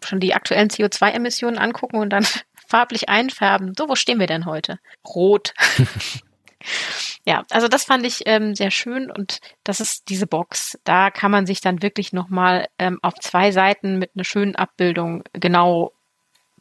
schon 0.05 0.19
die 0.19 0.35
aktuellen 0.35 0.71
CO2-Emissionen 0.71 1.59
angucken 1.59 1.99
und 1.99 2.11
dann 2.11 2.27
farblich 2.67 3.09
einfärben. 3.09 3.75
So, 3.79 3.89
wo 3.89 3.95
stehen 3.95 4.19
wir 4.19 4.27
denn 4.27 4.47
heute? 4.47 4.79
Rot. 5.07 5.55
Ja, 7.29 7.45
also 7.51 7.69
das 7.69 7.85
fand 7.85 8.07
ich 8.07 8.23
ähm, 8.25 8.55
sehr 8.55 8.71
schön 8.71 9.11
und 9.11 9.43
das 9.63 9.81
ist 9.81 10.09
diese 10.09 10.27
Box. 10.27 10.79
Da 10.85 11.11
kann 11.11 11.31
man 11.31 11.45
sich 11.45 11.61
dann 11.61 11.83
wirklich 11.83 12.15
nochmal 12.15 12.69
ähm, 12.79 12.99
auf 13.03 13.17
zwei 13.17 13.51
Seiten 13.53 13.99
mit 13.99 14.13
einer 14.15 14.25
schönen 14.25 14.57
Abbildung 14.57 15.25
genau 15.35 15.93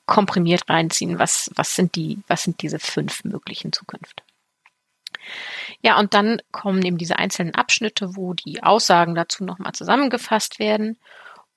komprimiert 0.07 0.69
reinziehen, 0.69 1.19
was, 1.19 1.49
was 1.55 1.73
sind 1.73 1.95
die, 1.95 2.19
was 2.27 2.43
sind 2.43 2.61
diese 2.61 2.79
fünf 2.79 3.23
möglichen 3.23 3.71
Zukunft. 3.71 4.23
Ja, 5.79 5.97
und 5.97 6.13
dann 6.13 6.41
kommen 6.51 6.83
eben 6.83 6.97
diese 6.97 7.17
einzelnen 7.17 7.55
Abschnitte, 7.55 8.17
wo 8.17 8.33
die 8.33 8.61
Aussagen 8.61 9.15
dazu 9.15 9.45
nochmal 9.45 9.71
zusammengefasst 9.71 10.59
werden. 10.59 10.97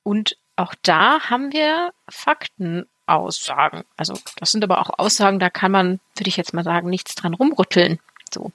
Und 0.04 0.36
auch 0.54 0.76
da 0.82 1.18
haben 1.28 1.52
wir 1.52 1.92
Faktenaussagen. 2.08 3.82
Also 3.96 4.16
das 4.36 4.52
sind 4.52 4.62
aber 4.62 4.78
auch 4.78 5.00
Aussagen, 5.00 5.40
da 5.40 5.50
kann 5.50 5.72
man, 5.72 5.98
würde 6.14 6.28
ich 6.28 6.36
jetzt 6.36 6.54
mal 6.54 6.62
sagen, 6.62 6.88
nichts 6.88 7.16
dran 7.16 7.34
rumrütteln. 7.34 7.98
So. 8.34 8.52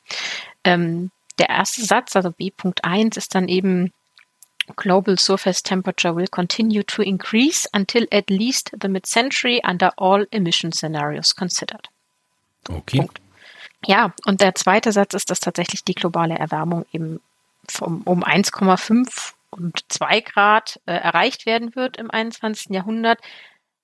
Ähm, 0.64 1.12
der 1.40 1.50
erste 1.50 1.84
Satz, 1.84 2.16
also 2.16 2.32
B.1, 2.32 3.18
ist 3.18 3.36
dann 3.36 3.48
eben 3.48 3.92
Global 4.76 5.20
surface 5.20 5.62
temperature 5.62 6.16
will 6.16 6.28
continue 6.28 6.84
to 6.84 7.04
increase 7.04 7.68
until 7.72 8.08
at 8.12 8.30
least 8.30 8.72
the 8.82 8.88
mid-century 8.88 9.62
under 9.64 9.94
all 9.98 10.26
emission 10.32 10.72
scenarios 10.72 11.36
considered. 11.36 11.88
Okay. 12.68 12.98
Punkt. 12.98 13.22
Ja, 13.86 14.14
und 14.26 14.42
der 14.42 14.56
zweite 14.56 14.92
Satz 14.92 15.14
ist, 15.14 15.30
dass 15.30 15.40
tatsächlich 15.40 15.84
die 15.84 15.94
globale 15.94 16.36
Erwärmung 16.36 16.86
eben 16.92 17.22
vom, 17.70 18.02
um 18.04 18.24
1,5 18.24 19.34
und 19.52 19.86
2 19.90 20.22
Grad 20.22 20.80
äh, 20.88 20.94
erreicht 20.94 21.46
werden 21.46 21.76
wird 21.76 21.98
im 21.98 22.10
21. 22.10 22.72
Jahrhundert, 22.72 23.20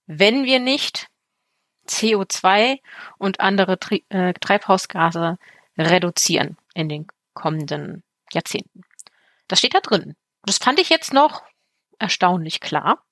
wenn 0.07 0.45
wir 0.45 0.59
nicht 0.59 1.09
CO2 1.87 2.79
und 3.19 3.39
andere 3.39 3.79
Tri 3.79 4.03
äh, 4.09 4.33
Treibhausgase 4.33 5.37
reduzieren 5.81 6.57
in 6.73 6.89
den 6.89 7.07
kommenden 7.33 8.03
Jahrzehnten. 8.33 8.81
Das 9.47 9.59
steht 9.59 9.73
da 9.73 9.79
drin. 9.79 10.15
Das 10.43 10.57
fand 10.57 10.79
ich 10.79 10.89
jetzt 10.89 11.13
noch 11.13 11.43
erstaunlich 11.99 12.59
klar. 12.61 13.03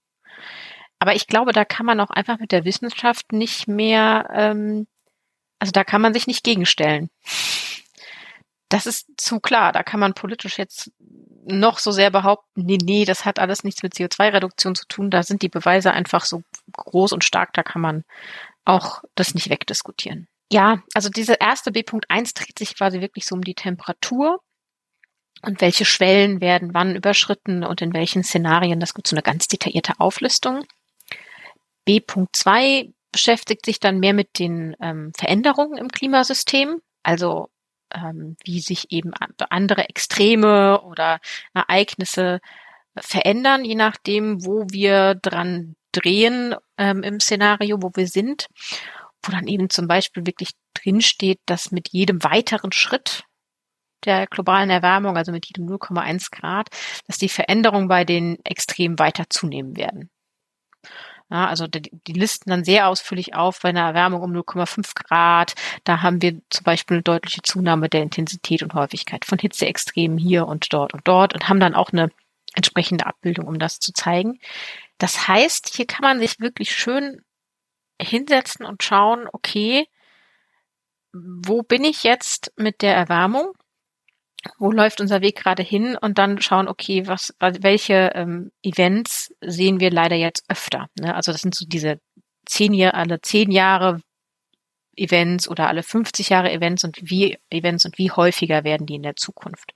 Aber 1.00 1.16
ich 1.16 1.28
glaube, 1.28 1.54
da 1.54 1.64
kann 1.66 1.86
man 1.86 2.00
auch 2.00 2.10
einfach 2.10 2.40
mit 2.40 2.52
der 2.52 2.66
Wissenschaft 2.66 3.32
nicht 3.32 3.68
mehr, 3.68 4.30
ähm, 4.34 4.88
also 5.60 5.72
da 5.72 5.84
kann 5.84 6.02
man 6.02 6.14
sich 6.14 6.28
nicht 6.28 6.44
gegenstellen. 6.44 7.10
Das 8.68 8.86
ist 8.86 9.08
zu 9.18 9.40
klar. 9.40 9.72
Da 9.72 9.84
kann 9.84 10.00
man 10.00 10.14
politisch 10.14 10.58
jetzt 10.58 10.92
noch 11.46 11.80
so 11.80 11.92
sehr 11.92 12.12
behaupten, 12.12 12.66
nee, 12.66 12.78
nee, 12.82 13.06
das 13.06 13.26
hat 13.26 13.40
alles 13.40 13.64
nichts 13.64 13.82
mit 13.82 13.94
CO2-Reduktion 13.94 14.76
zu 14.76 14.86
tun. 14.88 15.10
Da 15.10 15.24
sind 15.24 15.42
die 15.42 15.50
Beweise 15.50 15.92
einfach 15.92 16.26
so 16.26 16.44
groß 16.74 17.14
und 17.14 17.24
stark, 17.24 17.54
da 17.54 17.64
kann 17.64 17.82
man 17.82 18.04
auch 18.66 19.04
das 19.16 19.34
nicht 19.34 19.50
wegdiskutieren. 19.50 20.28
Ja, 20.52 20.82
also 20.94 21.10
diese 21.10 21.36
erste 21.40 21.72
B.1 21.72 22.34
dreht 22.36 22.58
sich 22.58 22.76
quasi 22.76 23.02
wirklich 23.02 23.26
so 23.26 23.36
um 23.36 23.42
die 23.42 23.54
Temperatur 23.54 24.42
und 25.44 25.62
welche 25.62 25.86
Schwellen 25.86 26.42
werden 26.42 26.74
wann 26.74 26.96
überschritten 26.96 27.64
und 27.64 27.82
in 27.82 27.94
welchen 27.94 28.24
Szenarien. 28.24 28.80
Das 28.80 28.94
gibt 28.94 29.08
so 29.08 29.16
eine 29.16 29.24
ganz 29.24 29.48
detaillierte 29.48 30.00
Auflistung. 30.00 30.66
B.2 31.86 32.94
beschäftigt 33.12 33.66
sich 33.66 33.80
dann 33.80 34.00
mehr 34.00 34.14
mit 34.14 34.40
den 34.40 34.76
ähm, 34.82 35.12
Veränderungen 35.18 35.78
im 35.78 35.88
Klimasystem, 35.90 36.82
also 37.04 37.50
ähm, 37.94 38.36
wie 38.44 38.60
sich 38.60 38.92
eben 38.92 39.12
andere 39.50 39.88
Extreme 39.90 40.82
oder 40.82 41.20
Ereignisse 41.54 42.40
verändern, 42.96 43.66
je 43.66 43.76
nachdem, 43.76 44.46
wo 44.46 44.66
wir 44.70 45.16
dran 45.16 45.76
drehen 45.92 46.56
ähm, 46.78 47.02
im 47.04 47.20
Szenario, 47.20 47.82
wo 47.82 47.92
wir 47.96 48.08
sind 48.08 48.48
wo 49.24 49.32
dann 49.32 49.48
eben 49.48 49.70
zum 49.70 49.88
Beispiel 49.88 50.26
wirklich 50.26 50.52
drinsteht, 50.74 51.40
dass 51.46 51.72
mit 51.72 51.90
jedem 51.90 52.24
weiteren 52.24 52.72
Schritt 52.72 53.24
der 54.06 54.28
globalen 54.28 54.70
Erwärmung, 54.70 55.18
also 55.18 55.32
mit 55.32 55.46
jedem 55.48 55.68
0,1 55.68 56.32
Grad, 56.32 56.70
dass 57.08 57.18
die 57.18 57.30
Veränderungen 57.30 57.88
bei 57.88 58.06
den 58.06 58.38
Extremen 58.46 58.98
weiter 58.98 59.26
zunehmen 59.30 59.76
werden. 59.76 60.10
Ja, 61.32 61.48
also 61.48 61.68
die, 61.68 61.92
die 62.08 62.14
listen 62.14 62.50
dann 62.50 62.64
sehr 62.64 62.88
ausführlich 62.88 63.36
auf 63.36 63.60
bei 63.62 63.70
einer 63.70 63.82
Erwärmung 63.82 64.22
um 64.22 64.32
0,5 64.32 64.96
Grad. 64.96 65.54
Da 65.84 66.02
haben 66.02 66.22
wir 66.24 66.42
zum 66.50 66.64
Beispiel 66.64 66.98
eine 66.98 67.04
deutliche 67.04 67.44
Zunahme 67.44 67.88
der 67.88 68.02
Intensität 68.02 68.64
und 68.64 68.74
Häufigkeit 68.74 69.26
von 69.26 69.38
Hitzeextremen 69.38 70.18
hier 70.18 70.48
und 70.48 70.74
dort 70.74 70.94
und 70.94 71.08
dort 71.08 71.36
und 71.36 71.48
haben 71.48 71.60
dann 71.60 71.76
auch 71.76 71.92
eine 71.92 72.10
entsprechende 72.56 73.06
Abbildung, 73.06 73.48
um 73.48 73.60
das 73.60 73.80
zu 73.80 73.94
zeigen. 73.94 74.40
Das 74.98 75.28
heißt, 75.28 75.76
hier 75.76 75.86
kann 75.86 76.02
man 76.02 76.20
sich 76.20 76.40
wirklich 76.40 76.76
schön 76.76 77.22
hinsetzen 78.02 78.66
und 78.66 78.84
schauen, 78.84 79.28
okay, 79.32 79.88
wo 81.14 81.64
bin 81.64 81.84
ich 81.84 82.04
jetzt 82.04 82.54
mit 82.56 82.82
der 82.82 82.96
Erwärmung? 82.96 83.54
Wo 84.58 84.72
läuft 84.72 85.02
unser 85.02 85.22
Weg 85.22 85.38
gerade 85.38 85.64
hin? 85.64 85.98
Und 86.00 86.18
dann 86.18 86.42
schauen, 86.42 86.68
okay, 86.68 87.08
was, 87.08 87.34
welche 87.40 88.12
ähm, 88.16 88.52
Events 88.64 89.34
sehen 89.42 89.80
wir 89.80 89.92
leider 89.92 90.16
jetzt 90.16 90.46
öfter? 90.48 90.88
Ne? 91.00 91.14
Also 91.14 91.32
das 91.32 91.42
sind 91.42 91.56
so 91.56 91.66
diese 91.68 92.00
zehn 92.46 92.74
Jahre, 92.74 92.94
alle 92.94 93.22
zehn 93.22 93.52
Jahre 93.52 94.02
Events 94.96 95.48
oder 95.48 95.68
alle 95.68 95.84
50 95.84 96.30
Jahre 96.30 96.52
Events 96.52 96.84
und 96.84 96.98
wie 97.02 97.38
Events 97.50 97.86
und 97.86 97.98
wie 97.98 98.12
häufiger 98.12 98.64
werden 98.64 98.86
die 98.86 98.96
in 98.96 99.04
der 99.04 99.16
Zukunft. 99.16 99.74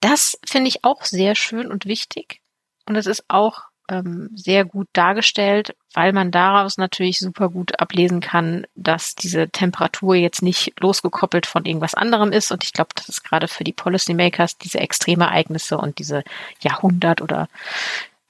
Das 0.00 0.38
finde 0.46 0.68
ich 0.68 0.84
auch 0.84 1.02
sehr 1.04 1.34
schön 1.34 1.70
und 1.70 1.86
wichtig. 1.86 2.40
Und 2.86 2.96
es 2.96 3.06
ist 3.06 3.24
auch 3.28 3.62
ähm, 3.88 4.30
sehr 4.34 4.64
gut 4.64 4.88
dargestellt, 4.92 5.76
weil 5.92 6.12
man 6.12 6.30
daraus 6.30 6.78
natürlich 6.78 7.18
super 7.18 7.48
gut 7.50 7.80
ablesen 7.80 8.20
kann, 8.20 8.66
dass 8.74 9.14
diese 9.14 9.48
Temperatur 9.50 10.14
jetzt 10.14 10.42
nicht 10.42 10.72
losgekoppelt 10.80 11.46
von 11.46 11.64
irgendwas 11.64 11.94
anderem 11.94 12.32
ist. 12.32 12.50
Und 12.50 12.64
ich 12.64 12.72
glaube, 12.72 12.90
das 12.94 13.08
ist 13.08 13.22
gerade 13.24 13.48
für 13.48 13.64
die 13.64 13.72
Policymakers 13.72 14.58
diese 14.58 14.80
extreme 14.80 15.24
Ereignisse 15.24 15.78
und 15.78 15.98
diese 15.98 16.24
Jahrhundert- 16.60 17.20
oder 17.22 17.48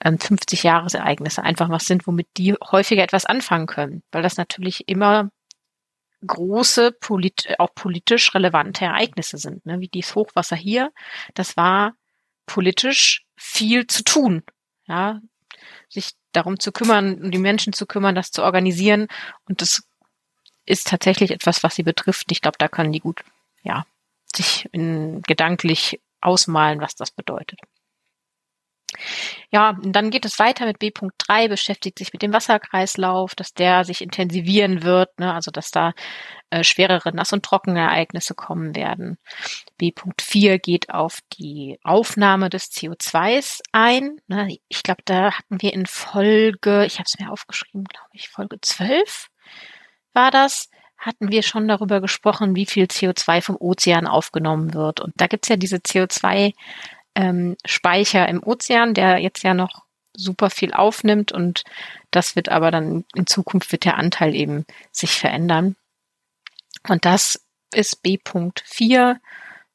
ähm, 0.03 0.19
50 0.19 0.63
Jahresereignisse 0.63 1.43
einfach 1.43 1.69
was 1.69 1.85
sind, 1.85 2.05
womit 2.07 2.27
die 2.37 2.53
häufiger 2.53 3.03
etwas 3.03 3.25
anfangen 3.25 3.67
können, 3.67 4.03
weil 4.11 4.23
das 4.23 4.37
natürlich 4.37 4.87
immer 4.87 5.29
große, 6.25 6.91
polit 6.91 7.55
auch 7.59 7.73
politisch 7.75 8.33
relevante 8.33 8.85
Ereignisse 8.85 9.37
sind, 9.37 9.65
ne? 9.65 9.79
wie 9.79 9.87
dieses 9.87 10.15
Hochwasser 10.15 10.55
hier. 10.55 10.91
Das 11.33 11.55
war 11.55 11.93
politisch 12.45 13.25
viel 13.35 13.87
zu 13.87 14.03
tun. 14.03 14.43
Ja, 14.87 15.19
sich 15.89 16.11
darum 16.31 16.59
zu 16.59 16.71
kümmern, 16.71 17.21
um 17.21 17.31
die 17.31 17.37
Menschen 17.37 17.73
zu 17.73 17.85
kümmern, 17.85 18.15
das 18.15 18.31
zu 18.31 18.43
organisieren. 18.43 19.07
Und 19.47 19.61
das 19.61 19.83
ist 20.65 20.87
tatsächlich 20.87 21.31
etwas, 21.31 21.63
was 21.63 21.75
sie 21.75 21.83
betrifft. 21.83 22.31
Ich 22.31 22.41
glaube, 22.41 22.57
da 22.59 22.67
können 22.67 22.91
die 22.91 22.99
gut, 22.99 23.23
ja, 23.63 23.85
sich 24.35 24.67
in, 24.71 25.21
gedanklich 25.21 25.99
ausmalen, 26.21 26.81
was 26.81 26.95
das 26.95 27.11
bedeutet. 27.11 27.59
Ja, 29.51 29.71
und 29.71 29.93
dann 29.93 30.11
geht 30.11 30.25
es 30.25 30.39
weiter 30.39 30.65
mit 30.65 30.79
B.3, 30.79 31.47
beschäftigt 31.49 31.99
sich 31.99 32.13
mit 32.13 32.21
dem 32.21 32.33
Wasserkreislauf, 32.33 33.35
dass 33.35 33.53
der 33.53 33.85
sich 33.85 34.01
intensivieren 34.01 34.83
wird, 34.83 35.19
ne, 35.19 35.33
also 35.33 35.51
dass 35.51 35.71
da 35.71 35.93
äh, 36.49 36.63
schwerere 36.63 37.13
Nass- 37.13 37.33
und 37.33 37.43
Trockenereignisse 37.43 38.35
kommen 38.35 38.75
werden. 38.75 39.17
B.4 39.77 40.59
geht 40.59 40.89
auf 40.89 41.19
die 41.33 41.79
Aufnahme 41.83 42.49
des 42.49 42.71
CO2s 42.71 43.61
ein. 43.71 44.17
Ne, 44.27 44.57
ich 44.67 44.83
glaube, 44.83 45.01
da 45.05 45.31
hatten 45.31 45.61
wir 45.61 45.73
in 45.73 45.85
Folge, 45.85 46.85
ich 46.85 46.95
habe 46.95 47.05
es 47.05 47.19
mir 47.19 47.31
aufgeschrieben, 47.31 47.85
glaube 47.85 48.09
ich, 48.13 48.29
Folge 48.29 48.57
12 48.61 49.29
war 50.13 50.31
das, 50.31 50.69
hatten 50.97 51.31
wir 51.31 51.43
schon 51.43 51.67
darüber 51.67 52.01
gesprochen, 52.01 52.55
wie 52.55 52.65
viel 52.65 52.85
CO2 52.85 53.41
vom 53.41 53.57
Ozean 53.59 54.07
aufgenommen 54.07 54.73
wird. 54.73 55.01
Und 55.01 55.13
da 55.17 55.27
gibt's 55.27 55.49
ja 55.49 55.57
diese 55.57 55.77
CO2 55.77 56.53
ähm, 57.15 57.55
Speicher 57.65 58.27
im 58.27 58.43
Ozean, 58.43 58.93
der 58.93 59.19
jetzt 59.19 59.43
ja 59.43 59.53
noch 59.53 59.85
super 60.13 60.49
viel 60.49 60.73
aufnimmt 60.73 61.31
und 61.31 61.63
das 62.11 62.35
wird 62.35 62.49
aber 62.49 62.71
dann 62.71 63.05
in 63.15 63.27
Zukunft 63.27 63.71
wird 63.71 63.85
der 63.85 63.97
Anteil 63.97 64.33
eben 64.35 64.65
sich 64.91 65.11
verändern. 65.11 65.75
Und 66.87 67.05
das 67.05 67.45
ist 67.73 68.01
B.4, 68.01 69.17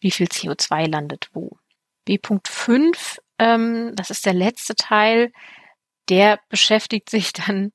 wie 0.01 0.11
viel 0.11 0.27
CO2 0.27 0.89
landet 0.89 1.29
wo. 1.33 1.59
B.5, 2.07 3.19
ähm, 3.39 3.93
das 3.95 4.11
ist 4.11 4.25
der 4.25 4.33
letzte 4.33 4.75
Teil, 4.75 5.33
der 6.09 6.41
beschäftigt 6.49 7.11
sich 7.11 7.33
dann 7.33 7.73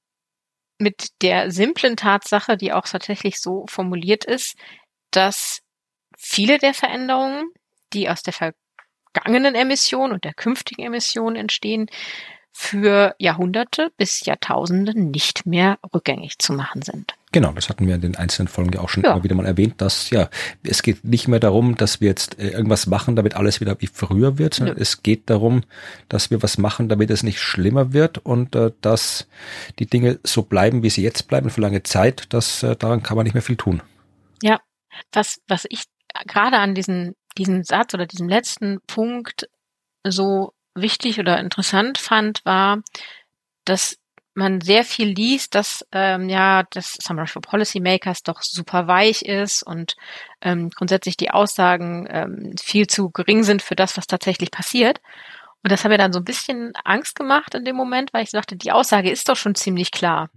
mit 0.78 1.22
der 1.22 1.52
simplen 1.52 1.96
Tatsache, 1.96 2.58
die 2.58 2.74
auch 2.74 2.86
tatsächlich 2.86 3.40
so 3.40 3.66
formuliert 3.68 4.26
ist, 4.26 4.58
dass 5.12 5.62
viele 6.18 6.58
der 6.58 6.74
Veränderungen, 6.74 7.50
die 7.94 8.10
aus 8.10 8.24
der 8.24 8.34
vergangenen 9.16 9.56
Emissionen 9.56 10.14
und 10.14 10.24
der 10.24 10.34
künftigen 10.34 10.84
Emissionen 10.84 11.36
entstehen, 11.36 11.88
für 12.58 13.16
Jahrhunderte 13.20 13.92
bis 13.98 14.26
Jahrtausende 14.26 14.98
nicht 14.98 15.46
mehr 15.46 15.78
rückgängig 15.94 16.40
zu 16.40 16.54
machen 16.54 16.84
sind. 16.84 17.14
Genau, 17.34 17.52
das 17.52 17.68
hatten 17.68 17.86
wir 17.86 17.96
in 17.96 18.02
den 18.02 18.16
einzelnen 18.16 18.48
Folgen 18.48 18.72
ja 18.72 18.80
auch 18.80 18.88
schon 18.88 19.04
ja. 19.04 19.12
immer 19.12 19.26
wieder 19.26 19.36
mal 19.36 19.46
erwähnt, 19.46 19.82
dass 19.82 20.10
ja, 20.10 20.30
es 20.64 20.82
geht 20.82 21.04
nicht 21.04 21.28
mehr 21.28 21.42
darum, 21.42 21.76
dass 21.76 22.00
wir 22.00 22.08
jetzt 22.08 22.40
äh, 22.40 22.52
irgendwas 22.52 22.88
machen, 22.88 23.18
damit 23.18 23.36
alles 23.36 23.60
wieder 23.60 23.82
wie 23.82 23.88
früher 23.88 24.38
wird, 24.38 24.54
sondern 24.54 24.78
ja. 24.78 24.82
es 24.82 25.04
geht 25.04 25.30
darum, 25.30 25.64
dass 26.08 26.32
wir 26.32 26.42
was 26.42 26.58
machen, 26.58 26.88
damit 26.88 27.10
es 27.10 27.24
nicht 27.24 27.42
schlimmer 27.42 27.92
wird 27.92 28.20
und 28.20 28.56
äh, 28.56 28.72
dass 28.80 29.28
die 29.78 29.86
Dinge 29.86 30.20
so 30.24 30.44
bleiben, 30.44 30.82
wie 30.82 30.90
sie 30.90 31.04
jetzt 31.04 31.28
bleiben 31.28 31.50
für 31.50 31.60
lange 31.60 31.84
Zeit, 31.84 32.24
dass 32.30 32.64
äh, 32.64 32.78
daran 32.78 33.04
kann 33.04 33.18
man 33.18 33.26
nicht 33.26 33.34
mehr 33.34 33.44
viel 33.44 33.58
tun. 33.58 33.82
Ja, 34.42 34.62
was, 35.12 35.42
was 35.50 35.66
ich 35.68 35.84
gerade 36.26 36.58
an 36.58 36.74
diesen 36.74 37.16
diesen 37.38 37.64
Satz 37.64 37.94
oder 37.94 38.06
diesen 38.06 38.30
letzten 38.30 38.80
Punkt 38.88 39.50
so 40.06 40.54
wichtig 40.76 41.20
oder 41.20 41.40
interessant 41.40 41.98
fand, 41.98 42.46
war, 42.46 42.82
dass 43.66 43.98
man 44.36 44.60
sehr 44.62 44.84
viel 44.84 45.08
liest, 45.08 45.56
dass 45.56 45.86
ähm, 45.94 46.30
ja 46.30 46.64
das 46.72 46.98
Summary 47.02 47.28
for 47.28 47.42
Policymakers 47.42 48.22
doch 48.24 48.42
super 48.42 48.88
weich 48.88 49.22
ist 49.24 49.64
und 49.64 49.96
ähm, 50.42 50.70
grundsätzlich 50.70 51.16
die 51.16 51.32
Aussagen 51.32 52.06
ähm, 52.10 52.54
viel 52.62 52.88
zu 52.88 53.10
gering 53.10 53.44
sind 53.44 53.62
für 53.62 53.76
das, 53.76 53.98
was 53.98 54.08
tatsächlich 54.08 54.52
passiert. 54.52 55.00
Und 55.64 55.72
das 55.72 55.84
hat 55.84 55.90
mir 55.90 55.98
dann 55.98 56.14
so 56.14 56.20
ein 56.20 56.26
bisschen 56.26 56.74
Angst 56.84 57.16
gemacht 57.16 57.56
in 57.56 57.66
dem 57.66 57.76
Moment, 57.76 58.14
weil 58.14 58.24
ich 58.24 58.32
dachte, 58.32 58.56
die 58.56 58.72
Aussage 58.72 59.10
ist 59.10 59.30
doch 59.30 59.38
schon 59.38 59.56
ziemlich 59.56 59.92
klar. 59.92 60.30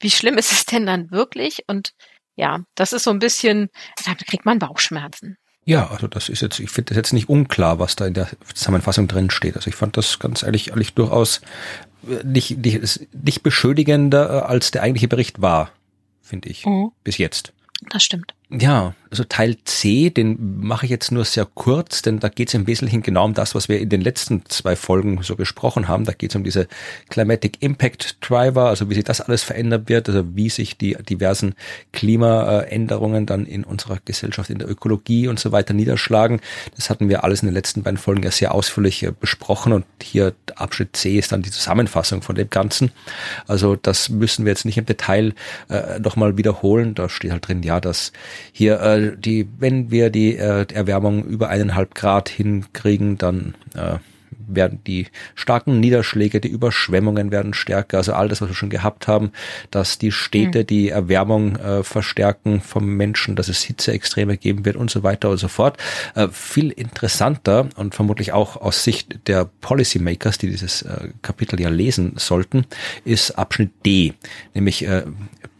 Wie 0.00 0.10
schlimm 0.10 0.38
ist 0.38 0.50
es 0.50 0.64
denn 0.66 0.86
dann 0.86 1.10
wirklich? 1.10 1.64
Und 1.68 1.92
ja, 2.34 2.60
das 2.74 2.92
ist 2.92 3.04
so 3.04 3.10
ein 3.10 3.20
bisschen, 3.20 3.68
da 4.04 4.14
kriegt 4.14 4.46
man 4.46 4.58
Bauchschmerzen. 4.58 5.36
Ja, 5.64 5.90
also 5.90 6.08
das 6.08 6.28
ist 6.28 6.42
jetzt, 6.42 6.58
ich 6.58 6.70
finde 6.70 6.90
das 6.90 6.96
jetzt 6.96 7.12
nicht 7.12 7.28
unklar, 7.28 7.78
was 7.78 7.94
da 7.94 8.06
in 8.06 8.14
der 8.14 8.28
Zusammenfassung 8.54 9.06
drin 9.06 9.30
steht. 9.30 9.56
Also 9.56 9.68
ich 9.68 9.76
fand 9.76 9.96
das 9.96 10.18
ganz 10.18 10.42
ehrlich, 10.42 10.70
ehrlich 10.70 10.94
durchaus 10.94 11.40
äh, 12.08 12.24
nicht, 12.24 12.58
nicht, 12.58 13.08
nicht 13.12 13.42
beschuldigender, 13.42 14.28
äh, 14.28 14.42
als 14.42 14.72
der 14.72 14.82
eigentliche 14.82 15.08
Bericht 15.08 15.40
war, 15.40 15.70
finde 16.20 16.48
ich, 16.48 16.66
mhm. 16.66 16.90
bis 17.04 17.18
jetzt. 17.18 17.52
Das 17.90 18.02
stimmt. 18.02 18.34
Ja, 18.50 18.94
also 19.12 19.24
Teil 19.24 19.58
C, 19.64 20.08
den 20.08 20.58
mache 20.62 20.86
ich 20.86 20.90
jetzt 20.90 21.12
nur 21.12 21.26
sehr 21.26 21.44
kurz, 21.44 22.00
denn 22.00 22.18
da 22.18 22.30
geht 22.30 22.48
es 22.48 22.54
im 22.54 22.66
Wesentlichen 22.66 23.02
genau 23.02 23.26
um 23.26 23.34
das, 23.34 23.54
was 23.54 23.68
wir 23.68 23.78
in 23.78 23.90
den 23.90 24.00
letzten 24.00 24.42
zwei 24.48 24.74
Folgen 24.74 25.22
so 25.22 25.36
besprochen 25.36 25.86
haben. 25.86 26.06
Da 26.06 26.12
geht 26.12 26.30
es 26.30 26.36
um 26.36 26.44
diese 26.44 26.66
Climatic 27.10 27.58
Impact 27.60 28.16
Driver, 28.26 28.70
also 28.70 28.88
wie 28.88 28.94
sich 28.94 29.04
das 29.04 29.20
alles 29.20 29.42
verändern 29.42 29.86
wird, 29.86 30.08
also 30.08 30.24
wie 30.34 30.48
sich 30.48 30.78
die 30.78 30.96
diversen 30.96 31.54
Klimaänderungen 31.92 33.26
dann 33.26 33.44
in 33.44 33.64
unserer 33.64 33.98
Gesellschaft, 34.02 34.48
in 34.48 34.58
der 34.58 34.70
Ökologie 34.70 35.28
und 35.28 35.38
so 35.38 35.52
weiter 35.52 35.74
niederschlagen. 35.74 36.40
Das 36.74 36.88
hatten 36.88 37.10
wir 37.10 37.22
alles 37.22 37.42
in 37.42 37.48
den 37.48 37.54
letzten 37.54 37.82
beiden 37.82 37.98
Folgen 37.98 38.22
ja 38.22 38.30
sehr 38.30 38.54
ausführlich 38.54 39.02
äh, 39.02 39.12
besprochen 39.12 39.74
und 39.74 39.84
hier 40.02 40.32
Abschnitt 40.56 40.96
C 40.96 41.18
ist 41.18 41.32
dann 41.32 41.42
die 41.42 41.50
Zusammenfassung 41.50 42.22
von 42.22 42.34
dem 42.34 42.48
Ganzen. 42.48 42.90
Also 43.46 43.76
das 43.76 44.08
müssen 44.08 44.46
wir 44.46 44.52
jetzt 44.52 44.64
nicht 44.64 44.78
im 44.78 44.86
Detail 44.86 45.34
äh, 45.68 45.98
nochmal 45.98 46.38
wiederholen. 46.38 46.94
Da 46.94 47.10
steht 47.10 47.30
halt 47.30 47.46
drin, 47.46 47.62
ja, 47.62 47.78
dass 47.78 48.12
hier 48.52 48.80
äh, 48.80 49.01
die, 49.10 49.48
wenn 49.58 49.90
wir 49.90 50.10
die 50.10 50.36
äh, 50.36 50.66
Erwärmung 50.72 51.24
über 51.24 51.48
eineinhalb 51.48 51.94
Grad 51.94 52.28
hinkriegen, 52.28 53.18
dann 53.18 53.54
äh, 53.74 53.98
werden 54.54 54.80
die 54.86 55.06
starken 55.34 55.80
Niederschläge, 55.80 56.40
die 56.40 56.48
Überschwemmungen 56.48 57.30
werden 57.30 57.54
stärker, 57.54 57.98
also 57.98 58.12
all 58.14 58.28
das, 58.28 58.40
was 58.40 58.48
wir 58.48 58.54
schon 58.54 58.70
gehabt 58.70 59.08
haben, 59.08 59.32
dass 59.70 59.98
die 59.98 60.12
Städte 60.12 60.60
mhm. 60.60 60.66
die 60.66 60.88
Erwärmung 60.88 61.56
äh, 61.56 61.82
verstärken 61.82 62.60
vom 62.60 62.96
Menschen, 62.96 63.36
dass 63.36 63.48
es 63.48 63.62
Hitzeextreme 63.62 64.36
geben 64.36 64.64
wird 64.64 64.76
und 64.76 64.90
so 64.90 65.02
weiter 65.02 65.30
und 65.30 65.38
so 65.38 65.48
fort. 65.48 65.76
Äh, 66.14 66.28
viel 66.28 66.70
interessanter 66.70 67.68
und 67.76 67.94
vermutlich 67.94 68.32
auch 68.32 68.56
aus 68.56 68.84
Sicht 68.84 69.28
der 69.28 69.48
Policymakers, 69.60 70.38
die 70.38 70.50
dieses 70.50 70.82
äh, 70.82 71.08
Kapitel 71.22 71.60
ja 71.60 71.68
lesen 71.68 72.14
sollten, 72.16 72.66
ist 73.04 73.32
Abschnitt 73.32 73.70
D, 73.84 74.14
nämlich 74.54 74.86
äh, 74.86 75.04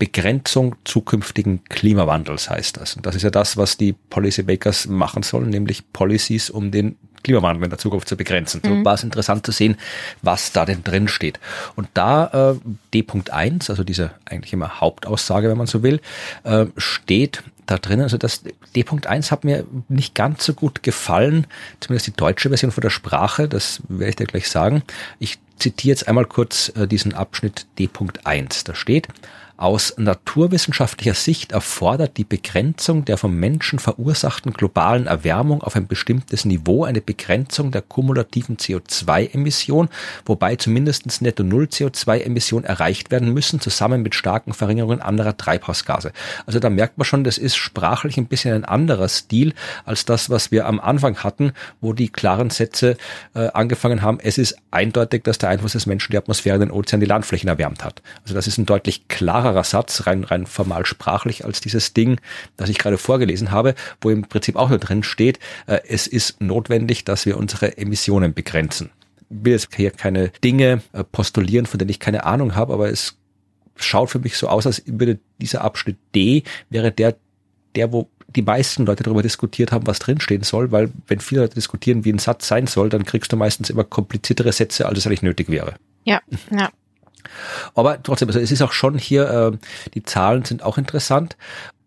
Begrenzung 0.03 0.75
zukünftigen 0.83 1.63
Klimawandels 1.69 2.51
heißt 2.51 2.77
das. 2.77 2.97
Und 2.97 3.07
das 3.07 3.15
ist 3.15 3.23
ja 3.23 3.31
das, 3.31 3.57
was 3.57 3.77
die 3.77 3.93
Policymakers 3.93 4.89
machen 4.89 5.23
sollen, 5.23 5.49
nämlich 5.49 5.93
Policies, 5.93 6.51
um 6.51 6.73
den 6.73 6.97
Klimawandel 7.23 7.63
in 7.63 7.71
der 7.71 7.79
Zukunft 7.79 8.09
zu 8.09 8.17
begrenzen. 8.17 8.61
So 8.65 8.71
mhm. 8.71 8.85
war 8.85 8.95
es 8.95 9.05
interessant 9.05 9.47
zu 9.47 9.53
sehen, 9.53 9.77
was 10.21 10.51
da 10.51 10.65
denn 10.65 10.83
drin 10.83 11.07
steht. 11.07 11.39
Und 11.77 11.87
da 11.95 12.51
äh, 12.51 12.59
D.1, 12.93 13.71
also 13.71 13.85
diese 13.85 14.11
eigentlich 14.25 14.53
immer 14.53 14.81
Hauptaussage, 14.81 15.49
wenn 15.49 15.57
man 15.57 15.69
so 15.69 15.85
will, 15.85 16.01
äh, 16.43 16.67
steht 16.77 17.45
da 17.67 17.79
drin. 17.79 18.01
Also 18.01 18.19
das 18.19 18.43
D.1 18.75 19.31
hat 19.31 19.45
mir 19.45 19.65
nicht 19.89 20.17
ganz 20.17 20.45
so 20.45 20.53
gut 20.53 20.83
gefallen, 20.83 21.47
zumindest 21.79 22.09
die 22.09 22.17
deutsche 22.17 22.49
Version 22.49 22.73
von 22.73 22.83
der 22.83 22.91
Sprache, 22.91 23.47
das 23.47 23.83
werde 23.87 24.11
ich 24.11 24.17
dir 24.17 24.27
gleich 24.27 24.51
sagen. 24.51 24.83
Ich 25.21 25.39
zitiere 25.59 25.93
jetzt 25.93 26.09
einmal 26.09 26.25
kurz 26.25 26.73
äh, 26.75 26.89
diesen 26.89 27.15
Abschnitt 27.15 27.67
D.1. 27.79 28.67
Da 28.67 28.75
steht, 28.75 29.07
aus 29.63 29.95
naturwissenschaftlicher 29.97 31.15
Sicht 31.15 31.53
erfordert 31.53 32.17
die 32.17 32.25
Begrenzung 32.25 33.05
der 33.05 33.17
vom 33.17 33.37
Menschen 33.37 33.79
verursachten 33.79 34.53
globalen 34.53 35.07
Erwärmung 35.07 35.63
auf 35.63 35.77
ein 35.77 35.87
bestimmtes 35.87 36.45
Niveau 36.45 36.83
eine 36.83 37.01
Begrenzung 37.01 37.71
der 37.71 37.83
kumulativen 37.83 38.57
CO2-Emission, 38.57 39.89
wobei 40.27 40.57
zumindest 40.57 41.23
netto 41.23 41.45
Null 41.45 41.67
CO2-Emissionen 41.67 42.65
erreicht 42.65 43.13
werden 43.13 43.33
müssen, 43.33 43.61
zusammen 43.61 44.03
mit 44.03 44.17
starken 44.17 44.53
Verringerungen 44.53 45.01
anderer 45.01 45.37
Treibhausgase. 45.37 46.11
Also 46.45 46.59
da 46.59 46.69
merkt 46.69 46.99
man 46.99 47.05
schon, 47.05 47.23
das 47.23 47.39
ist 47.39 47.55
sprachlich 47.55 48.17
ein 48.17 48.27
bisschen 48.27 48.55
ein 48.55 48.65
anderer 48.65 49.09
Stil 49.09 49.55
als 49.85 50.05
das, 50.05 50.29
was 50.29 50.51
wir 50.51 50.67
am 50.67 50.81
Anfang 50.81 51.19
hatten, 51.19 51.53
wo 51.81 51.93
die 51.93 52.09
klaren 52.09 52.51
Sätze 52.51 52.97
äh, 53.35 53.47
angefangen 53.53 54.03
haben. 54.03 54.19
Es 54.21 54.39
ist 54.39 54.57
eindeutig, 54.73 55.23
dass 55.23 55.39
der 55.39 55.51
Einfluss 55.51 55.73
des 55.73 55.87
Menschen 55.87 56.11
die 56.11 56.19
Atmosphäre, 56.19 56.59
den 56.59 56.73
Ozean, 56.73 56.99
die 56.99 57.07
Landflächen 57.07 57.49
erwärmt 57.49 57.85
hat. 57.85 58.03
Also 58.25 58.35
das 58.35 58.49
ist 58.49 58.59
ein 58.59 58.67
deutlich 58.67 59.07
klarer 59.07 59.52
klarer 59.53 59.65
Satz, 59.65 60.07
rein, 60.07 60.25
rein 60.25 60.47
formal 60.47 60.87
sprachlich, 60.87 61.45
als 61.45 61.61
dieses 61.61 61.93
Ding, 61.93 62.21
das 62.57 62.71
ich 62.71 62.79
gerade 62.79 62.99
vorgelesen 62.99 63.51
habe, 63.51 63.75
wo 64.01 64.11
im 64.11 64.23
Prinzip 64.23 64.57
auch 64.57 64.71
nur 64.71 64.79
drin 64.79 65.03
steht, 65.03 65.39
äh, 65.67 65.81
es 65.87 66.07
ist 66.07 66.41
notwendig, 66.41 67.05
dass 67.05 67.27
wir 67.27 67.37
unsere 67.37 67.77
Emissionen 67.77 68.33
begrenzen. 68.33 68.91
Ich 69.31 69.37
will 69.45 69.53
jetzt 69.53 69.75
hier 69.75 69.91
keine 69.91 70.31
Dinge 70.43 70.83
äh, 70.93 71.05
postulieren, 71.05 71.67
von 71.67 71.79
denen 71.79 71.91
ich 71.91 72.01
keine 72.01 72.25
Ahnung 72.25 72.55
habe, 72.55 72.73
aber 72.73 72.89
es 72.89 73.17
schaut 73.77 74.11
für 74.11 74.19
mich 74.19 74.37
so 74.37 74.49
aus, 74.49 74.67
als 74.67 74.83
würde 74.87 75.19
dieser 75.39 75.63
Abschnitt 75.63 75.99
D 76.15 76.45
wäre 76.71 76.91
der, 76.91 77.17
der, 77.75 77.93
wo 77.93 78.09
die 78.35 78.43
meisten 78.43 78.87
Leute 78.87 79.03
darüber 79.03 79.23
diskutiert 79.23 79.73
haben, 79.73 79.87
was 79.87 79.99
drinstehen 79.99 80.43
soll, 80.43 80.73
weil 80.73 80.91
wenn 81.07 81.21
viele 81.21 81.43
Leute 81.43 81.57
diskutieren, 81.57 82.07
wie 82.07 82.13
ein 82.13 82.19
Satz 82.19 82.49
sein 82.49 82.67
soll, 82.67 82.89
dann 82.89 83.05
kriegst 83.05 83.31
du 83.33 83.37
meistens 83.37 83.69
immer 83.69 83.85
kompliziertere 83.85 84.53
Sätze, 84.53 84.87
als 84.87 84.99
es 84.99 85.07
eigentlich 85.07 85.23
nötig 85.23 85.51
wäre. 85.51 85.75
Ja, 86.05 86.21
ja. 86.51 86.71
Aber 87.75 88.03
trotzdem, 88.03 88.29
also 88.29 88.41
es 88.41 88.51
ist 88.51 88.63
auch 88.63 88.73
schon 88.73 88.99
hier, 88.99 89.53
äh, 89.55 89.91
die 89.95 90.03
Zahlen 90.03 90.45
sind 90.45 90.63
auch 90.63 90.79
interessant. 90.79 91.37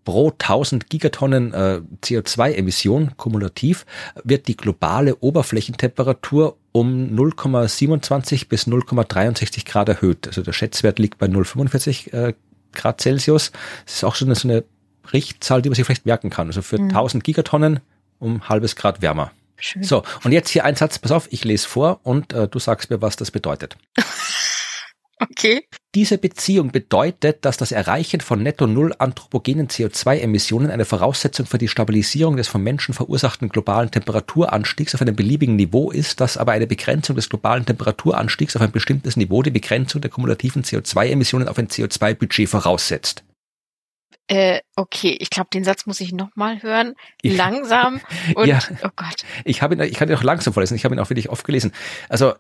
Pro 0.06 0.30
1000 0.30 0.90
Gigatonnen 0.90 1.52
äh, 1.54 1.82
CO2-Emission 2.04 3.18
kumulativ 3.18 3.88
wird 4.24 4.48
die 4.48 4.56
globale 4.56 5.16
Oberflächentemperatur 5.16 6.58
um 6.72 7.10
0,27 7.16 8.48
bis 8.48 8.68
0,63 8.68 9.66
Grad 9.66 9.90
erhöht. 9.90 10.28
Also 10.28 10.44
der 10.44 10.54
Schätzwert 10.54 11.00
liegt 11.00 11.18
bei 11.18 11.26
0,45 11.26 12.14
äh, 12.14 12.34
Grad 12.74 13.02
Celsius. 13.02 13.52
Das 13.86 13.96
ist 13.96 14.04
auch 14.04 14.14
schon 14.14 14.34
so 14.36 14.48
eine 14.48 14.64
Richtzahl, 15.12 15.64
die 15.64 15.70
man 15.70 15.76
sich 15.76 15.86
vielleicht 15.86 16.06
merken 16.06 16.30
kann. 16.30 16.48
Also 16.48 16.62
für 16.62 16.80
mhm. 16.80 16.90
1000 16.90 17.24
Gigatonnen 17.24 17.80
um 18.20 18.48
halbes 18.48 18.76
Grad 18.76 19.02
wärmer. 19.02 19.32
Schön. 19.58 19.84
So, 19.84 20.04
und 20.24 20.32
jetzt 20.32 20.50
hier 20.50 20.66
ein 20.66 20.76
Satz, 20.76 21.00
pass 21.00 21.12
auf, 21.12 21.28
ich 21.32 21.44
lese 21.46 21.68
vor 21.68 22.00
und 22.04 22.34
äh, 22.34 22.48
du 22.48 22.60
sagst 22.60 22.90
mir, 22.90 23.02
was 23.02 23.16
das 23.16 23.32
bedeutet. 23.32 23.78
Okay. 25.20 25.68
Diese 25.94 26.18
Beziehung 26.18 26.72
bedeutet, 26.72 27.46
dass 27.46 27.56
das 27.56 27.72
Erreichen 27.72 28.20
von 28.20 28.44
netto 28.44 28.68
null 28.68 28.94
anthropogenen 28.98 29.70
CO2-Emissionen 29.70 30.70
eine 30.70 30.84
Voraussetzung 30.84 31.46
für 31.46 31.58
die 31.58 31.70
Stabilisierung 31.70 32.36
des 32.36 32.50
vom 32.50 32.64
Menschen 32.64 32.94
verursachten 32.94 33.48
globalen 33.48 33.92
Temperaturanstiegs 33.92 34.94
auf 34.94 35.02
einem 35.02 35.16
beliebigen 35.16 35.56
Niveau 35.56 35.92
ist, 35.92 36.20
dass 36.20 36.38
aber 36.38 36.52
eine 36.52 36.68
Begrenzung 36.68 37.16
des 37.16 37.30
globalen 37.30 37.66
Temperaturanstiegs 37.66 38.58
auf 38.58 38.62
ein 38.62 38.72
bestimmtes 38.72 39.16
Niveau 39.16 39.42
die 39.42 39.52
Begrenzung 39.52 40.02
der 40.02 40.12
kumulativen 40.12 40.64
CO2-Emissionen 40.64 41.48
auf 41.48 41.58
ein 41.58 41.70
CO2-Budget 41.70 42.50
voraussetzt. 42.50 43.24
Äh, 44.28 44.62
okay, 44.76 45.16
ich 45.20 45.30
glaube, 45.30 45.50
den 45.54 45.64
Satz 45.64 45.86
muss 45.86 46.02
ich 46.02 46.12
nochmal 46.12 46.64
hören. 46.64 46.96
Langsam 47.22 48.02
und 48.36 48.48
ja, 48.48 48.60
oh 48.84 48.90
Gott. 48.96 49.18
Ich 49.44 49.62
habe 49.62 49.76
ihn, 49.76 49.82
ich 49.82 49.94
kann 49.94 50.10
ihn 50.10 50.16
auch 50.16 50.24
langsam 50.24 50.54
vorlesen, 50.54 50.76
ich 50.76 50.84
habe 50.84 50.96
ihn 50.96 51.00
auch 51.00 51.10
wirklich 51.10 51.30
oft 51.30 51.46
gelesen. 51.46 51.72
Also 52.10 52.34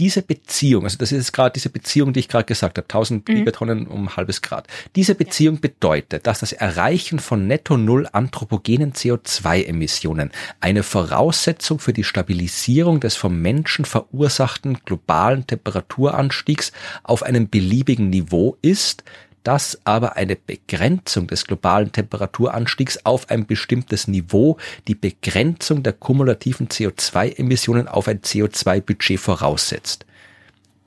diese 0.00 0.22
Beziehung, 0.22 0.84
also 0.84 0.98
das 0.98 1.12
ist 1.12 1.32
gerade 1.32 1.52
diese 1.52 1.68
Beziehung, 1.68 2.12
die 2.12 2.20
ich 2.20 2.28
gerade 2.28 2.46
gesagt 2.46 2.78
habe, 2.78 2.86
1000 2.86 3.28
mhm. 3.28 3.34
Gigatonnen 3.34 3.86
um 3.86 4.16
halbes 4.16 4.42
Grad. 4.42 4.66
Diese 4.96 5.14
Beziehung 5.14 5.56
ja. 5.56 5.60
bedeutet, 5.60 6.26
dass 6.26 6.40
das 6.40 6.52
Erreichen 6.52 7.18
von 7.18 7.46
netto 7.46 7.76
null 7.76 8.08
anthropogenen 8.10 8.92
CO2-Emissionen 8.92 10.32
eine 10.58 10.82
Voraussetzung 10.82 11.78
für 11.78 11.92
die 11.92 12.04
Stabilisierung 12.04 12.98
des 12.98 13.14
vom 13.14 13.40
Menschen 13.40 13.84
verursachten 13.84 14.78
globalen 14.84 15.46
Temperaturanstiegs 15.46 16.72
auf 17.04 17.22
einem 17.22 17.48
beliebigen 17.48 18.10
Niveau 18.10 18.56
ist, 18.62 19.04
dass 19.42 19.80
aber 19.84 20.16
eine 20.16 20.36
Begrenzung 20.36 21.26
des 21.26 21.46
globalen 21.46 21.92
Temperaturanstiegs 21.92 23.04
auf 23.04 23.30
ein 23.30 23.46
bestimmtes 23.46 24.08
Niveau 24.08 24.56
die 24.88 24.94
Begrenzung 24.94 25.82
der 25.82 25.92
kumulativen 25.92 26.68
CO2-Emissionen 26.68 27.88
auf 27.88 28.08
ein 28.08 28.20
CO2-Budget 28.20 29.18
voraussetzt. 29.18 30.06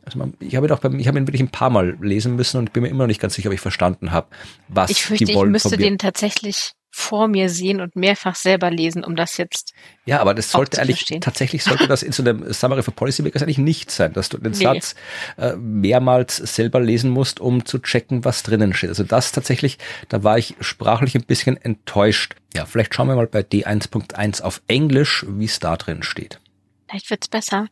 Also 0.05 0.19
man, 0.19 0.33
ich 0.39 0.55
habe 0.55 0.67
ihn 0.67 0.71
auch 0.73 0.79
beim, 0.79 0.99
ich 0.99 1.07
habe 1.07 1.17
ihn 1.17 1.27
wirklich 1.27 1.41
ein 1.41 1.49
paar 1.49 1.69
Mal 1.69 1.97
lesen 2.01 2.35
müssen 2.35 2.57
und 2.57 2.73
bin 2.73 2.83
mir 2.83 2.89
immer 2.89 3.03
noch 3.03 3.07
nicht 3.07 3.21
ganz 3.21 3.35
sicher, 3.35 3.49
ob 3.49 3.53
ich 3.53 3.61
verstanden 3.61 4.11
habe, 4.11 4.27
was 4.67 4.91
ich 4.91 5.03
fürchte, 5.03 5.25
die 5.25 5.35
wollen. 5.35 5.49
Ich 5.49 5.63
müsste 5.63 5.77
den 5.77 5.97
tatsächlich 5.97 6.73
vor 6.95 7.27
mir 7.27 7.49
sehen 7.49 7.81
und 7.81 7.95
mehrfach 7.95 8.35
selber 8.35 8.69
lesen, 8.69 9.03
um 9.03 9.15
das 9.15 9.37
jetzt. 9.37 9.73
Ja, 10.05 10.21
aber 10.21 10.35
das 10.35 10.51
sollte 10.51 10.79
eigentlich 10.79 11.07
tatsächlich 11.21 11.63
sollte 11.63 11.87
das 11.87 12.03
in 12.03 12.11
so 12.11 12.21
einem 12.21 12.53
Summary 12.53 12.83
for 12.83 12.93
Policymakers 12.93 13.41
eigentlich 13.41 13.57
nicht 13.57 13.89
sein, 13.89 14.13
dass 14.13 14.29
du 14.29 14.37
den 14.37 14.51
nee. 14.51 14.63
Satz 14.63 14.93
äh, 15.37 15.55
mehrmals 15.55 16.37
selber 16.37 16.79
lesen 16.79 17.09
musst, 17.09 17.39
um 17.39 17.65
zu 17.65 17.79
checken, 17.79 18.23
was 18.25 18.43
drinnen 18.43 18.75
steht. 18.75 18.89
Also 18.89 19.03
das 19.03 19.31
tatsächlich, 19.31 19.79
da 20.07 20.23
war 20.23 20.37
ich 20.37 20.53
sprachlich 20.59 21.15
ein 21.15 21.23
bisschen 21.23 21.57
enttäuscht. 21.57 22.35
Ja, 22.53 22.67
vielleicht 22.67 22.93
schauen 22.93 23.07
wir 23.07 23.15
mal 23.15 23.25
bei 23.25 23.41
D1.1 23.41 24.43
auf 24.43 24.61
Englisch, 24.67 25.25
wie 25.27 25.45
es 25.45 25.57
da 25.57 25.75
drin 25.77 26.03
steht. 26.03 26.39
Vielleicht 26.87 27.09
wird's 27.09 27.27
besser. 27.27 27.69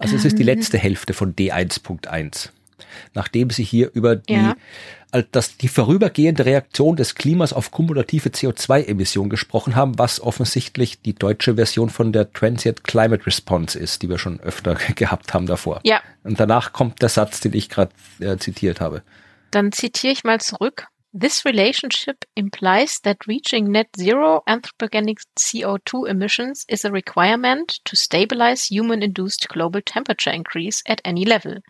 Also 0.00 0.16
es 0.16 0.24
ist 0.24 0.36
die 0.36 0.42
ähm. 0.42 0.48
letzte 0.48 0.78
Hälfte 0.78 1.14
von 1.14 1.36
D1.1 1.36 2.48
nachdem 3.14 3.50
sie 3.50 3.64
hier 3.64 3.90
über 3.94 4.16
die, 4.16 4.34
ja. 4.34 4.56
dass 5.32 5.56
die 5.56 5.68
vorübergehende 5.68 6.44
Reaktion 6.44 6.96
des 6.96 7.14
Klimas 7.14 7.52
auf 7.52 7.70
kumulative 7.70 8.30
CO2-Emissionen 8.30 9.30
gesprochen 9.30 9.76
haben, 9.76 9.98
was 9.98 10.20
offensichtlich 10.20 11.02
die 11.02 11.14
deutsche 11.14 11.54
Version 11.54 11.90
von 11.90 12.12
der 12.12 12.32
Transient 12.32 12.84
Climate 12.84 13.26
Response 13.26 13.78
ist, 13.78 14.02
die 14.02 14.08
wir 14.08 14.18
schon 14.18 14.40
öfter 14.40 14.74
gehabt 14.94 15.34
haben 15.34 15.46
davor. 15.46 15.80
Ja. 15.84 16.00
Und 16.22 16.40
danach 16.40 16.72
kommt 16.72 17.02
der 17.02 17.08
Satz, 17.08 17.40
den 17.40 17.54
ich 17.54 17.68
gerade 17.68 17.92
äh, 18.20 18.36
zitiert 18.38 18.80
habe. 18.80 19.02
Dann 19.50 19.72
zitiere 19.72 20.12
ich 20.12 20.24
mal 20.24 20.40
zurück. 20.40 20.88
This 21.16 21.44
relationship 21.44 22.24
implies 22.34 23.00
that 23.02 23.28
reaching 23.28 23.70
net 23.70 23.86
zero 23.96 24.42
anthropogenic 24.46 25.20
CO2 25.38 26.08
emissions 26.08 26.64
is 26.66 26.84
a 26.84 26.90
requirement 26.90 27.78
to 27.84 27.94
stabilize 27.94 28.66
human-induced 28.68 29.48
global 29.48 29.80
temperature 29.80 30.34
increase 30.34 30.82
at 30.88 31.00
any 31.04 31.24
level 31.24 31.62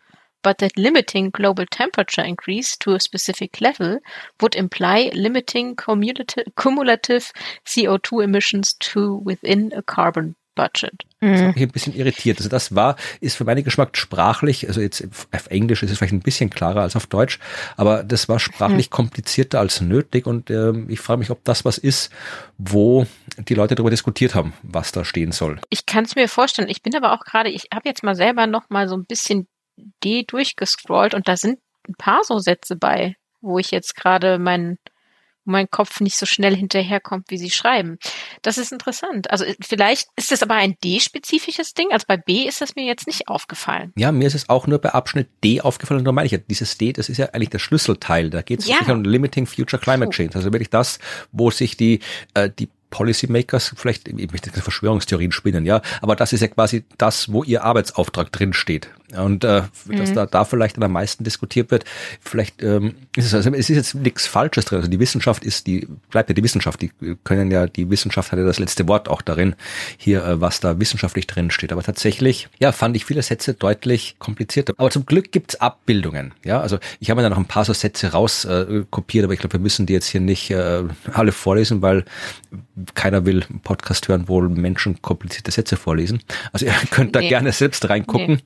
but 0.44 0.58
that 0.58 0.76
limiting 0.76 1.30
global 1.30 1.66
temperature 1.66 2.22
increase 2.22 2.76
to 2.78 2.94
a 2.94 3.00
specific 3.00 3.60
level 3.60 3.98
would 4.40 4.54
imply 4.54 5.10
limiting 5.14 5.74
cumulative 5.74 7.32
CO2 7.66 8.22
emissions 8.22 8.74
to 8.74 9.20
within 9.24 9.72
a 9.74 9.82
carbon 9.82 10.36
Budget. 10.54 11.04
Das 11.20 11.40
hat 11.40 11.54
mich 11.54 11.64
ein 11.64 11.70
bisschen 11.70 11.94
irritiert. 11.96 12.38
Also 12.38 12.48
das 12.48 12.74
war, 12.74 12.96
ist 13.20 13.36
für 13.36 13.44
meinen 13.44 13.64
Geschmack 13.64 13.96
sprachlich, 13.96 14.68
also 14.68 14.80
jetzt 14.80 15.02
auf 15.32 15.46
Englisch 15.48 15.82
ist 15.82 15.90
es 15.90 15.98
vielleicht 15.98 16.12
ein 16.12 16.20
bisschen 16.20 16.50
klarer 16.50 16.82
als 16.82 16.96
auf 16.96 17.06
Deutsch, 17.06 17.38
aber 17.76 18.04
das 18.04 18.28
war 18.28 18.38
sprachlich 18.38 18.86
hm. 18.86 18.90
komplizierter 18.90 19.58
als 19.58 19.80
nötig 19.80 20.26
und 20.26 20.50
äh, 20.50 20.72
ich 20.88 21.00
frage 21.00 21.18
mich, 21.18 21.30
ob 21.30 21.42
das 21.44 21.64
was 21.64 21.78
ist, 21.78 22.12
wo 22.58 23.06
die 23.38 23.54
Leute 23.54 23.74
darüber 23.74 23.90
diskutiert 23.90 24.34
haben, 24.34 24.52
was 24.62 24.92
da 24.92 25.04
stehen 25.04 25.32
soll. 25.32 25.58
Ich 25.70 25.86
kann 25.86 26.04
es 26.04 26.14
mir 26.14 26.28
vorstellen. 26.28 26.68
Ich 26.68 26.82
bin 26.82 26.94
aber 26.94 27.12
auch 27.12 27.24
gerade, 27.24 27.48
ich 27.48 27.68
habe 27.74 27.88
jetzt 27.88 28.02
mal 28.02 28.14
selber 28.14 28.46
noch 28.46 28.68
mal 28.70 28.86
so 28.86 28.96
ein 28.96 29.06
bisschen 29.06 29.48
D 30.02 30.24
durchgescrollt 30.24 31.14
und 31.14 31.28
da 31.28 31.36
sind 31.36 31.58
ein 31.88 31.94
paar 31.94 32.24
so 32.24 32.38
Sätze 32.38 32.76
bei, 32.76 33.16
wo 33.40 33.58
ich 33.58 33.70
jetzt 33.70 33.94
gerade 33.96 34.38
mein, 34.38 34.78
mein 35.44 35.68
Kopf 35.70 36.00
nicht 36.00 36.16
so 36.16 36.26
schnell 36.26 36.56
hinterherkommt, 36.56 37.26
wie 37.28 37.36
sie 37.36 37.50
schreiben. 37.50 37.98
Das 38.42 38.56
ist 38.56 38.72
interessant. 38.72 39.30
Also 39.30 39.44
vielleicht 39.60 40.08
ist 40.16 40.32
es 40.32 40.42
aber 40.42 40.54
ein 40.54 40.76
D-spezifisches 40.82 41.74
Ding. 41.74 41.88
Also 41.92 42.06
bei 42.08 42.16
B 42.16 42.46
ist 42.48 42.60
das 42.60 42.74
mir 42.74 42.84
jetzt 42.84 43.06
nicht 43.06 43.28
aufgefallen. 43.28 43.92
Ja, 43.96 44.12
mir 44.12 44.26
ist 44.26 44.34
es 44.34 44.48
auch 44.48 44.66
nur 44.66 44.78
bei 44.78 44.90
Abschnitt 44.90 45.28
D 45.42 45.60
aufgefallen. 45.60 45.98
Und 45.98 46.04
da 46.04 46.12
meine 46.12 46.26
ich 46.26 46.32
ja, 46.32 46.38
dieses 46.38 46.78
D, 46.78 46.92
das 46.92 47.08
ist 47.08 47.18
ja 47.18 47.26
eigentlich 47.32 47.50
der 47.50 47.58
Schlüsselteil. 47.58 48.30
Da 48.30 48.42
geht 48.42 48.60
es 48.60 48.66
ja. 48.66 48.78
um 48.88 49.04
Limiting 49.04 49.46
Future 49.46 49.80
Climate 49.80 50.10
Change. 50.10 50.36
Also 50.36 50.52
wirklich 50.52 50.70
das, 50.70 50.98
wo 51.32 51.50
sich 51.50 51.76
die, 51.76 52.00
äh, 52.32 52.48
die 52.48 52.70
Policymakers, 52.94 53.74
vielleicht, 53.76 54.06
ich 54.06 54.30
möchte 54.30 54.50
Verschwörungstheorien 54.50 55.32
spinnen, 55.32 55.66
ja, 55.66 55.82
aber 56.00 56.14
das 56.14 56.32
ist 56.32 56.42
ja 56.42 56.46
quasi 56.46 56.84
das, 56.96 57.32
wo 57.32 57.42
ihr 57.42 57.64
Arbeitsauftrag 57.64 58.30
drin 58.30 58.52
steht. 58.52 58.88
Und 59.16 59.44
äh, 59.44 59.62
mhm. 59.86 59.96
dass 59.96 60.12
da, 60.12 60.26
da 60.26 60.44
vielleicht 60.44 60.82
am 60.82 60.92
meisten 60.92 61.24
diskutiert 61.24 61.70
wird, 61.70 61.84
vielleicht 62.20 62.62
ähm, 62.62 62.94
ist 63.16 63.26
es, 63.26 63.34
also 63.34 63.50
es 63.50 63.70
ist 63.70 63.76
jetzt 63.76 63.94
nichts 63.94 64.26
Falsches 64.26 64.64
drin. 64.64 64.78
Also 64.78 64.90
die 64.90 64.98
Wissenschaft 64.98 65.44
ist 65.44 65.66
die, 65.66 65.86
bleibt 66.10 66.30
ja 66.30 66.34
die 66.34 66.42
Wissenschaft, 66.42 66.82
die 66.82 66.90
können 67.22 67.50
ja, 67.50 67.66
die 67.66 67.90
Wissenschaft 67.90 68.32
hat 68.32 68.38
ja 68.38 68.44
das 68.44 68.58
letzte 68.58 68.88
Wort 68.88 69.08
auch 69.08 69.22
darin, 69.22 69.54
hier, 69.96 70.24
äh, 70.24 70.40
was 70.40 70.60
da 70.60 70.78
wissenschaftlich 70.80 71.26
drin 71.26 71.50
steht. 71.50 71.72
Aber 71.72 71.82
tatsächlich, 71.82 72.48
ja, 72.58 72.72
fand 72.72 72.96
ich 72.96 73.04
viele 73.04 73.22
Sätze 73.22 73.54
deutlich 73.54 74.16
komplizierter. 74.18 74.74
Aber 74.76 74.90
zum 74.90 75.06
Glück 75.06 75.32
gibt's 75.32 75.56
Abbildungen. 75.56 76.32
Ja, 76.44 76.60
also 76.60 76.78
ich 77.00 77.10
habe 77.10 77.20
mir 77.20 77.28
da 77.28 77.30
noch 77.30 77.38
ein 77.38 77.46
paar 77.46 77.64
so 77.64 77.72
Sätze 77.72 78.12
rauskopiert, 78.12 79.22
äh, 79.22 79.24
aber 79.24 79.34
ich 79.34 79.40
glaube, 79.40 79.54
wir 79.54 79.60
müssen 79.60 79.86
die 79.86 79.92
jetzt 79.92 80.06
hier 80.06 80.20
nicht 80.20 80.50
äh, 80.50 80.82
alle 81.12 81.32
vorlesen, 81.32 81.82
weil 81.82 82.04
keiner 82.94 83.24
will 83.24 83.44
einen 83.48 83.60
Podcast 83.60 84.08
hören, 84.08 84.24
wo 84.26 84.40
Menschen 84.40 85.00
komplizierte 85.02 85.50
Sätze 85.50 85.76
vorlesen. 85.76 86.20
Also 86.52 86.66
ihr 86.66 86.72
könnt 86.90 87.14
da 87.14 87.20
nee. 87.20 87.28
gerne 87.28 87.52
selbst 87.52 87.88
reingucken. 87.88 88.42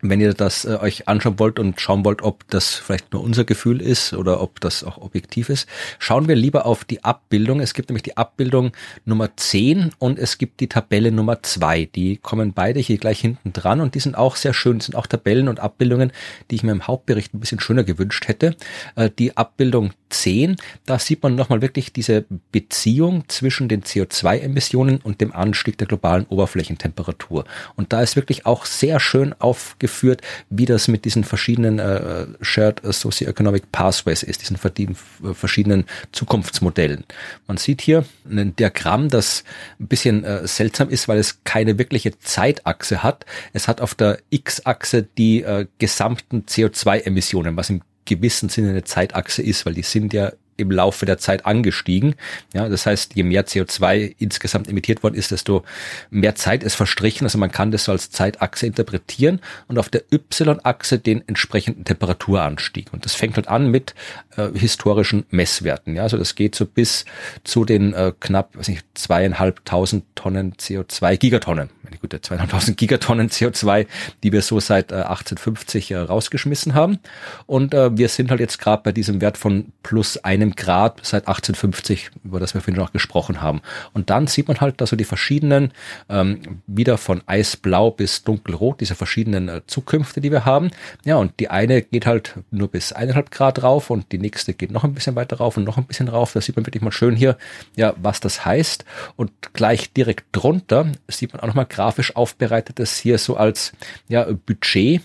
Nee 0.00 0.11
wenn 0.12 0.20
ihr 0.20 0.34
das 0.34 0.66
äh, 0.66 0.76
euch 0.78 1.08
anschauen 1.08 1.38
wollt 1.38 1.58
und 1.58 1.80
schauen 1.80 2.04
wollt, 2.04 2.20
ob 2.20 2.46
das 2.50 2.74
vielleicht 2.74 3.14
nur 3.14 3.24
unser 3.24 3.44
Gefühl 3.44 3.80
ist 3.80 4.12
oder 4.12 4.42
ob 4.42 4.60
das 4.60 4.84
auch 4.84 4.98
objektiv 4.98 5.48
ist, 5.48 5.66
schauen 5.98 6.28
wir 6.28 6.36
lieber 6.36 6.66
auf 6.66 6.84
die 6.84 7.02
Abbildung. 7.02 7.60
Es 7.60 7.72
gibt 7.72 7.88
nämlich 7.88 8.02
die 8.02 8.18
Abbildung 8.18 8.72
Nummer 9.06 9.34
10 9.34 9.92
und 9.98 10.18
es 10.18 10.36
gibt 10.36 10.60
die 10.60 10.68
Tabelle 10.68 11.12
Nummer 11.12 11.42
2. 11.42 11.88
Die 11.94 12.18
kommen 12.18 12.52
beide 12.52 12.78
hier 12.78 12.98
gleich 12.98 13.20
hinten 13.20 13.54
dran 13.54 13.80
und 13.80 13.94
die 13.94 14.00
sind 14.00 14.14
auch 14.14 14.36
sehr 14.36 14.52
schön. 14.52 14.80
Das 14.80 14.86
sind 14.86 14.96
auch 14.96 15.06
Tabellen 15.06 15.48
und 15.48 15.60
Abbildungen, 15.60 16.12
die 16.50 16.56
ich 16.56 16.62
mir 16.62 16.72
im 16.72 16.86
Hauptbericht 16.86 17.32
ein 17.32 17.40
bisschen 17.40 17.60
schöner 17.60 17.82
gewünscht 17.82 18.28
hätte. 18.28 18.54
Äh, 18.96 19.08
die 19.18 19.38
Abbildung 19.38 19.94
10, 20.10 20.56
da 20.84 20.98
sieht 20.98 21.22
man 21.22 21.36
nochmal 21.36 21.62
wirklich 21.62 21.90
diese 21.94 22.26
Beziehung 22.50 23.24
zwischen 23.28 23.70
den 23.70 23.82
CO2-Emissionen 23.82 24.98
und 24.98 25.22
dem 25.22 25.32
Anstieg 25.32 25.78
der 25.78 25.86
globalen 25.86 26.26
Oberflächentemperatur. 26.26 27.46
Und 27.76 27.94
da 27.94 28.02
ist 28.02 28.14
wirklich 28.14 28.44
auch 28.44 28.66
sehr 28.66 29.00
schön 29.00 29.34
aufgeführt, 29.38 29.91
aufgeführt, 29.92 30.22
wie 30.50 30.64
das 30.64 30.88
mit 30.88 31.04
diesen 31.04 31.24
verschiedenen 31.24 31.78
äh, 31.78 32.26
Shared 32.40 32.80
Socioeconomic 32.82 33.70
Pathways 33.72 34.22
ist, 34.22 34.40
diesen 34.40 34.56
verschiedenen 34.56 35.84
Zukunftsmodellen. 36.12 37.04
Man 37.46 37.58
sieht 37.58 37.82
hier 37.82 38.04
ein 38.28 38.56
Diagramm, 38.56 39.08
das 39.08 39.44
ein 39.78 39.88
bisschen 39.88 40.24
äh, 40.24 40.46
seltsam 40.46 40.88
ist, 40.88 41.08
weil 41.08 41.18
es 41.18 41.44
keine 41.44 41.78
wirkliche 41.78 42.18
Zeitachse 42.18 43.02
hat. 43.02 43.26
Es 43.52 43.68
hat 43.68 43.80
auf 43.80 43.94
der 43.94 44.18
X-Achse 44.30 45.02
die 45.02 45.42
äh, 45.42 45.66
gesamten 45.78 46.44
CO2-Emissionen, 46.48 47.56
was 47.56 47.70
im 47.70 47.82
gewissen 48.04 48.48
Sinne 48.48 48.70
eine 48.70 48.84
Zeitachse 48.84 49.42
ist, 49.42 49.64
weil 49.64 49.74
die 49.74 49.82
sind 49.82 50.12
ja 50.12 50.32
im 50.56 50.70
Laufe 50.70 51.06
der 51.06 51.18
Zeit 51.18 51.46
angestiegen. 51.46 52.14
Ja, 52.54 52.68
das 52.68 52.86
heißt, 52.86 53.14
je 53.14 53.22
mehr 53.22 53.46
CO2 53.46 54.14
insgesamt 54.18 54.68
emittiert 54.68 55.02
worden 55.02 55.14
ist, 55.14 55.30
desto 55.30 55.64
mehr 56.10 56.34
Zeit 56.34 56.62
ist 56.62 56.74
verstrichen. 56.74 57.26
Also 57.26 57.38
man 57.38 57.50
kann 57.50 57.70
das 57.70 57.84
so 57.84 57.92
als 57.92 58.10
Zeitachse 58.10 58.66
interpretieren 58.66 59.40
und 59.68 59.78
auf 59.78 59.88
der 59.88 60.02
Y-Achse 60.12 60.98
den 60.98 61.26
entsprechenden 61.26 61.84
Temperaturanstieg. 61.84 62.92
Und 62.92 63.04
das 63.04 63.14
fängt 63.14 63.36
halt 63.36 63.48
an 63.48 63.70
mit 63.70 63.94
äh, 64.36 64.48
historischen 64.54 65.24
Messwerten. 65.30 65.96
Ja, 65.96 66.02
also 66.02 66.16
das 66.16 66.34
geht 66.34 66.54
so 66.54 66.66
bis 66.66 67.04
zu 67.44 67.64
den 67.64 67.92
äh, 67.94 68.12
knapp, 68.18 68.56
weiß 68.56 68.68
nicht, 68.68 68.84
zweieinhalbtausend 68.94 70.04
Tonnen 70.14 70.54
CO2, 70.54 71.16
Gigatonnen, 71.16 71.70
eine 71.86 71.96
gute 71.98 72.20
zweieinhalbtausend 72.20 72.76
Gigatonnen 72.76 73.28
CO2, 73.28 73.86
die 74.22 74.32
wir 74.32 74.42
so 74.42 74.60
seit 74.60 74.92
äh, 74.92 74.96
1850 74.96 75.90
äh, 75.90 75.96
rausgeschmissen 75.98 76.74
haben. 76.74 76.98
Und 77.46 77.74
äh, 77.74 77.96
wir 77.96 78.08
sind 78.08 78.30
halt 78.30 78.40
jetzt 78.40 78.58
gerade 78.58 78.82
bei 78.82 78.92
diesem 78.92 79.20
Wert 79.20 79.36
von 79.36 79.72
plus 79.82 80.16
einem 80.42 80.54
Grad 80.54 81.00
seit 81.02 81.28
1850, 81.28 82.10
über 82.24 82.40
das 82.40 82.54
wir 82.54 82.60
vorhin 82.60 82.80
noch 82.80 82.92
gesprochen 82.92 83.40
haben. 83.40 83.62
Und 83.92 84.10
dann 84.10 84.26
sieht 84.26 84.48
man 84.48 84.60
halt, 84.60 84.80
dass 84.80 84.90
so 84.90 84.96
die 84.96 85.04
verschiedenen, 85.04 85.72
ähm, 86.08 86.60
wieder 86.66 86.98
von 86.98 87.22
eisblau 87.26 87.90
bis 87.90 88.24
dunkelrot, 88.24 88.80
diese 88.80 88.94
verschiedenen 88.94 89.48
äh, 89.48 89.60
Zukünfte, 89.66 90.20
die 90.20 90.30
wir 90.30 90.44
haben. 90.44 90.70
Ja, 91.04 91.16
und 91.16 91.38
die 91.40 91.48
eine 91.48 91.82
geht 91.82 92.06
halt 92.06 92.34
nur 92.50 92.68
bis 92.68 92.92
eineinhalb 92.92 93.30
Grad 93.30 93.62
rauf 93.62 93.90
und 93.90 94.12
die 94.12 94.18
nächste 94.18 94.54
geht 94.54 94.70
noch 94.70 94.84
ein 94.84 94.94
bisschen 94.94 95.16
weiter 95.16 95.36
rauf 95.36 95.56
und 95.56 95.64
noch 95.64 95.78
ein 95.78 95.86
bisschen 95.86 96.08
rauf. 96.08 96.32
Da 96.32 96.40
sieht 96.40 96.56
man 96.56 96.66
wirklich 96.66 96.82
mal 96.82 96.92
schön 96.92 97.16
hier, 97.16 97.36
ja, 97.76 97.94
was 97.96 98.20
das 98.20 98.44
heißt. 98.44 98.84
Und 99.16 99.30
gleich 99.54 99.92
direkt 99.92 100.26
drunter 100.32 100.86
sieht 101.08 101.32
man 101.32 101.40
auch 101.40 101.46
nochmal 101.46 101.66
grafisch 101.66 102.16
aufbereitetes 102.16 102.98
hier 102.98 103.18
so 103.18 103.36
als, 103.36 103.72
ja, 104.08 104.26
Budget 104.46 105.00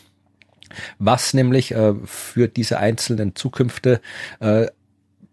was 1.00 1.34
nämlich 1.34 1.72
äh, 1.72 1.94
für 2.06 2.48
diese 2.48 2.78
einzelnen 2.78 3.36
Zukünfte 3.36 4.02
äh, 4.40 4.68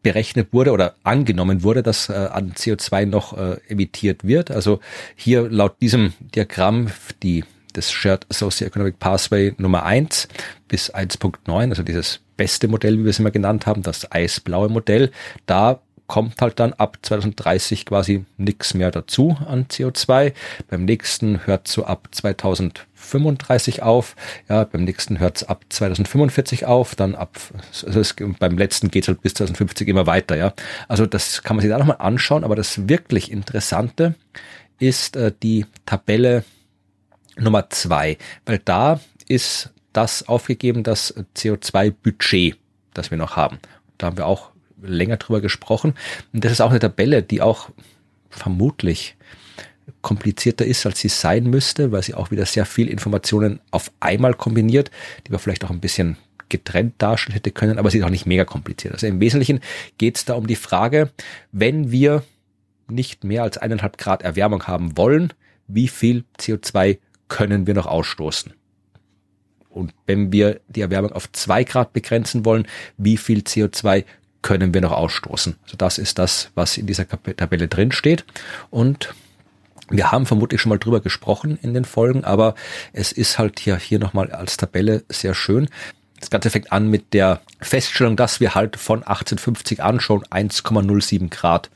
berechnet 0.04 0.52
wurde 0.52 0.70
oder 0.70 0.94
angenommen 1.02 1.64
wurde, 1.64 1.82
dass 1.82 2.08
äh, 2.08 2.12
an 2.12 2.52
CO2 2.52 3.06
noch 3.06 3.36
äh, 3.36 3.56
emittiert 3.66 4.22
wird. 4.22 4.52
Also 4.52 4.78
hier 5.16 5.48
laut 5.50 5.80
diesem 5.80 6.12
Diagramm 6.20 6.92
die 7.24 7.42
das 7.72 7.90
Shared 7.90 8.24
Socioeconomic 8.30 9.00
Pathway 9.00 9.52
Nummer 9.58 9.82
1 9.82 10.28
bis 10.68 10.94
1.9, 10.94 11.70
also 11.70 11.82
dieses 11.82 12.20
beste 12.36 12.68
Modell, 12.68 12.98
wie 12.98 13.04
wir 13.04 13.10
es 13.10 13.18
immer 13.18 13.32
genannt 13.32 13.66
haben, 13.66 13.82
das 13.82 14.12
eisblaue 14.12 14.68
Modell, 14.68 15.10
da 15.46 15.80
kommt 16.06 16.40
halt 16.40 16.60
dann 16.60 16.72
ab 16.74 16.98
2030 17.02 17.86
quasi 17.86 18.24
nichts 18.36 18.74
mehr 18.74 18.90
dazu 18.90 19.36
an 19.46 19.66
CO2. 19.66 20.32
Beim 20.68 20.84
nächsten 20.84 21.46
hört 21.46 21.68
so 21.68 21.84
ab 21.84 22.08
2000 22.10 22.86
35 23.04 23.82
auf, 23.82 24.16
ja, 24.48 24.64
beim 24.64 24.84
nächsten 24.84 25.18
hört 25.18 25.36
es 25.36 25.44
ab 25.44 25.64
2045 25.68 26.66
auf, 26.66 26.94
dann 26.94 27.14
ab, 27.14 27.38
also 27.84 28.00
es, 28.00 28.16
beim 28.38 28.58
letzten 28.58 28.90
geht 28.90 29.04
es 29.04 29.08
halt 29.08 29.22
bis 29.22 29.34
2050 29.34 29.86
immer 29.88 30.06
weiter, 30.06 30.36
ja. 30.36 30.54
Also 30.88 31.06
das 31.06 31.42
kann 31.42 31.56
man 31.56 31.62
sich 31.62 31.70
da 31.70 31.78
nochmal 31.78 31.98
anschauen, 31.98 32.44
aber 32.44 32.56
das 32.56 32.88
wirklich 32.88 33.30
Interessante 33.30 34.14
ist 34.78 35.16
äh, 35.16 35.32
die 35.42 35.66
Tabelle 35.86 36.44
Nummer 37.36 37.68
zwei, 37.70 38.16
weil 38.46 38.58
da 38.58 39.00
ist 39.28 39.70
das 39.92 40.28
aufgegeben, 40.28 40.82
das 40.82 41.14
CO2-Budget, 41.36 42.56
das 42.94 43.10
wir 43.10 43.18
noch 43.18 43.36
haben. 43.36 43.58
Da 43.98 44.06
haben 44.06 44.16
wir 44.16 44.26
auch 44.26 44.50
länger 44.86 45.16
drüber 45.16 45.40
gesprochen. 45.40 45.94
Und 46.32 46.44
das 46.44 46.52
ist 46.52 46.60
auch 46.60 46.70
eine 46.70 46.78
Tabelle, 46.78 47.22
die 47.22 47.42
auch 47.42 47.70
vermutlich 48.30 49.16
komplizierter 50.02 50.64
ist, 50.64 50.84
als 50.86 51.00
sie 51.00 51.08
sein 51.08 51.44
müsste, 51.44 51.92
weil 51.92 52.02
sie 52.02 52.14
auch 52.14 52.30
wieder 52.30 52.46
sehr 52.46 52.66
viel 52.66 52.88
Informationen 52.88 53.60
auf 53.70 53.90
einmal 54.00 54.34
kombiniert, 54.34 54.90
die 55.26 55.30
man 55.30 55.40
vielleicht 55.40 55.64
auch 55.64 55.70
ein 55.70 55.80
bisschen 55.80 56.16
getrennt 56.48 56.94
darstellen 56.98 57.34
hätte 57.34 57.50
können, 57.50 57.78
aber 57.78 57.90
sie 57.90 57.98
ist 57.98 58.04
auch 58.04 58.10
nicht 58.10 58.26
mega 58.26 58.44
kompliziert. 58.44 58.94
Also 58.94 59.06
im 59.06 59.20
Wesentlichen 59.20 59.60
geht 59.98 60.16
es 60.16 60.24
da 60.24 60.34
um 60.34 60.46
die 60.46 60.56
Frage, 60.56 61.10
wenn 61.52 61.90
wir 61.90 62.22
nicht 62.88 63.24
mehr 63.24 63.42
als 63.42 63.58
eineinhalb 63.58 63.98
Grad 63.98 64.22
Erwärmung 64.22 64.64
haben 64.64 64.96
wollen, 64.96 65.32
wie 65.66 65.88
viel 65.88 66.24
CO2 66.38 66.98
können 67.28 67.66
wir 67.66 67.74
noch 67.74 67.86
ausstoßen? 67.86 68.52
Und 69.70 69.92
wenn 70.06 70.30
wir 70.30 70.60
die 70.68 70.82
Erwärmung 70.82 71.12
auf 71.12 71.32
zwei 71.32 71.64
Grad 71.64 71.92
begrenzen 71.92 72.44
wollen, 72.44 72.68
wie 72.96 73.16
viel 73.16 73.40
CO2 73.40 74.04
können 74.44 74.74
wir 74.74 74.82
noch 74.82 74.92
ausstoßen? 74.92 75.56
Also 75.64 75.76
das 75.76 75.98
ist 75.98 76.18
das, 76.18 76.50
was 76.54 76.76
in 76.76 76.86
dieser 76.86 77.08
Tabelle 77.08 77.66
drin 77.66 77.90
steht. 77.92 78.24
Und 78.70 79.14
wir 79.88 80.12
haben 80.12 80.26
vermutlich 80.26 80.60
schon 80.60 80.68
mal 80.68 80.78
drüber 80.78 81.00
gesprochen 81.00 81.58
in 81.62 81.72
den 81.74 81.86
Folgen, 81.86 82.24
aber 82.24 82.54
es 82.92 83.10
ist 83.10 83.38
halt 83.38 83.58
hier, 83.58 83.76
hier 83.76 83.98
nochmal 83.98 84.30
als 84.30 84.58
Tabelle 84.58 85.02
sehr 85.08 85.34
schön. 85.34 85.68
Das 86.20 86.28
Ganze 86.28 86.50
fängt 86.50 86.72
an 86.72 86.88
mit 86.88 87.14
der 87.14 87.40
Feststellung, 87.60 88.16
dass 88.16 88.38
wir 88.38 88.54
halt 88.54 88.76
von 88.76 88.98
1850 88.98 89.82
an 89.82 89.98
schon 89.98 90.22
1,07 90.24 91.30
Grad 91.30 91.70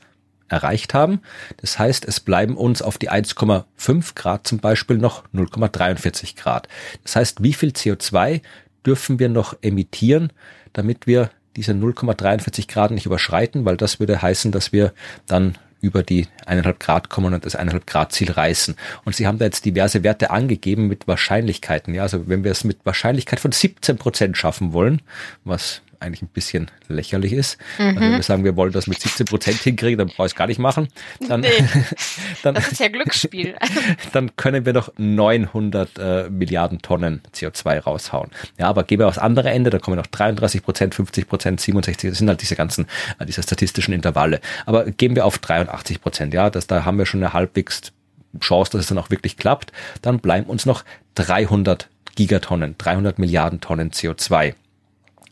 erreicht 0.47 0.93
haben. 0.93 1.21
Das 1.57 1.79
heißt, 1.79 2.05
es 2.05 2.19
bleiben 2.19 2.55
uns 2.55 2.83
auf 2.83 2.99
die 2.99 3.09
1,5 3.09 4.13
Grad 4.13 4.47
zum 4.47 4.59
Beispiel 4.59 4.97
noch 4.97 5.23
0,43 5.33 6.35
Grad. 6.35 6.67
Das 7.03 7.15
heißt, 7.15 7.41
wie 7.41 7.53
viel 7.53 7.69
CO2 7.69 8.41
dürfen 8.85 9.17
wir 9.17 9.29
noch 9.29 9.57
emittieren, 9.61 10.31
damit 10.73 11.07
wir 11.07 11.31
diese 11.55 11.73
0,43 11.73 12.67
Grad 12.67 12.91
nicht 12.91 13.05
überschreiten, 13.05 13.65
weil 13.65 13.77
das 13.77 13.99
würde 13.99 14.21
heißen, 14.21 14.51
dass 14.51 14.71
wir 14.71 14.93
dann 15.27 15.57
über 15.81 16.03
die 16.03 16.27
eineinhalb 16.45 16.79
Grad 16.79 17.09
kommen 17.09 17.33
und 17.33 17.45
das 17.45 17.55
eineinhalb 17.55 17.87
Grad 17.87 18.11
Ziel 18.11 18.31
reißen. 18.31 18.75
Und 19.05 19.15
sie 19.15 19.27
haben 19.27 19.39
da 19.39 19.45
jetzt 19.45 19.65
diverse 19.65 20.03
Werte 20.03 20.29
angegeben 20.29 20.87
mit 20.87 21.07
Wahrscheinlichkeiten. 21.07 21.93
Ja, 21.93 22.03
also 22.03 22.27
wenn 22.27 22.43
wir 22.43 22.51
es 22.51 22.63
mit 22.63 22.85
Wahrscheinlichkeit 22.85 23.39
von 23.39 23.51
17 23.51 23.97
Prozent 23.97 24.37
schaffen 24.37 24.73
wollen, 24.73 25.01
was 25.43 25.81
eigentlich 25.99 26.21
ein 26.21 26.27
bisschen 26.27 26.71
lächerlich 26.87 27.33
ist. 27.33 27.57
Mhm. 27.77 27.87
Also 27.87 27.99
wenn 27.99 28.11
wir 28.11 28.23
sagen, 28.23 28.43
wir 28.43 28.55
wollen 28.55 28.71
das 28.71 28.87
mit 28.87 28.99
17 28.99 29.25
Prozent 29.25 29.57
hinkriegen, 29.57 29.97
dann 29.97 30.07
brauche 30.07 30.27
ich 30.27 30.33
es 30.33 30.35
gar 30.35 30.47
nicht 30.47 30.59
machen. 30.59 30.87
Dann, 31.27 31.41
nee, 31.41 31.49
dann, 32.43 32.55
das 32.55 32.71
ist 32.71 32.79
ja 32.79 32.87
Glücksspiel. 32.87 33.55
dann 34.13 34.35
können 34.35 34.65
wir 34.65 34.73
doch 34.73 34.91
900 34.97 35.99
äh, 35.99 36.29
Milliarden 36.29 36.81
Tonnen 36.81 37.21
CO2 37.33 37.79
raushauen. 37.79 38.29
Ja, 38.57 38.67
aber 38.67 38.83
gehen 38.83 38.99
wir 38.99 39.07
aufs 39.07 39.17
andere 39.17 39.49
Ende, 39.49 39.69
da 39.69 39.79
kommen 39.79 39.97
noch 39.97 40.07
33 40.07 40.63
Prozent, 40.63 40.95
50 40.95 41.27
Prozent, 41.27 41.59
67, 41.59 42.09
das 42.09 42.19
sind 42.19 42.29
halt 42.29 42.41
diese 42.41 42.55
ganzen, 42.55 42.85
äh, 43.19 43.25
diese 43.25 43.43
statistischen 43.43 43.93
Intervalle. 43.93 44.39
Aber 44.65 44.85
gehen 44.85 45.15
wir 45.15 45.25
auf 45.25 45.37
83 45.37 46.01
Prozent, 46.01 46.33
ja, 46.33 46.49
das, 46.49 46.67
da 46.67 46.85
haben 46.85 46.97
wir 46.97 47.05
schon 47.05 47.23
eine 47.23 47.33
halbwegs 47.33 47.91
Chance, 48.39 48.71
dass 48.71 48.81
es 48.81 48.87
dann 48.87 48.97
auch 48.97 49.09
wirklich 49.09 49.37
klappt. 49.37 49.71
Dann 50.01 50.19
bleiben 50.19 50.49
uns 50.49 50.65
noch 50.65 50.83
300 51.15 51.89
Gigatonnen, 52.15 52.75
300 52.77 53.17
Milliarden 53.17 53.61
Tonnen 53.61 53.91
CO2. 53.91 54.53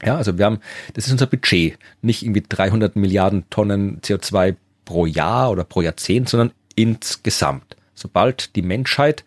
Ja, 0.03 0.17
also 0.17 0.37
wir 0.37 0.45
haben, 0.45 0.59
das 0.93 1.05
ist 1.05 1.11
unser 1.11 1.27
Budget, 1.27 1.77
nicht 2.01 2.23
irgendwie 2.23 2.43
300 2.47 2.95
Milliarden 2.95 3.49
Tonnen 3.49 3.99
CO2 4.01 4.55
pro 4.85 5.05
Jahr 5.05 5.51
oder 5.51 5.63
pro 5.63 5.81
Jahrzehnt, 5.81 6.29
sondern 6.29 6.51
insgesamt. 6.75 7.75
Sobald 7.95 8.55
die 8.55 8.61
Menschheit 8.61 9.23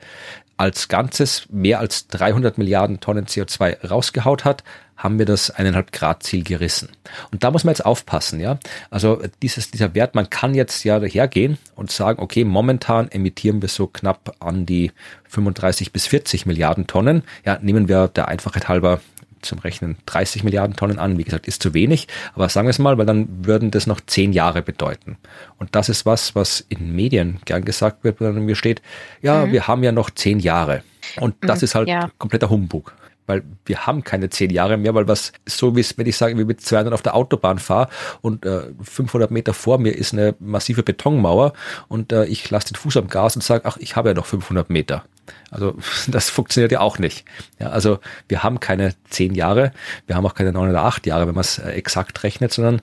als 0.56 0.88
Ganzes 0.88 1.46
mehr 1.50 1.80
als 1.80 2.06
300 2.08 2.58
Milliarden 2.58 3.00
Tonnen 3.00 3.26
CO2 3.26 3.88
rausgehaut 3.88 4.44
hat, 4.44 4.62
haben 5.02 5.18
wir 5.18 5.24
das 5.24 5.50
eineinhalb 5.50 5.92
Grad 5.92 6.22
Ziel 6.22 6.44
gerissen. 6.44 6.90
Und 7.32 7.42
da 7.42 7.50
muss 7.50 7.64
man 7.64 7.72
jetzt 7.72 7.86
aufpassen, 7.86 8.38
ja. 8.38 8.58
Also 8.90 9.22
dieses, 9.40 9.70
dieser 9.70 9.94
Wert, 9.94 10.14
man 10.14 10.28
kann 10.28 10.54
jetzt 10.54 10.84
ja 10.84 11.00
dahergehen 11.00 11.56
und 11.74 11.90
sagen, 11.90 12.22
okay, 12.22 12.44
momentan 12.44 13.08
emittieren 13.10 13.62
wir 13.62 13.70
so 13.70 13.86
knapp 13.86 14.36
an 14.40 14.66
die 14.66 14.92
35 15.28 15.92
bis 15.92 16.06
40 16.06 16.44
Milliarden 16.44 16.86
Tonnen. 16.86 17.22
Ja, 17.46 17.58
nehmen 17.62 17.88
wir 17.88 18.08
der 18.08 18.28
Einfachheit 18.28 18.68
halber 18.68 19.00
zum 19.42 19.58
Rechnen 19.58 19.96
30 20.06 20.44
Milliarden 20.44 20.76
Tonnen 20.76 20.98
an. 20.98 21.18
Wie 21.18 21.24
gesagt, 21.24 21.46
ist 21.46 21.62
zu 21.62 21.74
wenig, 21.74 22.08
aber 22.34 22.48
sagen 22.48 22.66
wir 22.66 22.70
es 22.70 22.78
mal, 22.78 22.98
weil 22.98 23.06
dann 23.06 23.46
würden 23.46 23.70
das 23.70 23.86
noch 23.86 24.00
zehn 24.00 24.32
Jahre 24.32 24.62
bedeuten. 24.62 25.18
Und 25.58 25.74
das 25.74 25.88
ist 25.88 26.06
was, 26.06 26.34
was 26.34 26.64
in 26.68 26.94
Medien 26.94 27.40
gern 27.44 27.64
gesagt 27.64 28.04
wird, 28.04 28.20
wenn 28.20 28.44
mir 28.44 28.56
steht, 28.56 28.82
ja, 29.22 29.46
mhm. 29.46 29.52
wir 29.52 29.66
haben 29.68 29.82
ja 29.82 29.92
noch 29.92 30.10
zehn 30.10 30.40
Jahre. 30.40 30.82
Und 31.18 31.34
das 31.40 31.60
mhm, 31.60 31.64
ist 31.64 31.74
halt 31.74 31.88
ja. 31.88 32.10
kompletter 32.18 32.50
Humbug 32.50 32.94
weil 33.30 33.44
wir 33.64 33.86
haben 33.86 34.02
keine 34.02 34.28
zehn 34.28 34.50
Jahre 34.50 34.76
mehr, 34.76 34.92
weil 34.94 35.06
was 35.06 35.32
so 35.46 35.76
wie 35.76 35.80
es, 35.80 35.96
wenn 35.96 36.06
ich 36.06 36.16
sage, 36.16 36.36
wie 36.36 36.44
mit 36.44 36.60
200 36.60 36.92
auf 36.92 37.02
der 37.02 37.14
Autobahn 37.14 37.60
fahre 37.60 37.88
und 38.22 38.44
äh, 38.44 38.62
500 38.82 39.30
Meter 39.30 39.54
vor 39.54 39.78
mir 39.78 39.92
ist 39.92 40.12
eine 40.12 40.34
massive 40.40 40.82
Betonmauer 40.82 41.52
und 41.86 42.12
äh, 42.12 42.24
ich 42.24 42.50
lasse 42.50 42.72
den 42.72 42.74
Fuß 42.74 42.96
am 42.96 43.06
Gas 43.06 43.36
und 43.36 43.42
sage, 43.42 43.66
ach, 43.66 43.76
ich 43.76 43.94
habe 43.94 44.08
ja 44.08 44.14
noch 44.14 44.26
500 44.26 44.68
Meter. 44.68 45.04
Also 45.50 45.76
das 46.08 46.30
funktioniert 46.30 46.72
ja 46.72 46.80
auch 46.80 46.98
nicht. 46.98 47.24
Ja, 47.58 47.70
also 47.70 47.98
wir 48.28 48.42
haben 48.42 48.60
keine 48.60 48.94
zehn 49.08 49.34
Jahre, 49.34 49.72
wir 50.06 50.16
haben 50.16 50.26
auch 50.26 50.34
keine 50.34 50.52
neun 50.52 50.70
oder 50.70 50.84
acht 50.84 51.06
Jahre, 51.06 51.26
wenn 51.26 51.34
man 51.34 51.42
es 51.42 51.58
äh, 51.58 51.70
exakt 51.70 52.22
rechnet, 52.22 52.52
sondern 52.52 52.82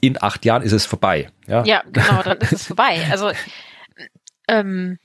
in 0.00 0.20
acht 0.22 0.44
Jahren 0.44 0.62
ist 0.62 0.72
es 0.72 0.86
vorbei. 0.86 1.30
Ja, 1.46 1.64
ja 1.64 1.82
genau, 1.92 2.22
dann 2.22 2.38
ist 2.38 2.52
es 2.52 2.66
vorbei. 2.66 3.06
Also 3.10 3.32
ähm, 4.48 4.98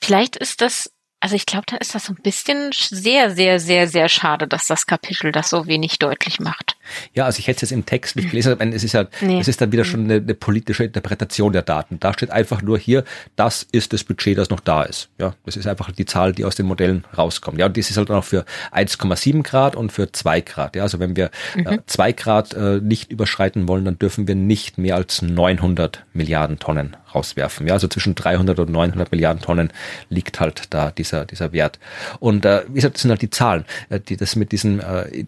vielleicht 0.00 0.36
ist 0.36 0.62
das 0.62 0.90
also 1.20 1.34
ich 1.34 1.46
glaube, 1.46 1.64
da 1.66 1.76
ist 1.78 1.96
das 1.96 2.04
so 2.04 2.12
ein 2.12 2.22
bisschen 2.22 2.70
sehr, 2.72 3.32
sehr, 3.32 3.58
sehr, 3.58 3.88
sehr 3.88 4.08
schade, 4.08 4.46
dass 4.46 4.68
das 4.68 4.86
Kapitel 4.86 5.32
das 5.32 5.50
so 5.50 5.66
wenig 5.66 5.98
deutlich 5.98 6.38
macht. 6.38 6.76
Ja, 7.14 7.24
also 7.24 7.38
ich 7.38 7.46
hätte 7.46 7.56
es 7.56 7.70
jetzt 7.70 7.72
im 7.72 7.86
Text 7.86 8.16
nicht 8.16 8.30
gelesen, 8.30 8.52
aber 8.52 8.66
es 8.66 8.84
ist 8.84 8.92
ja, 8.92 9.06
nee. 9.20 9.40
es 9.40 9.48
ist 9.48 9.60
dann 9.60 9.72
wieder 9.72 9.84
schon 9.84 10.04
eine, 10.04 10.14
eine, 10.14 10.34
politische 10.34 10.84
Interpretation 10.84 11.52
der 11.52 11.62
Daten. 11.62 11.98
Da 12.00 12.12
steht 12.12 12.30
einfach 12.30 12.62
nur 12.62 12.78
hier, 12.78 13.04
das 13.36 13.66
ist 13.72 13.92
das 13.92 14.04
Budget, 14.04 14.38
das 14.38 14.50
noch 14.50 14.60
da 14.60 14.82
ist. 14.82 15.08
Ja, 15.18 15.34
das 15.44 15.56
ist 15.56 15.66
einfach 15.66 15.90
die 15.90 16.06
Zahl, 16.06 16.32
die 16.32 16.44
aus 16.44 16.54
den 16.54 16.66
Modellen 16.66 17.04
rauskommt. 17.16 17.58
Ja, 17.58 17.66
und 17.66 17.76
das 17.76 17.90
ist 17.90 17.96
halt 17.96 18.10
auch 18.10 18.24
für 18.24 18.44
1,7 18.72 19.42
Grad 19.42 19.76
und 19.76 19.92
für 19.92 20.10
2 20.10 20.40
Grad. 20.42 20.76
Ja, 20.76 20.82
also 20.82 20.98
wenn 21.00 21.16
wir 21.16 21.30
mhm. 21.56 21.66
äh, 21.66 21.78
2 21.86 22.12
Grad 22.12 22.54
äh, 22.54 22.80
nicht 22.80 23.10
überschreiten 23.10 23.68
wollen, 23.68 23.84
dann 23.84 23.98
dürfen 23.98 24.28
wir 24.28 24.34
nicht 24.34 24.78
mehr 24.78 24.96
als 24.96 25.22
900 25.22 26.04
Milliarden 26.12 26.58
Tonnen 26.58 26.96
rauswerfen. 27.14 27.66
Ja, 27.66 27.74
also 27.74 27.88
zwischen 27.88 28.14
300 28.14 28.58
und 28.58 28.70
900 28.70 29.10
Milliarden 29.10 29.42
Tonnen 29.42 29.72
liegt 30.08 30.40
halt 30.40 30.64
da 30.70 30.90
dieser, 30.90 31.24
dieser 31.24 31.52
Wert. 31.52 31.78
Und 32.20 32.44
äh, 32.44 32.64
wie 32.68 32.74
gesagt, 32.74 32.94
das 32.94 33.02
sind 33.02 33.10
halt 33.10 33.22
die 33.22 33.30
Zahlen, 33.30 33.64
äh, 33.88 34.00
die 34.00 34.16
das 34.16 34.36
mit 34.36 34.52
diesen 34.52 34.80
äh, 34.80 35.24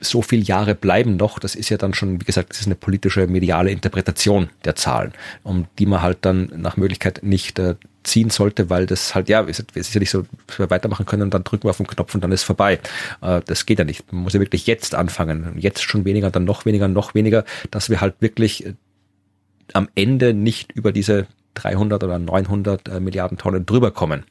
so 0.00 0.22
viel 0.22 0.42
Jahre 0.42 0.74
bleiben 0.74 1.16
noch, 1.16 1.38
das 1.38 1.54
ist 1.54 1.68
ja 1.68 1.76
dann 1.76 1.94
schon, 1.94 2.20
wie 2.20 2.24
gesagt, 2.24 2.50
das 2.50 2.60
ist 2.60 2.66
eine 2.66 2.74
politische, 2.74 3.26
mediale 3.26 3.70
Interpretation 3.70 4.50
der 4.64 4.76
Zahlen, 4.76 5.12
um 5.42 5.66
die 5.78 5.86
man 5.86 6.02
halt 6.02 6.18
dann 6.22 6.52
nach 6.56 6.76
Möglichkeit 6.76 7.20
nicht 7.22 7.58
äh, 7.58 7.76
ziehen 8.02 8.30
sollte, 8.30 8.70
weil 8.70 8.86
das 8.86 9.14
halt, 9.14 9.28
ja, 9.28 9.42
es 9.44 9.60
ist 9.74 9.94
ja 9.94 10.00
nicht 10.00 10.10
so, 10.10 10.24
dass 10.46 10.58
wir 10.58 10.70
weitermachen 10.70 11.06
können 11.06 11.22
und 11.22 11.34
dann 11.34 11.44
drücken 11.44 11.64
wir 11.64 11.70
auf 11.70 11.76
den 11.76 11.86
Knopf 11.86 12.14
und 12.14 12.22
dann 12.22 12.32
ist 12.32 12.42
vorbei. 12.42 12.80
Äh, 13.20 13.40
das 13.46 13.66
geht 13.66 13.78
ja 13.78 13.84
nicht. 13.84 14.12
Man 14.12 14.22
muss 14.22 14.32
ja 14.32 14.40
wirklich 14.40 14.66
jetzt 14.66 14.94
anfangen. 14.94 15.54
Jetzt 15.58 15.82
schon 15.82 16.04
weniger, 16.04 16.30
dann 16.30 16.44
noch 16.44 16.64
weniger, 16.64 16.88
noch 16.88 17.14
weniger, 17.14 17.44
dass 17.70 17.90
wir 17.90 18.00
halt 18.00 18.14
wirklich 18.20 18.66
äh, 18.66 18.74
am 19.72 19.88
Ende 19.94 20.34
nicht 20.34 20.72
über 20.72 20.92
diese 20.92 21.26
300 21.54 22.02
oder 22.02 22.18
900 22.18 22.88
äh, 22.88 23.00
Milliarden 23.00 23.38
Tonnen 23.38 23.66
drüber 23.66 23.90
kommen. 23.90 24.24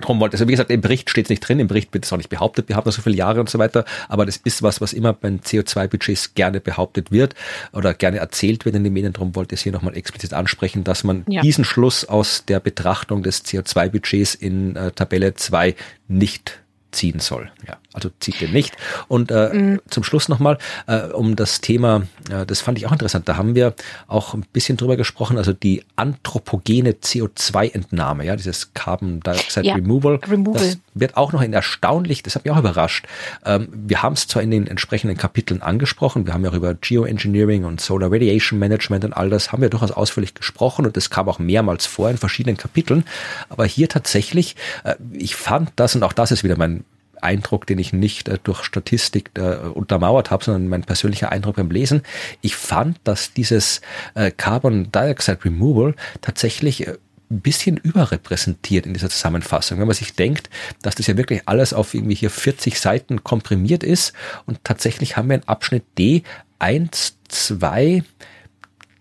Drum 0.00 0.20
wollte, 0.20 0.34
also 0.34 0.46
wie 0.46 0.52
gesagt, 0.52 0.70
im 0.70 0.80
Bericht 0.80 1.10
steht 1.10 1.26
es 1.26 1.30
nicht 1.30 1.40
drin, 1.40 1.58
im 1.58 1.66
Bericht 1.66 1.92
wird 1.92 2.04
es 2.04 2.12
auch 2.12 2.16
nicht 2.16 2.30
behauptet, 2.30 2.68
wir 2.68 2.76
haben 2.76 2.86
noch 2.86 2.92
so 2.92 3.02
viele 3.02 3.16
Jahre 3.16 3.40
und 3.40 3.50
so 3.50 3.58
weiter, 3.58 3.84
aber 4.08 4.26
das 4.26 4.36
ist 4.36 4.62
was, 4.62 4.80
was 4.80 4.92
immer 4.92 5.12
bei 5.12 5.28
CO2-Budgets 5.28 6.34
gerne 6.34 6.60
behauptet 6.60 7.10
wird 7.10 7.34
oder 7.72 7.94
gerne 7.94 8.18
erzählt 8.18 8.64
wird 8.64 8.76
in 8.76 8.84
den 8.84 8.92
Medien. 8.92 9.12
Darum 9.12 9.34
wollte 9.34 9.54
ich 9.54 9.60
es 9.60 9.64
hier 9.64 9.72
nochmal 9.72 9.96
explizit 9.96 10.32
ansprechen, 10.34 10.84
dass 10.84 11.04
man 11.04 11.24
ja. 11.28 11.42
diesen 11.42 11.64
Schluss 11.64 12.04
aus 12.04 12.44
der 12.46 12.60
Betrachtung 12.60 13.22
des 13.22 13.44
CO2-Budgets 13.44 14.34
in 14.34 14.76
äh, 14.76 14.92
Tabelle 14.92 15.34
2 15.34 15.74
nicht 16.06 16.60
ziehen 16.90 17.20
soll. 17.20 17.50
Ja, 17.66 17.76
also 17.92 18.10
zieht 18.20 18.40
den 18.40 18.52
nicht. 18.52 18.76
Und 19.08 19.30
äh, 19.30 19.52
mhm. 19.52 19.80
zum 19.88 20.04
Schluss 20.04 20.28
nochmal 20.28 20.58
äh, 20.86 21.08
um 21.08 21.36
das 21.36 21.60
Thema, 21.60 22.02
äh, 22.30 22.46
das 22.46 22.60
fand 22.60 22.78
ich 22.78 22.86
auch 22.86 22.92
interessant, 22.92 23.28
da 23.28 23.36
haben 23.36 23.54
wir 23.54 23.74
auch 24.06 24.34
ein 24.34 24.44
bisschen 24.52 24.76
drüber 24.76 24.96
gesprochen, 24.96 25.36
also 25.36 25.52
die 25.52 25.84
anthropogene 25.96 26.92
CO2-Entnahme, 26.92 28.24
ja, 28.24 28.36
dieses 28.36 28.72
Carbon 28.74 29.20
Dioxide 29.20 29.66
ja. 29.66 29.74
Removal, 29.74 30.16
Removal, 30.26 30.62
das 30.62 30.78
wird 31.00 31.16
auch 31.16 31.32
noch 31.32 31.42
in 31.42 31.52
erstaunlich, 31.52 32.22
das 32.22 32.34
hat 32.34 32.44
mich 32.44 32.52
auch 32.52 32.58
überrascht. 32.58 33.06
Ähm, 33.44 33.68
wir 33.72 34.02
haben 34.02 34.14
es 34.14 34.26
zwar 34.26 34.42
in 34.42 34.50
den 34.50 34.66
entsprechenden 34.66 35.16
Kapiteln 35.16 35.62
angesprochen, 35.62 36.26
wir 36.26 36.34
haben 36.34 36.44
ja 36.44 36.50
auch 36.50 36.54
über 36.54 36.74
Geoengineering 36.74 37.64
und 37.64 37.80
Solar 37.80 38.12
Radiation 38.12 38.58
Management 38.58 39.04
und 39.04 39.12
all 39.12 39.30
das 39.30 39.52
haben 39.52 39.62
wir 39.62 39.70
durchaus 39.70 39.90
ausführlich 39.90 40.34
gesprochen 40.34 40.86
und 40.86 40.96
das 40.96 41.10
kam 41.10 41.28
auch 41.28 41.38
mehrmals 41.38 41.86
vor 41.86 42.10
in 42.10 42.18
verschiedenen 42.18 42.56
Kapiteln, 42.56 43.04
aber 43.48 43.66
hier 43.66 43.88
tatsächlich, 43.88 44.56
äh, 44.84 44.94
ich 45.12 45.36
fand 45.36 45.72
das 45.76 45.94
und 45.94 46.02
auch 46.02 46.12
das 46.12 46.30
ist 46.30 46.44
wieder 46.44 46.56
mein 46.56 46.84
Eindruck, 47.22 47.66
den 47.66 47.78
ich 47.78 47.92
nicht 47.92 48.28
äh, 48.28 48.38
durch 48.42 48.64
Statistik 48.64 49.30
äh, 49.34 49.56
untermauert 49.56 50.30
habe, 50.30 50.44
sondern 50.44 50.68
mein 50.68 50.82
persönlicher 50.82 51.32
Eindruck 51.32 51.56
beim 51.56 51.70
Lesen. 51.70 52.02
Ich 52.40 52.56
fand, 52.56 52.98
dass 53.04 53.32
dieses 53.32 53.80
äh, 54.14 54.30
Carbon 54.30 54.90
Dioxide 54.92 55.44
Removal 55.44 55.94
tatsächlich 56.20 56.86
äh, 56.86 56.96
ein 57.30 57.40
bisschen 57.40 57.76
überrepräsentiert 57.76 58.86
in 58.86 58.94
dieser 58.94 59.10
Zusammenfassung. 59.10 59.78
Wenn 59.78 59.86
man 59.86 59.96
sich 59.96 60.14
denkt, 60.14 60.48
dass 60.82 60.94
das 60.94 61.06
ja 61.06 61.16
wirklich 61.16 61.42
alles 61.46 61.72
auf 61.72 61.94
irgendwie 61.94 62.14
hier 62.14 62.30
40 62.30 62.80
Seiten 62.80 63.22
komprimiert 63.22 63.82
ist 63.82 64.12
und 64.46 64.64
tatsächlich 64.64 65.16
haben 65.16 65.28
wir 65.28 65.36
in 65.36 65.48
Abschnitt 65.48 65.84
D 65.98 66.22
eins, 66.58 67.18
zwei, 67.28 68.02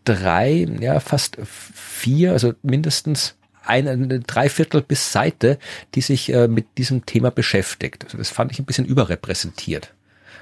drei, 0.03 0.67
ja 0.79 0.99
fast 0.99 1.37
vier, 1.43 2.33
also 2.33 2.53
mindestens 2.63 3.35
eine 3.63 4.21
Dreiviertel 4.21 4.81
bis 4.81 5.11
Seite, 5.11 5.59
die 5.95 6.01
sich 6.01 6.31
äh, 6.33 6.47
mit 6.47 6.77
diesem 6.77 7.05
Thema 7.05 7.31
beschäftigt. 7.31 8.05
Also 8.05 8.17
das 8.17 8.29
fand 8.29 8.51
ich 8.51 8.59
ein 8.59 8.65
bisschen 8.65 8.85
überrepräsentiert. 8.85 9.93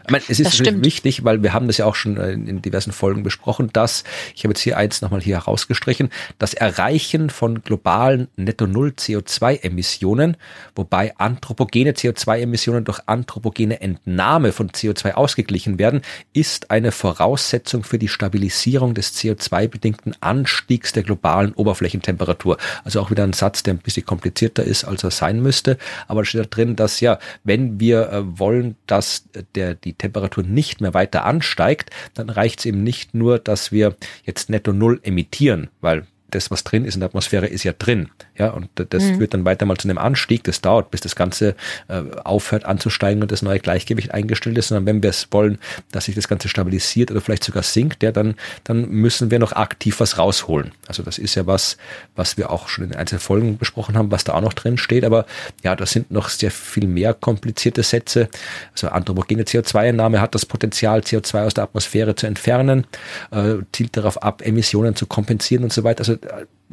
Ich 0.06 0.12
meine, 0.12 0.24
es 0.28 0.40
ist 0.40 0.84
wichtig, 0.84 1.24
weil 1.24 1.42
wir 1.42 1.54
haben 1.54 1.68
das 1.68 1.78
ja 1.78 1.86
auch 1.86 1.96
schon 1.96 2.18
äh, 2.18 2.34
in 2.34 2.62
diversen 2.62 2.92
Folgen 2.92 3.24
besprochen, 3.24 3.72
dass, 3.74 4.04
ich 4.36 4.44
habe 4.44 4.52
jetzt 4.52 4.62
hier 4.62 4.78
eins 4.78 5.02
nochmal 5.02 5.22
hier 5.22 5.36
herausgestrichen, 5.36 6.10
das 6.38 6.54
Erreichen 6.54 7.32
von 7.32 7.64
globalen 7.64 8.28
Netto-Null-CO2-Emissionen, 8.36 10.38
wobei 10.76 11.18
anthropogene 11.18 11.94
CO2-Emissionen 11.94 12.84
durch 12.84 13.00
anthropogene 13.08 13.82
Entnahme 13.82 14.52
von 14.52 14.70
CO2 14.70 15.14
ausgeglichen 15.14 15.80
werden, 15.80 16.02
ist 16.34 16.70
eine 16.70 16.92
Voraussetzung 16.92 17.84
für 17.84 17.98
die 17.98 18.08
Stabilisierung 18.08 18.94
des 18.94 19.16
CO2-bedingten 19.16 20.16
Anstiegs 20.22 20.94
der 20.94 21.02
globalen 21.02 21.54
Oberflächentemperatur. 21.54 22.58
Also 22.84 23.02
auch 23.02 23.10
wieder 23.10 23.24
ein 23.24 23.34
Satz, 23.34 23.64
der 23.64 23.74
ein 23.74 23.80
bisschen 23.80 24.06
komplizierter 24.06 24.64
ist, 24.64 24.84
als 24.84 25.04
er 25.04 25.12
sein 25.12 25.42
müsste. 25.42 25.80
Aber 26.08 26.22
da 26.22 26.26
steht 26.26 26.42
da 26.42 26.46
drin, 26.46 26.76
dass 26.76 27.00
ja, 27.00 27.18
wenn 27.44 27.80
wir 27.80 28.12
äh, 28.12 28.40
wollen, 28.40 28.76
dass 28.86 29.26
der, 29.56 29.74
die 29.74 29.95
Temperatur 29.98 30.44
nicht 30.44 30.82
mehr 30.82 30.94
weiter 30.94 31.26
ansteigt, 31.26 31.90
dann 32.14 32.30
reicht 32.30 32.60
es 32.60 32.66
eben 32.66 32.84
nicht 32.84 33.14
nur, 33.14 33.40
dass 33.40 33.72
wir 33.72 33.96
jetzt 34.24 34.50
netto 34.50 34.74
null 34.74 35.00
emittieren, 35.04 35.70
weil 35.82 36.06
das, 36.36 36.52
was 36.52 36.64
drin 36.64 36.86
ist 36.86 36.96
in 36.96 37.00
der 37.00 37.08
Atmosphäre, 37.08 37.48
ist 37.48 37.64
ja 37.64 37.74
drin. 37.74 38.10
Ja, 38.38 38.50
und 38.50 38.70
das 38.76 39.04
mhm. 39.04 39.18
führt 39.18 39.34
dann 39.34 39.46
weiter 39.46 39.66
mal 39.66 39.78
zu 39.78 39.88
einem 39.88 39.98
Anstieg. 39.98 40.44
Das 40.44 40.62
dauert, 40.62 40.92
bis 40.92 41.02
das 41.02 41.16
Ganze 41.16 41.56
äh, 41.88 42.02
aufhört 42.24 42.66
anzusteigen 42.66 43.22
und 43.22 43.32
das 43.32 43.42
neue 43.42 43.60
Gleichgewicht 43.60 44.14
eingestellt 44.14 44.58
ist. 44.58 44.70
Sondern 44.70 44.86
wenn 44.86 45.04
wir 45.04 45.10
es 45.10 45.28
wollen, 45.32 45.60
dass 45.92 46.06
sich 46.06 46.16
das 46.16 46.28
Ganze 46.28 46.50
stabilisiert 46.50 47.12
oder 47.12 47.22
vielleicht 47.22 47.44
sogar 47.44 47.64
sinkt, 47.64 48.04
ja, 48.04 48.12
dann, 48.12 48.36
dann 48.64 48.90
müssen 48.90 49.32
wir 49.32 49.40
noch 49.40 49.54
aktiv 49.54 50.00
was 50.00 50.18
rausholen. 50.18 50.72
Also 50.88 51.04
das 51.04 51.18
ist 51.18 51.36
ja 51.36 51.48
was, 51.48 51.78
was 52.16 52.38
wir 52.38 52.50
auch 52.50 52.68
schon 52.68 52.86
in 52.86 52.96
einzelnen 52.96 53.22
Folgen 53.22 53.58
besprochen 53.58 53.98
haben, 53.98 54.12
was 54.12 54.24
da 54.24 54.34
auch 54.34 54.42
noch 54.42 54.54
drin 54.54 54.78
steht. 54.78 55.06
Aber 55.06 55.26
ja, 55.64 55.76
das 55.76 55.92
sind 55.92 56.12
noch 56.12 56.30
sehr 56.30 56.52
viel 56.52 56.88
mehr 56.88 57.14
komplizierte 57.14 57.84
Sätze. 57.84 58.30
Also 58.74 58.90
anthropogene 58.90 59.44
CO2-Einnahme 59.44 60.22
hat 60.22 60.36
das 60.36 60.46
Potenzial, 60.46 61.00
CO2 61.00 61.46
aus 61.46 61.54
der 61.54 61.64
Atmosphäre 61.64 62.16
zu 62.16 62.28
entfernen, 62.28 62.86
äh, 63.32 63.56
zielt 63.72 63.96
darauf 63.98 64.22
ab, 64.22 64.42
Emissionen 64.44 64.96
zu 64.96 65.06
kompensieren 65.06 65.64
und 65.64 65.74
so 65.74 65.84
weiter. 65.84 66.00
Also 66.00 66.18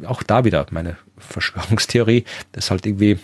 auch 0.05 0.23
da 0.23 0.43
wieder 0.43 0.65
meine 0.71 0.97
Verschwörungstheorie, 1.17 2.25
dass 2.51 2.71
halt 2.71 2.85
irgendwie 2.85 3.19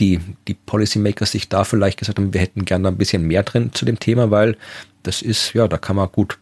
die, 0.00 0.20
die 0.46 0.54
Policymakers 0.54 1.32
sich 1.32 1.48
da 1.48 1.64
vielleicht 1.64 1.98
gesagt 1.98 2.18
haben, 2.18 2.34
wir 2.34 2.40
hätten 2.40 2.64
gerne 2.64 2.88
ein 2.88 2.96
bisschen 2.96 3.22
mehr 3.22 3.42
drin 3.42 3.72
zu 3.72 3.84
dem 3.84 3.98
Thema, 3.98 4.30
weil 4.30 4.56
das 5.02 5.22
ist, 5.22 5.52
ja, 5.54 5.68
da 5.68 5.78
kann 5.78 5.96
man 5.96 6.10
gut 6.10 6.38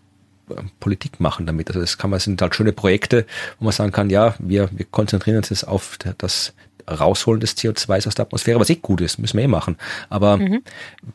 äh, 0.50 0.54
Politik 0.80 1.20
machen 1.20 1.46
damit. 1.46 1.68
Also 1.68 1.80
das 1.80 1.98
kann 1.98 2.10
man, 2.10 2.20
sind 2.20 2.40
halt 2.40 2.54
schöne 2.54 2.72
Projekte, 2.72 3.26
wo 3.58 3.64
man 3.64 3.72
sagen 3.72 3.92
kann, 3.92 4.10
ja, 4.10 4.34
wir, 4.38 4.70
wir 4.72 4.86
konzentrieren 4.86 5.38
uns 5.38 5.50
jetzt 5.50 5.68
auf 5.68 5.98
das 6.18 6.54
Rausholen 6.88 7.40
des 7.40 7.56
CO2s 7.56 8.06
aus 8.06 8.14
der 8.14 8.26
Atmosphäre, 8.26 8.60
was 8.60 8.70
eh 8.70 8.76
gut 8.76 9.00
ist, 9.00 9.18
müssen 9.18 9.36
wir 9.36 9.44
eh 9.44 9.48
machen. 9.48 9.76
Aber 10.08 10.36
mhm. 10.36 10.62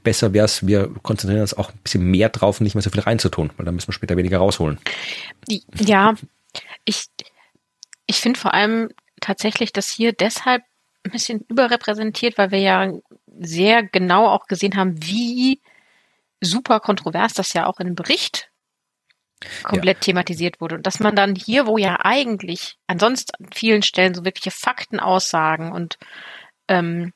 besser 0.04 0.34
wäre 0.34 0.46
es, 0.46 0.68
wir 0.68 0.90
konzentrieren 1.02 1.42
uns 1.42 1.54
auch 1.54 1.70
ein 1.70 1.80
bisschen 1.84 2.04
mehr 2.04 2.30
drauf, 2.30 2.60
nicht 2.62 2.76
mehr 2.76 2.82
so 2.82 2.90
viel 2.90 3.02
reinzutun, 3.02 3.52
weil 3.58 3.66
dann 3.66 3.76
müssen 3.76 3.88
wir 3.88 3.94
später 3.94 4.18
weniger 4.18 4.40
rausholen. 4.40 4.80
Ja, 5.48 6.16
ich, 6.84 7.06
ich 8.12 8.20
finde 8.20 8.40
vor 8.40 8.54
allem 8.54 8.90
tatsächlich, 9.22 9.72
dass 9.72 9.90
hier 9.90 10.12
deshalb 10.12 10.64
ein 11.04 11.12
bisschen 11.12 11.46
überrepräsentiert, 11.48 12.38
weil 12.38 12.52
wir 12.52 12.60
ja 12.60 12.92
sehr 13.40 13.84
genau 13.84 14.28
auch 14.28 14.48
gesehen 14.48 14.76
haben, 14.76 15.02
wie 15.02 15.62
super 16.42 16.82
kontrovers 16.82 17.34
das 17.34 17.54
ja 17.54 17.68
auch 17.68 17.80
in 17.80 17.88
dem 17.88 17.96
Bericht 17.96 18.52
komplett 19.64 19.98
ja. 19.98 20.02
thematisiert 20.02 20.60
wurde. 20.60 20.76
Und 20.76 20.86
dass 20.86 21.00
man 21.00 21.16
dann 21.16 21.36
hier, 21.36 21.66
wo 21.68 21.78
ja 21.78 22.00
eigentlich 22.04 22.78
ansonsten 22.86 23.46
an 23.46 23.50
vielen 23.54 23.82
Stellen 23.82 24.14
so 24.14 24.26
wirkliche 24.26 24.52
Faktenaussagen 24.52 25.72
und 25.72 25.98
ähm, 26.68 27.14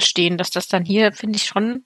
stehen, 0.00 0.38
dass 0.38 0.50
das 0.50 0.68
dann 0.68 0.84
hier, 0.84 1.12
finde 1.12 1.36
ich, 1.36 1.46
schon 1.46 1.84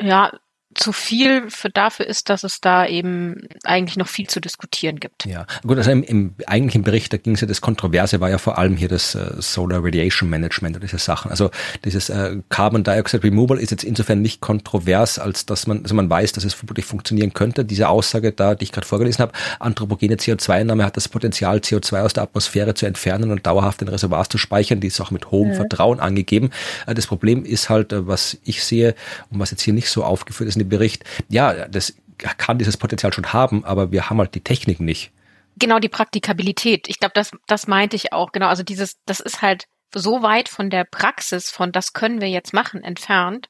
ja 0.00 0.32
zu 0.74 0.92
viel 0.92 1.50
für 1.50 1.70
dafür 1.70 2.06
ist, 2.06 2.28
dass 2.28 2.44
es 2.44 2.60
da 2.60 2.86
eben 2.86 3.48
eigentlich 3.64 3.96
noch 3.96 4.08
viel 4.08 4.28
zu 4.28 4.40
diskutieren 4.40 5.00
gibt. 5.00 5.26
Ja, 5.26 5.46
gut, 5.66 5.78
also 5.78 5.90
im, 5.90 6.02
im 6.02 6.34
eigentlichen 6.46 6.82
Bericht, 6.82 7.12
da 7.12 7.16
ging 7.16 7.34
es 7.34 7.40
ja, 7.40 7.46
das 7.46 7.60
Kontroverse 7.60 8.20
war 8.20 8.30
ja 8.30 8.38
vor 8.38 8.58
allem 8.58 8.76
hier 8.76 8.88
das 8.88 9.14
äh, 9.14 9.34
Solar 9.38 9.84
Radiation 9.84 10.30
Management 10.30 10.76
und 10.76 10.82
diese 10.82 10.98
Sachen. 10.98 11.30
Also 11.30 11.50
dieses 11.84 12.08
äh, 12.08 12.38
Carbon 12.48 12.84
Dioxide 12.84 13.22
Removal 13.22 13.58
ist 13.58 13.70
jetzt 13.70 13.84
insofern 13.84 14.22
nicht 14.22 14.40
kontrovers, 14.40 15.18
als 15.18 15.46
dass 15.46 15.66
man, 15.66 15.82
also 15.82 15.94
man 15.94 16.08
weiß, 16.08 16.32
dass 16.32 16.44
es 16.44 16.54
vermutlich 16.54 16.86
funktionieren 16.86 17.34
könnte. 17.34 17.64
Diese 17.64 17.88
Aussage 17.88 18.32
da, 18.32 18.54
die 18.54 18.64
ich 18.64 18.72
gerade 18.72 18.86
vorgelesen 18.86 19.22
habe, 19.22 19.32
anthropogene 19.58 20.16
CO2-Einnahme 20.16 20.84
hat 20.84 20.96
das 20.96 21.08
Potenzial, 21.08 21.58
CO2 21.58 22.02
aus 22.02 22.12
der 22.14 22.22
Atmosphäre 22.24 22.74
zu 22.74 22.86
entfernen 22.86 23.30
und 23.30 23.46
dauerhaft 23.46 23.82
in 23.82 23.88
Reservoirs 23.88 24.28
zu 24.28 24.38
speichern. 24.38 24.80
Die 24.80 24.88
ist 24.88 25.00
auch 25.00 25.10
mit 25.10 25.30
hohem 25.30 25.50
mhm. 25.50 25.54
Vertrauen 25.54 26.00
angegeben. 26.00 26.50
Äh, 26.86 26.94
das 26.94 27.06
Problem 27.06 27.44
ist 27.44 27.68
halt, 27.68 27.92
äh, 27.92 28.06
was 28.06 28.38
ich 28.44 28.64
sehe 28.64 28.94
und 29.30 29.38
was 29.38 29.50
jetzt 29.50 29.62
hier 29.62 29.74
nicht 29.74 29.88
so 29.88 30.04
aufgeführt 30.04 30.48
ist, 30.48 30.56
dem 30.62 30.68
Bericht, 30.68 31.04
ja, 31.28 31.68
das 31.68 31.94
kann 32.18 32.58
dieses 32.58 32.76
Potenzial 32.76 33.12
schon 33.12 33.32
haben, 33.32 33.64
aber 33.64 33.90
wir 33.92 34.08
haben 34.08 34.18
halt 34.18 34.34
die 34.34 34.44
Technik 34.44 34.80
nicht. 34.80 35.12
Genau, 35.56 35.78
die 35.78 35.88
Praktikabilität. 35.88 36.88
Ich 36.88 36.98
glaube, 36.98 37.12
das, 37.14 37.32
das 37.46 37.66
meinte 37.66 37.96
ich 37.96 38.12
auch. 38.12 38.32
Genau, 38.32 38.46
also 38.46 38.62
dieses, 38.62 38.98
das 39.04 39.20
ist 39.20 39.42
halt 39.42 39.66
so 39.94 40.22
weit 40.22 40.48
von 40.48 40.70
der 40.70 40.84
Praxis, 40.84 41.50
von 41.50 41.72
das 41.72 41.92
können 41.92 42.20
wir 42.20 42.28
jetzt 42.28 42.54
machen, 42.54 42.82
entfernt. 42.82 43.48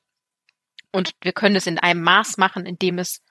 Und 0.91 1.13
wir 1.23 1.33
können 1.33 1.57
es 1.57 1.67
in 1.67 1.79
einem 1.79 2.03
Maß 2.03 2.39
machen, 2.39 2.67
in 2.67 2.77
dem 2.79 2.99
es 2.99 3.23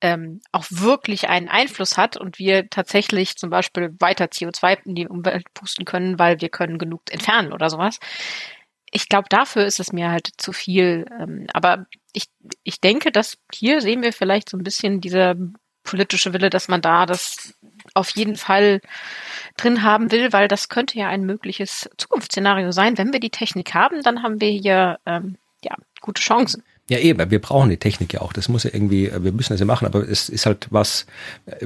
ähm, 0.00 0.40
auch 0.52 0.64
wirklich 0.68 1.28
einen 1.28 1.48
Einfluss 1.48 1.96
hat 1.96 2.16
und 2.16 2.38
wir 2.38 2.68
tatsächlich 2.70 3.36
zum 3.36 3.50
Beispiel 3.50 3.94
weiter 3.98 4.26
CO2 4.26 4.78
in 4.84 4.94
die 4.94 5.08
Umwelt 5.08 5.44
pusten 5.54 5.84
können, 5.84 6.18
weil 6.18 6.40
wir 6.40 6.48
können 6.48 6.78
genug 6.78 7.02
entfernen 7.10 7.52
oder 7.52 7.68
sowas 7.70 7.98
ich 8.92 9.08
glaube, 9.08 9.26
dafür 9.28 9.64
ist 9.64 9.80
es 9.80 9.92
mir 9.92 10.10
halt 10.10 10.28
zu 10.36 10.52
viel. 10.52 11.06
Ähm, 11.18 11.46
aber 11.52 11.86
ich, 12.12 12.26
ich 12.62 12.80
denke, 12.80 13.10
dass 13.10 13.38
hier 13.52 13.80
sehen 13.80 14.02
wir 14.02 14.12
vielleicht 14.12 14.50
so 14.50 14.56
ein 14.56 14.62
bisschen 14.62 15.00
dieser 15.00 15.34
politische 15.82 16.32
Wille, 16.32 16.50
dass 16.50 16.68
man 16.68 16.82
da 16.82 17.06
das 17.06 17.54
auf 17.94 18.10
jeden 18.10 18.36
Fall 18.36 18.80
drin 19.56 19.82
haben 19.82 20.12
will, 20.12 20.32
weil 20.32 20.46
das 20.46 20.68
könnte 20.68 20.98
ja 20.98 21.08
ein 21.08 21.24
mögliches 21.24 21.90
Zukunftsszenario 21.96 22.70
sein. 22.70 22.98
Wenn 22.98 23.12
wir 23.12 23.20
die 23.20 23.30
Technik 23.30 23.74
haben, 23.74 24.02
dann 24.02 24.22
haben 24.22 24.40
wir 24.40 24.50
hier 24.50 24.98
ähm, 25.06 25.38
ja 25.64 25.74
gute 26.00 26.22
Chancen. 26.22 26.62
Ja, 26.90 26.98
eben, 26.98 27.30
wir 27.30 27.40
brauchen 27.40 27.70
die 27.70 27.76
Technik 27.76 28.12
ja 28.12 28.22
auch. 28.22 28.32
Das 28.32 28.48
muss 28.48 28.64
ja 28.64 28.70
irgendwie, 28.72 29.10
wir 29.16 29.32
müssen 29.32 29.52
das 29.52 29.60
ja 29.60 29.66
machen, 29.66 29.86
aber 29.86 30.06
es 30.06 30.28
ist 30.28 30.46
halt 30.46 30.66
was, 30.70 31.06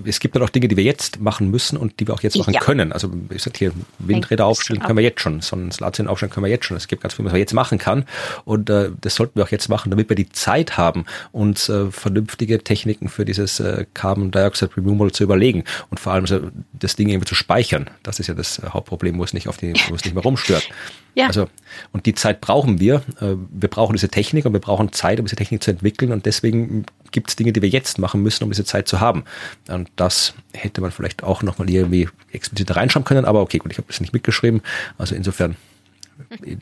es 0.04 0.20
gibt 0.20 0.34
halt 0.34 0.44
auch 0.44 0.50
Dinge, 0.50 0.68
die 0.68 0.76
wir 0.76 0.84
jetzt 0.84 1.20
machen 1.20 1.50
müssen 1.50 1.78
und 1.78 1.98
die 1.98 2.06
wir 2.06 2.12
auch 2.12 2.20
jetzt 2.20 2.36
machen 2.36 2.52
ja. 2.52 2.60
können. 2.60 2.92
Also 2.92 3.10
ich 3.30 3.42
sag 3.42 3.56
hier, 3.56 3.72
Windräder 3.98 4.44
aufstellen 4.44 4.80
können 4.80 4.98
wir 4.98 5.02
jetzt 5.02 5.22
schon, 5.22 5.40
Sonnenslazien 5.40 6.06
aufstellen 6.06 6.30
können 6.30 6.44
wir 6.44 6.50
jetzt 6.50 6.66
schon. 6.66 6.76
Es 6.76 6.86
gibt 6.86 7.02
ganz 7.02 7.14
viel, 7.14 7.24
was 7.24 7.32
man 7.32 7.40
jetzt 7.40 7.54
machen 7.54 7.78
kann 7.78 8.04
und 8.44 8.68
äh, 8.68 8.90
das 9.00 9.14
sollten 9.14 9.36
wir 9.36 9.44
auch 9.44 9.50
jetzt 9.50 9.70
machen, 9.70 9.88
damit 9.88 10.10
wir 10.10 10.16
die 10.16 10.28
Zeit 10.28 10.76
haben, 10.76 11.06
uns 11.32 11.70
äh, 11.70 11.90
vernünftige 11.90 12.62
Techniken 12.62 13.08
für 13.08 13.24
dieses 13.24 13.58
äh, 13.58 13.86
Carbon 13.94 14.30
Dioxide 14.30 14.76
Removal 14.76 15.12
zu 15.12 15.24
überlegen 15.24 15.64
und 15.90 15.98
vor 15.98 16.12
allem 16.12 16.24
also, 16.24 16.50
das 16.74 16.94
Ding 16.94 17.08
irgendwie 17.08 17.26
zu 17.26 17.34
speichern. 17.34 17.88
Das 18.02 18.20
ist 18.20 18.26
ja 18.26 18.34
das 18.34 18.58
äh, 18.58 18.66
Hauptproblem, 18.68 19.18
wo 19.18 19.24
es 19.24 19.32
nicht 19.32 19.48
auf 19.48 19.56
die, 19.56 19.72
wo 19.88 19.94
es 19.94 20.04
nicht 20.04 20.14
mehr 20.14 20.22
rumstört. 20.22 20.68
Ja. 21.16 21.28
Also, 21.28 21.48
und 21.92 22.04
die 22.04 22.14
Zeit 22.14 22.42
brauchen 22.42 22.78
wir. 22.78 22.96
Äh, 23.20 23.36
wir 23.50 23.70
brauchen 23.70 23.94
diese 23.94 24.10
Technik 24.10 24.44
und 24.44 24.52
wir 24.52 24.60
brauchen 24.60 24.92
Zeit, 24.92 25.05
um 25.14 25.26
diese 25.26 25.36
Technik 25.36 25.62
zu 25.62 25.70
entwickeln. 25.70 26.12
Und 26.12 26.26
deswegen 26.26 26.84
gibt 27.10 27.30
es 27.30 27.36
Dinge, 27.36 27.52
die 27.52 27.62
wir 27.62 27.68
jetzt 27.68 27.98
machen 27.98 28.22
müssen, 28.22 28.44
um 28.44 28.50
diese 28.50 28.64
Zeit 28.64 28.88
zu 28.88 29.00
haben. 29.00 29.24
Und 29.68 29.88
das 29.96 30.34
hätte 30.52 30.80
man 30.80 30.90
vielleicht 30.90 31.22
auch 31.22 31.42
nochmal 31.42 31.70
irgendwie 31.70 32.08
explizit 32.32 32.74
reinschreiben 32.74 33.04
können. 33.04 33.24
Aber 33.24 33.40
okay, 33.40 33.58
gut, 33.58 33.72
ich 33.72 33.78
habe 33.78 33.88
das 33.88 34.00
nicht 34.00 34.12
mitgeschrieben. 34.12 34.62
Also 34.98 35.14
insofern 35.14 35.56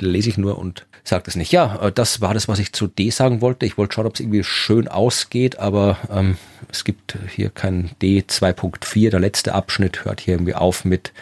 lese 0.00 0.28
ich 0.28 0.38
nur 0.38 0.58
und 0.58 0.86
sage 1.04 1.24
das 1.24 1.36
nicht. 1.36 1.52
Ja, 1.52 1.76
äh, 1.80 1.92
das 1.92 2.20
war 2.20 2.34
das, 2.34 2.48
was 2.48 2.58
ich 2.58 2.72
zu 2.72 2.86
D 2.86 3.10
sagen 3.10 3.40
wollte. 3.40 3.66
Ich 3.66 3.78
wollte 3.78 3.94
schauen, 3.94 4.06
ob 4.06 4.14
es 4.14 4.20
irgendwie 4.20 4.44
schön 4.44 4.88
ausgeht, 4.88 5.58
aber 5.58 5.98
ähm, 6.10 6.36
es 6.70 6.84
gibt 6.84 7.16
hier 7.28 7.50
kein 7.50 7.90
D 8.02 8.24
2.4. 8.26 9.10
Der 9.10 9.20
letzte 9.20 9.54
Abschnitt 9.54 10.04
hört 10.04 10.20
hier 10.20 10.34
irgendwie 10.34 10.54
auf 10.54 10.84
mit 10.84 11.12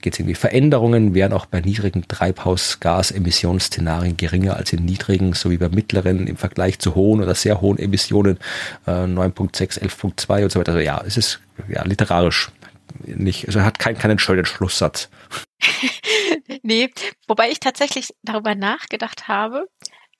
geht 0.00 0.14
es 0.14 0.20
irgendwie 0.20 0.34
Veränderungen, 0.34 1.14
wären 1.14 1.32
auch 1.32 1.46
bei 1.46 1.60
niedrigen 1.60 2.08
Treibhausgasemissionsszenarien 2.08 4.16
geringer 4.16 4.56
als 4.56 4.72
in 4.72 4.84
niedrigen 4.84 5.34
sowie 5.34 5.58
bei 5.58 5.68
mittleren 5.68 6.26
im 6.26 6.36
Vergleich 6.36 6.78
zu 6.78 6.94
hohen 6.94 7.22
oder 7.22 7.34
sehr 7.34 7.60
hohen 7.60 7.78
Emissionen 7.78 8.38
äh, 8.86 8.90
9.6, 8.90 9.80
11.2 9.80 10.44
und 10.44 10.52
so 10.52 10.58
weiter. 10.58 10.72
Also 10.72 10.84
ja, 10.84 11.02
es 11.06 11.16
ist 11.16 11.40
ja 11.68 11.84
literarisch 11.84 12.50
nicht, 13.04 13.46
also 13.46 13.62
hat 13.62 13.78
keinen 13.78 13.98
keinen 13.98 14.18
schönen 14.18 14.44
Schlusssatz. 14.44 15.08
nee, 16.62 16.90
wobei 17.28 17.50
ich 17.50 17.60
tatsächlich 17.60 18.08
darüber 18.22 18.54
nachgedacht 18.54 19.28
habe, 19.28 19.68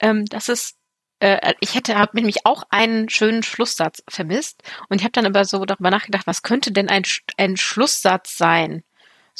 ähm, 0.01 0.24
dass 0.26 0.49
es 0.49 0.74
äh, 1.20 1.55
ich 1.61 1.74
hätte 1.74 1.99
hab 1.99 2.14
nämlich 2.14 2.47
auch 2.47 2.64
einen 2.70 3.09
schönen 3.09 3.43
Schlusssatz 3.43 4.03
vermisst 4.09 4.62
und 4.89 4.99
ich 4.99 5.05
habe 5.05 5.12
dann 5.12 5.26
aber 5.26 5.45
so 5.45 5.64
darüber 5.64 5.91
nachgedacht, 5.91 6.26
was 6.26 6.43
könnte 6.43 6.72
denn 6.72 6.89
ein, 6.89 7.05
ein 7.37 7.57
Schlusssatz 7.57 8.37
sein, 8.37 8.83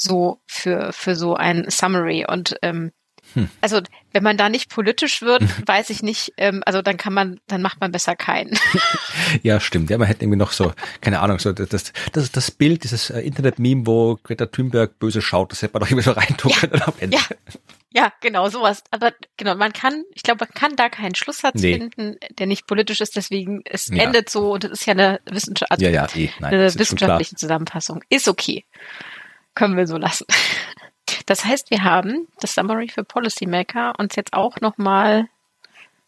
so 0.01 0.41
für, 0.47 0.93
für 0.93 1.15
so 1.15 1.35
ein 1.35 1.67
Summary. 1.69 2.25
Und 2.27 2.57
ähm, 2.63 2.93
hm. 3.35 3.49
also 3.61 3.81
wenn 4.13 4.23
man 4.23 4.37
da 4.37 4.49
nicht 4.49 4.71
politisch 4.71 5.23
wird, 5.23 5.43
weiß 5.67 5.91
ich 5.91 6.03
nicht, 6.03 6.33
ähm, 6.37 6.63
also 6.65 6.83
dann 6.83 6.97
kann 6.97 7.13
man, 7.13 7.39
dann 7.47 7.63
macht 7.63 7.81
man 7.81 7.93
besser 7.93 8.17
keinen. 8.17 8.59
ja, 9.43 9.61
stimmt. 9.61 9.91
Ja, 9.91 9.99
man 9.99 10.09
hätte 10.09 10.25
irgendwie 10.25 10.39
noch 10.39 10.53
so, 10.53 10.73
keine 11.01 11.21
Ahnung, 11.21 11.39
so 11.39 11.53
das, 11.53 11.93
das, 12.13 12.33
das 12.33 12.51
Bild, 12.51 12.85
dieses 12.85 13.11
äh, 13.11 13.21
Internet-Meme, 13.21 13.87
wo 13.87 14.19
Greta 14.23 14.47
Thunberg 14.47 14.99
böse 14.99 15.21
schaut, 15.21 15.53
das 15.53 15.63
hätte 15.63 15.75
man 15.75 15.81
doch 15.81 15.91
irgendwie 15.91 16.05
so 16.05 16.13
reintun 16.13 16.51
ja, 16.51 16.57
können 16.59 16.83
am 16.83 16.95
Ende. 16.99 17.17
Ja. 17.17 17.23
Ja, 17.93 18.13
genau, 18.21 18.49
sowas. 18.49 18.85
Aber 18.93 19.13
genau, 19.37 19.57
man 19.57 19.73
kann, 19.73 20.05
ich 20.15 20.23
glaube, 20.23 20.45
man 20.45 20.55
kann 20.55 20.77
da 20.77 20.89
keinen 20.89 21.17
Schlusssatz 21.17 21.61
nee. 21.61 21.77
finden, 21.77 22.19
der 22.39 22.47
nicht 22.47 22.69
politisch 22.69 23.01
ist, 23.01 23.17
deswegen, 23.17 23.63
es 23.65 23.89
ja. 23.89 24.05
endet 24.05 24.31
so 24.31 24.53
und 24.53 24.63
es 24.63 24.71
ist 24.71 24.87
ja 24.87 24.93
eine, 24.93 25.19
Wissenschaft, 25.29 25.73
also 25.73 25.85
ja, 25.85 25.91
ja, 25.91 26.07
eh, 26.15 26.31
nein, 26.39 26.55
eine 26.55 26.73
wissenschaftliche 26.73 27.35
Zusammenfassung. 27.35 28.05
Ist 28.09 28.29
okay 28.29 28.65
können 29.61 29.77
wir 29.77 29.87
so 29.87 29.99
lassen. 29.99 30.27
Das 31.27 31.45
heißt, 31.45 31.71
wir 31.71 31.85
haben 31.85 32.29
das 32.41 32.55
Summary 32.55 32.89
für 32.89 33.05
Policymaker 33.05 33.95
uns 33.99 34.17
jetzt 34.17 34.33
auch 34.33 34.61
nochmal 34.61 35.29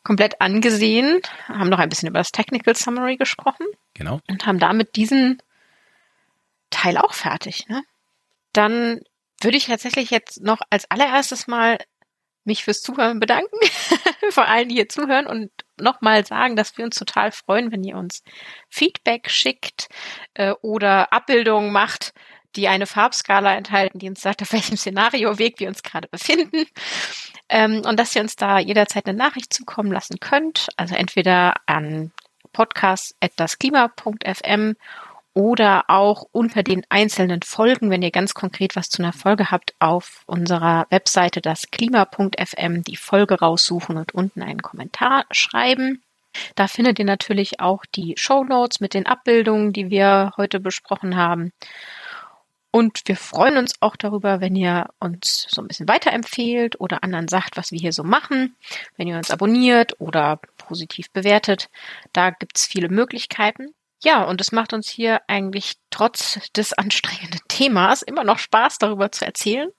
komplett 0.05 0.41
angesehen, 0.41 1.21
haben 1.47 1.69
noch 1.69 1.79
ein 1.79 1.89
bisschen 1.89 2.09
über 2.09 2.19
das 2.19 2.33
Technical 2.33 2.75
Summary 2.75 3.17
gesprochen. 3.17 3.67
Genau. 3.95 4.21
Und 4.29 4.47
haben 4.47 4.59
damit 4.59 4.97
diesen 4.97 5.41
Teil 6.71 6.97
auch 6.97 7.15
fertig. 7.15 7.69
Ne? 7.69 7.83
Dann 8.53 9.01
würde 9.41 9.57
ich 9.57 9.67
tatsächlich 9.67 10.11
jetzt 10.11 10.41
noch 10.41 10.61
als 10.71 10.91
allererstes 10.91 11.47
mal 11.47 11.79
mich 12.45 12.65
fürs 12.65 12.83
Zuhören 12.83 13.21
bedanken, 13.21 13.57
vor 14.31 14.47
allen, 14.47 14.69
die 14.69 14.77
hier 14.77 14.89
zuhören 14.89 15.27
und 15.27 15.51
nochmal 15.81 16.25
sagen, 16.27 16.57
dass 16.57 16.77
wir 16.79 16.85
uns 16.85 16.97
total 16.97 17.33
freuen, 17.33 17.71
wenn 17.71 17.85
ihr 17.85 17.97
uns 17.97 18.23
Feedback 18.69 19.31
schickt 19.31 19.89
äh, 20.35 20.53
oder 20.63 21.13
Abbildungen 21.13 21.73
macht 21.73 22.13
die 22.57 22.69
eine 22.69 22.87
Farbskala 22.87 23.55
enthalten, 23.55 23.99
die 23.99 24.09
uns 24.09 24.21
sagt, 24.21 24.43
auf 24.43 24.53
welchem 24.53 24.77
Szenarioweg 24.77 25.59
wir 25.61 25.69
uns 25.69 25.83
gerade 25.83 26.09
befinden. 26.09 26.67
Ähm, 27.49 27.83
und 27.85 27.99
dass 27.99 28.15
ihr 28.17 28.23
uns 28.23 28.37
da 28.37 28.59
jederzeit 28.59 29.07
eine 29.07 29.17
Nachricht 29.17 29.53
zukommen 29.53 29.93
lassen 29.93 30.21
könnt. 30.21 30.69
Also 30.77 30.95
entweder 30.95 31.55
an 31.67 32.13
podcast.dasklima.fm 32.53 34.77
oder 35.35 35.85
auch 35.89 36.27
unter 36.33 36.63
den 36.63 36.85
einzelnen 36.91 37.41
Folgen, 37.43 37.91
wenn 37.91 38.03
ihr 38.03 38.11
ganz 38.11 38.35
konkret 38.35 38.77
was 38.77 38.91
zu 38.91 39.03
einer 39.03 39.15
Folge 39.15 39.51
habt, 39.51 39.75
auf 39.79 40.25
unserer 40.27 40.87
Webseite 40.91 41.41
dasklima.fm 41.41 42.85
die 42.85 42.97
Folge 42.97 43.41
raussuchen 43.41 43.97
und 43.97 44.13
unten 44.13 44.43
einen 44.43 44.61
Kommentar 44.61 45.25
schreiben. 45.31 46.03
Da 46.55 46.67
findet 46.67 46.99
ihr 46.99 47.05
natürlich 47.05 47.61
auch 47.61 47.85
die 47.95 48.15
Show 48.17 48.45
Notes 48.45 48.81
mit 48.81 48.95
den 48.95 49.07
Abbildungen, 49.07 49.73
die 49.73 49.91
wir 49.91 50.33
heute 50.37 50.61
besprochen 50.61 51.17
haben. 51.17 51.53
Und 52.75 53.03
wir 53.05 53.17
freuen 53.17 53.59
uns 53.59 53.75
auch 53.81 53.97
darüber, 53.97 54.41
wenn 54.41 54.57
ihr 54.57 54.89
uns 54.99 55.47
so 55.51 55.61
ein 55.61 55.69
bisschen 55.69 55.89
weiterempfehlt 55.89 56.81
oder 56.81 57.05
anderen 57.05 57.29
sagt, 57.29 57.59
was 57.59 57.71
wir 57.71 57.79
hier 57.79 57.93
so 57.93 58.03
machen, 58.03 58.57
wenn 58.97 59.07
ihr 59.07 59.19
uns 59.19 59.31
abonniert 59.31 60.01
oder 60.01 60.41
positiv 60.57 61.11
bewertet. 61.11 61.69
Da 62.15 62.31
gibt's 62.31 62.65
viele 62.65 62.89
Möglichkeiten. 62.89 63.75
Ja, 64.03 64.25
und 64.25 64.41
es 64.41 64.53
macht 64.53 64.73
uns 64.73 64.89
hier 64.89 65.21
eigentlich 65.29 65.75
trotz 65.91 66.41
des 66.57 66.73
anstrengenden 66.79 67.41
Themas 67.47 68.01
immer 68.01 68.25
noch 68.25 68.39
Spaß, 68.39 68.79
darüber 68.79 69.13
zu 69.13 69.27
erzählen. 69.27 69.71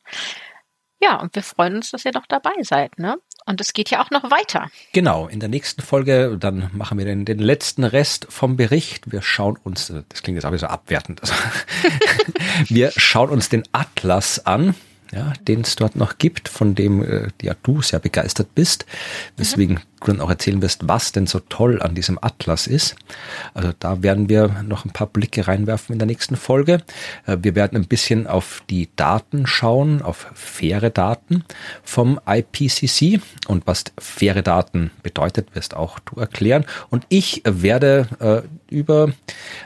Ja, 1.04 1.20
und 1.20 1.36
wir 1.36 1.44
freuen 1.44 1.76
uns, 1.76 1.92
dass 1.92 2.06
ihr 2.06 2.14
noch 2.14 2.28
dabei 2.28 2.54
seid, 2.62 2.98
ne? 2.98 3.18
Und 3.46 3.60
es 3.60 3.74
geht 3.74 3.90
ja 3.90 4.02
auch 4.02 4.10
noch 4.10 4.32
weiter. 4.32 4.70
Genau, 4.94 5.28
in 5.28 5.42
der 5.42 5.50
nächsten 5.50 5.82
Folge, 5.82 6.38
dann 6.40 6.70
machen 6.72 6.98
wir 6.98 7.04
den, 7.04 7.26
den 7.26 7.40
letzten 7.40 7.84
Rest 7.84 8.26
vom 8.30 8.56
Bericht. 8.56 9.12
Wir 9.12 9.22
schauen 9.22 9.58
uns, 9.62 9.90
äh, 9.90 10.04
das 10.08 10.24
klingt 10.24 10.38
jetzt 10.38 10.46
auch 10.46 10.52
wieder 10.52 10.60
so 10.60 10.68
abwertend, 10.68 11.20
wir 12.70 12.92
schauen 12.96 13.32
uns 13.32 13.50
den 13.50 13.64
Atlas 13.74 14.46
an 14.46 14.76
ja, 15.14 15.34
den 15.48 15.62
es 15.62 15.76
dort 15.76 15.96
noch 15.96 16.18
gibt, 16.18 16.50
von 16.50 16.76
dem 16.76 17.04
äh, 17.04 17.28
ja, 17.42 17.56
du 17.62 17.82
sehr 17.82 18.00
begeistert 18.00 18.56
bist, 18.56 18.86
weswegen 19.38 19.76
mhm. 19.76 19.82
du 20.00 20.08
dann 20.08 20.22
auch 20.22 20.30
erzählen 20.30 20.62
wirst, 20.62 20.88
was 20.88 21.12
denn 21.12 21.28
so 21.28 21.40
toll 21.40 21.82
an 21.82 21.94
diesem 21.94 22.18
Atlas 22.22 22.68
ist. 22.68 22.96
Also 23.54 23.72
da 23.78 24.02
werden 24.02 24.28
wir 24.28 24.64
noch 24.64 24.86
ein 24.86 24.92
paar 24.92 25.08
Blicke 25.08 25.48
reinwerfen 25.48 25.94
in 25.94 26.00
der 26.00 26.08
nächsten 26.08 26.36
Folge. 26.36 26.82
Äh, 27.26 27.38
wir 27.42 27.56
werden 27.56 27.78
ein 27.78 27.88
bisschen 27.88 28.26
auf 28.26 28.64
die 28.70 28.90
Daten 28.96 29.46
schauen, 29.46 30.02
auf 30.02 30.28
faire 30.34 30.90
Daten 30.90 31.44
vom 31.84 32.20
IPCC 32.26 33.22
und 33.48 33.68
was 33.68 33.84
faire 34.00 34.42
Daten 34.42 34.90
bedeutet, 35.04 35.56
wirst 35.56 35.76
auch 35.76 36.00
du 36.00 36.20
erklären. 36.20 36.66
Und 36.90 37.06
ich 37.10 37.44
werde 37.46 38.08
äh, 38.20 38.74
über 38.74 39.10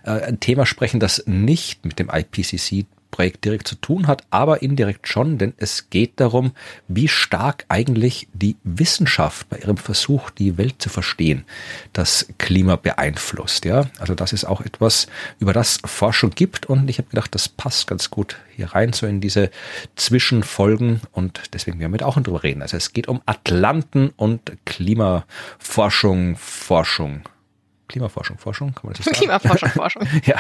äh, 0.04 0.12
ein 0.12 0.40
Thema 0.40 0.66
sprechen, 0.66 1.00
das 1.00 1.24
nicht 1.26 1.86
mit 1.86 2.00
dem 2.00 2.10
IPCC 2.10 2.86
Projekt 3.12 3.46
direkt 3.46 3.68
zu 3.68 3.76
tun 3.76 4.08
hat, 4.08 4.24
aber 4.30 4.62
indirekt 4.62 5.08
schon, 5.08 5.38
denn 5.38 5.54
es 5.58 5.90
geht 5.90 6.20
darum, 6.20 6.52
wie 6.88 7.08
stark 7.08 7.66
eigentlich 7.70 8.28
die 8.34 8.56
Wissenschaft 8.64 9.50
bei 9.50 9.58
ihrem 9.58 9.78
Versuch, 9.78 10.30
die 10.30 10.58
Welt 10.58 10.76
zu 10.80 10.90
verstehen, 10.90 11.46
das 11.94 12.28
Klima 12.38 12.76
beeinflusst. 12.76 13.66
Ja, 13.66 13.90
also 14.00 14.14
das 14.16 14.34
ist 14.34 14.46
auch 14.46 14.62
etwas, 14.62 15.08
über 15.40 15.54
das 15.54 15.80
Forschung 15.86 16.32
gibt 16.32 16.66
und 16.66 16.90
ich 16.90 16.98
habe 16.98 17.10
gedacht, 17.10 17.34
das 17.34 17.50
passt 17.50 17.88
ganz 17.88 18.10
gut 18.10 18.38
hier 18.56 18.74
rein, 18.74 18.94
so 18.94 19.08
in 19.08 19.22
diese 19.22 19.50
Zwischenfolgen 19.96 21.02
und 21.12 21.42
deswegen 21.54 21.80
werden 21.80 21.94
wir 21.94 22.08
auch 22.08 22.20
drüber 22.20 22.44
reden. 22.44 22.62
Also 22.62 22.78
es 22.78 22.94
geht 22.94 23.08
um 23.08 23.22
Atlanten 23.26 24.10
und 24.16 24.52
Klimaforschung, 24.66 26.36
Forschung. 26.36 27.24
Klimaforschung, 27.88 28.38
Forschung, 28.38 28.74
kann 28.74 28.88
man 28.88 28.94
das 28.94 29.06
sagen? 29.06 29.18
Klimaforschung, 29.18 29.70
Forschung. 29.70 30.04
ja. 30.26 30.36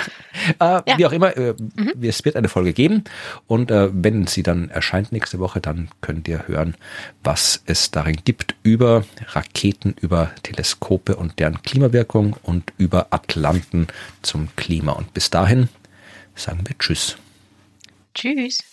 Äh, 0.59 0.81
ja. 0.89 0.97
Wie 0.97 1.05
auch 1.05 1.11
immer, 1.11 1.35
äh, 1.37 1.53
mhm. 1.57 1.93
es 2.01 2.23
wird 2.25 2.35
eine 2.35 2.49
Folge 2.49 2.73
geben 2.73 3.03
und 3.47 3.71
äh, 3.71 3.89
wenn 3.91 4.27
sie 4.27 4.43
dann 4.43 4.69
erscheint 4.69 5.11
nächste 5.11 5.39
Woche, 5.39 5.61
dann 5.61 5.89
könnt 6.01 6.27
ihr 6.27 6.47
hören, 6.47 6.75
was 7.23 7.61
es 7.65 7.91
darin 7.91 8.17
gibt 8.23 8.55
über 8.63 9.05
Raketen, 9.29 9.95
über 9.99 10.31
Teleskope 10.43 11.15
und 11.15 11.39
deren 11.39 11.61
Klimawirkung 11.61 12.35
und 12.43 12.73
über 12.77 13.07
Atlanten 13.11 13.87
zum 14.21 14.49
Klima. 14.55 14.93
Und 14.93 15.13
bis 15.13 15.29
dahin 15.29 15.69
sagen 16.35 16.61
wir 16.65 16.77
Tschüss. 16.77 17.17
Tschüss. 18.13 18.63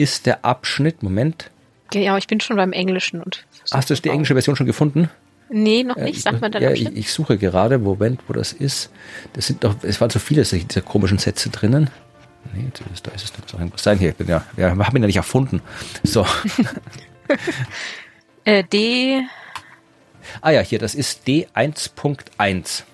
Ist 0.00 0.26
der 0.26 0.44
Abschnitt, 0.44 1.02
Moment. 1.02 1.50
Ja, 1.92 2.16
ich 2.16 2.26
bin 2.26 2.40
schon 2.40 2.56
beim 2.56 2.72
Englischen 2.72 3.22
und. 3.22 3.44
Hast 3.72 3.90
du 3.90 3.94
die 3.94 4.08
englische 4.08 4.34
Version 4.34 4.56
schon 4.56 4.66
gefunden? 4.66 5.10
Nee, 5.50 5.82
noch 5.82 5.96
nicht. 5.96 6.22
Sag 6.22 6.40
mal 6.40 6.50
dann 6.50 6.62
ja, 6.62 6.70
ich, 6.70 6.96
ich, 6.96 7.12
suche 7.12 7.36
gerade, 7.36 7.78
Moment, 7.78 8.20
wo 8.28 8.32
das 8.32 8.52
ist. 8.52 8.90
Das 9.32 9.48
sind 9.48 9.64
doch, 9.64 9.74
es 9.82 10.00
waren 10.00 10.10
so 10.10 10.20
viele 10.20 10.42
dieser 10.42 10.80
komischen 10.80 11.18
Sätze 11.18 11.50
drinnen. 11.50 11.90
Nee, 12.54 12.70
ist, 12.92 13.06
da 13.06 13.10
ist 13.10 13.24
es 13.24 13.36
nicht. 13.36 13.52
irgendwas 13.52 13.82
sein 13.82 13.98
hier. 13.98 14.14
Ja, 14.26 14.44
wir 14.56 14.70
haben 14.70 14.96
ihn 14.96 15.02
ja 15.02 15.06
nicht 15.06 15.16
erfunden. 15.16 15.60
So. 16.04 16.24
äh, 18.44 18.64
D. 18.64 19.22
Ah 20.40 20.50
ja, 20.50 20.60
hier, 20.60 20.78
das 20.78 20.94
ist 20.94 21.26
D1.1. 21.26 22.84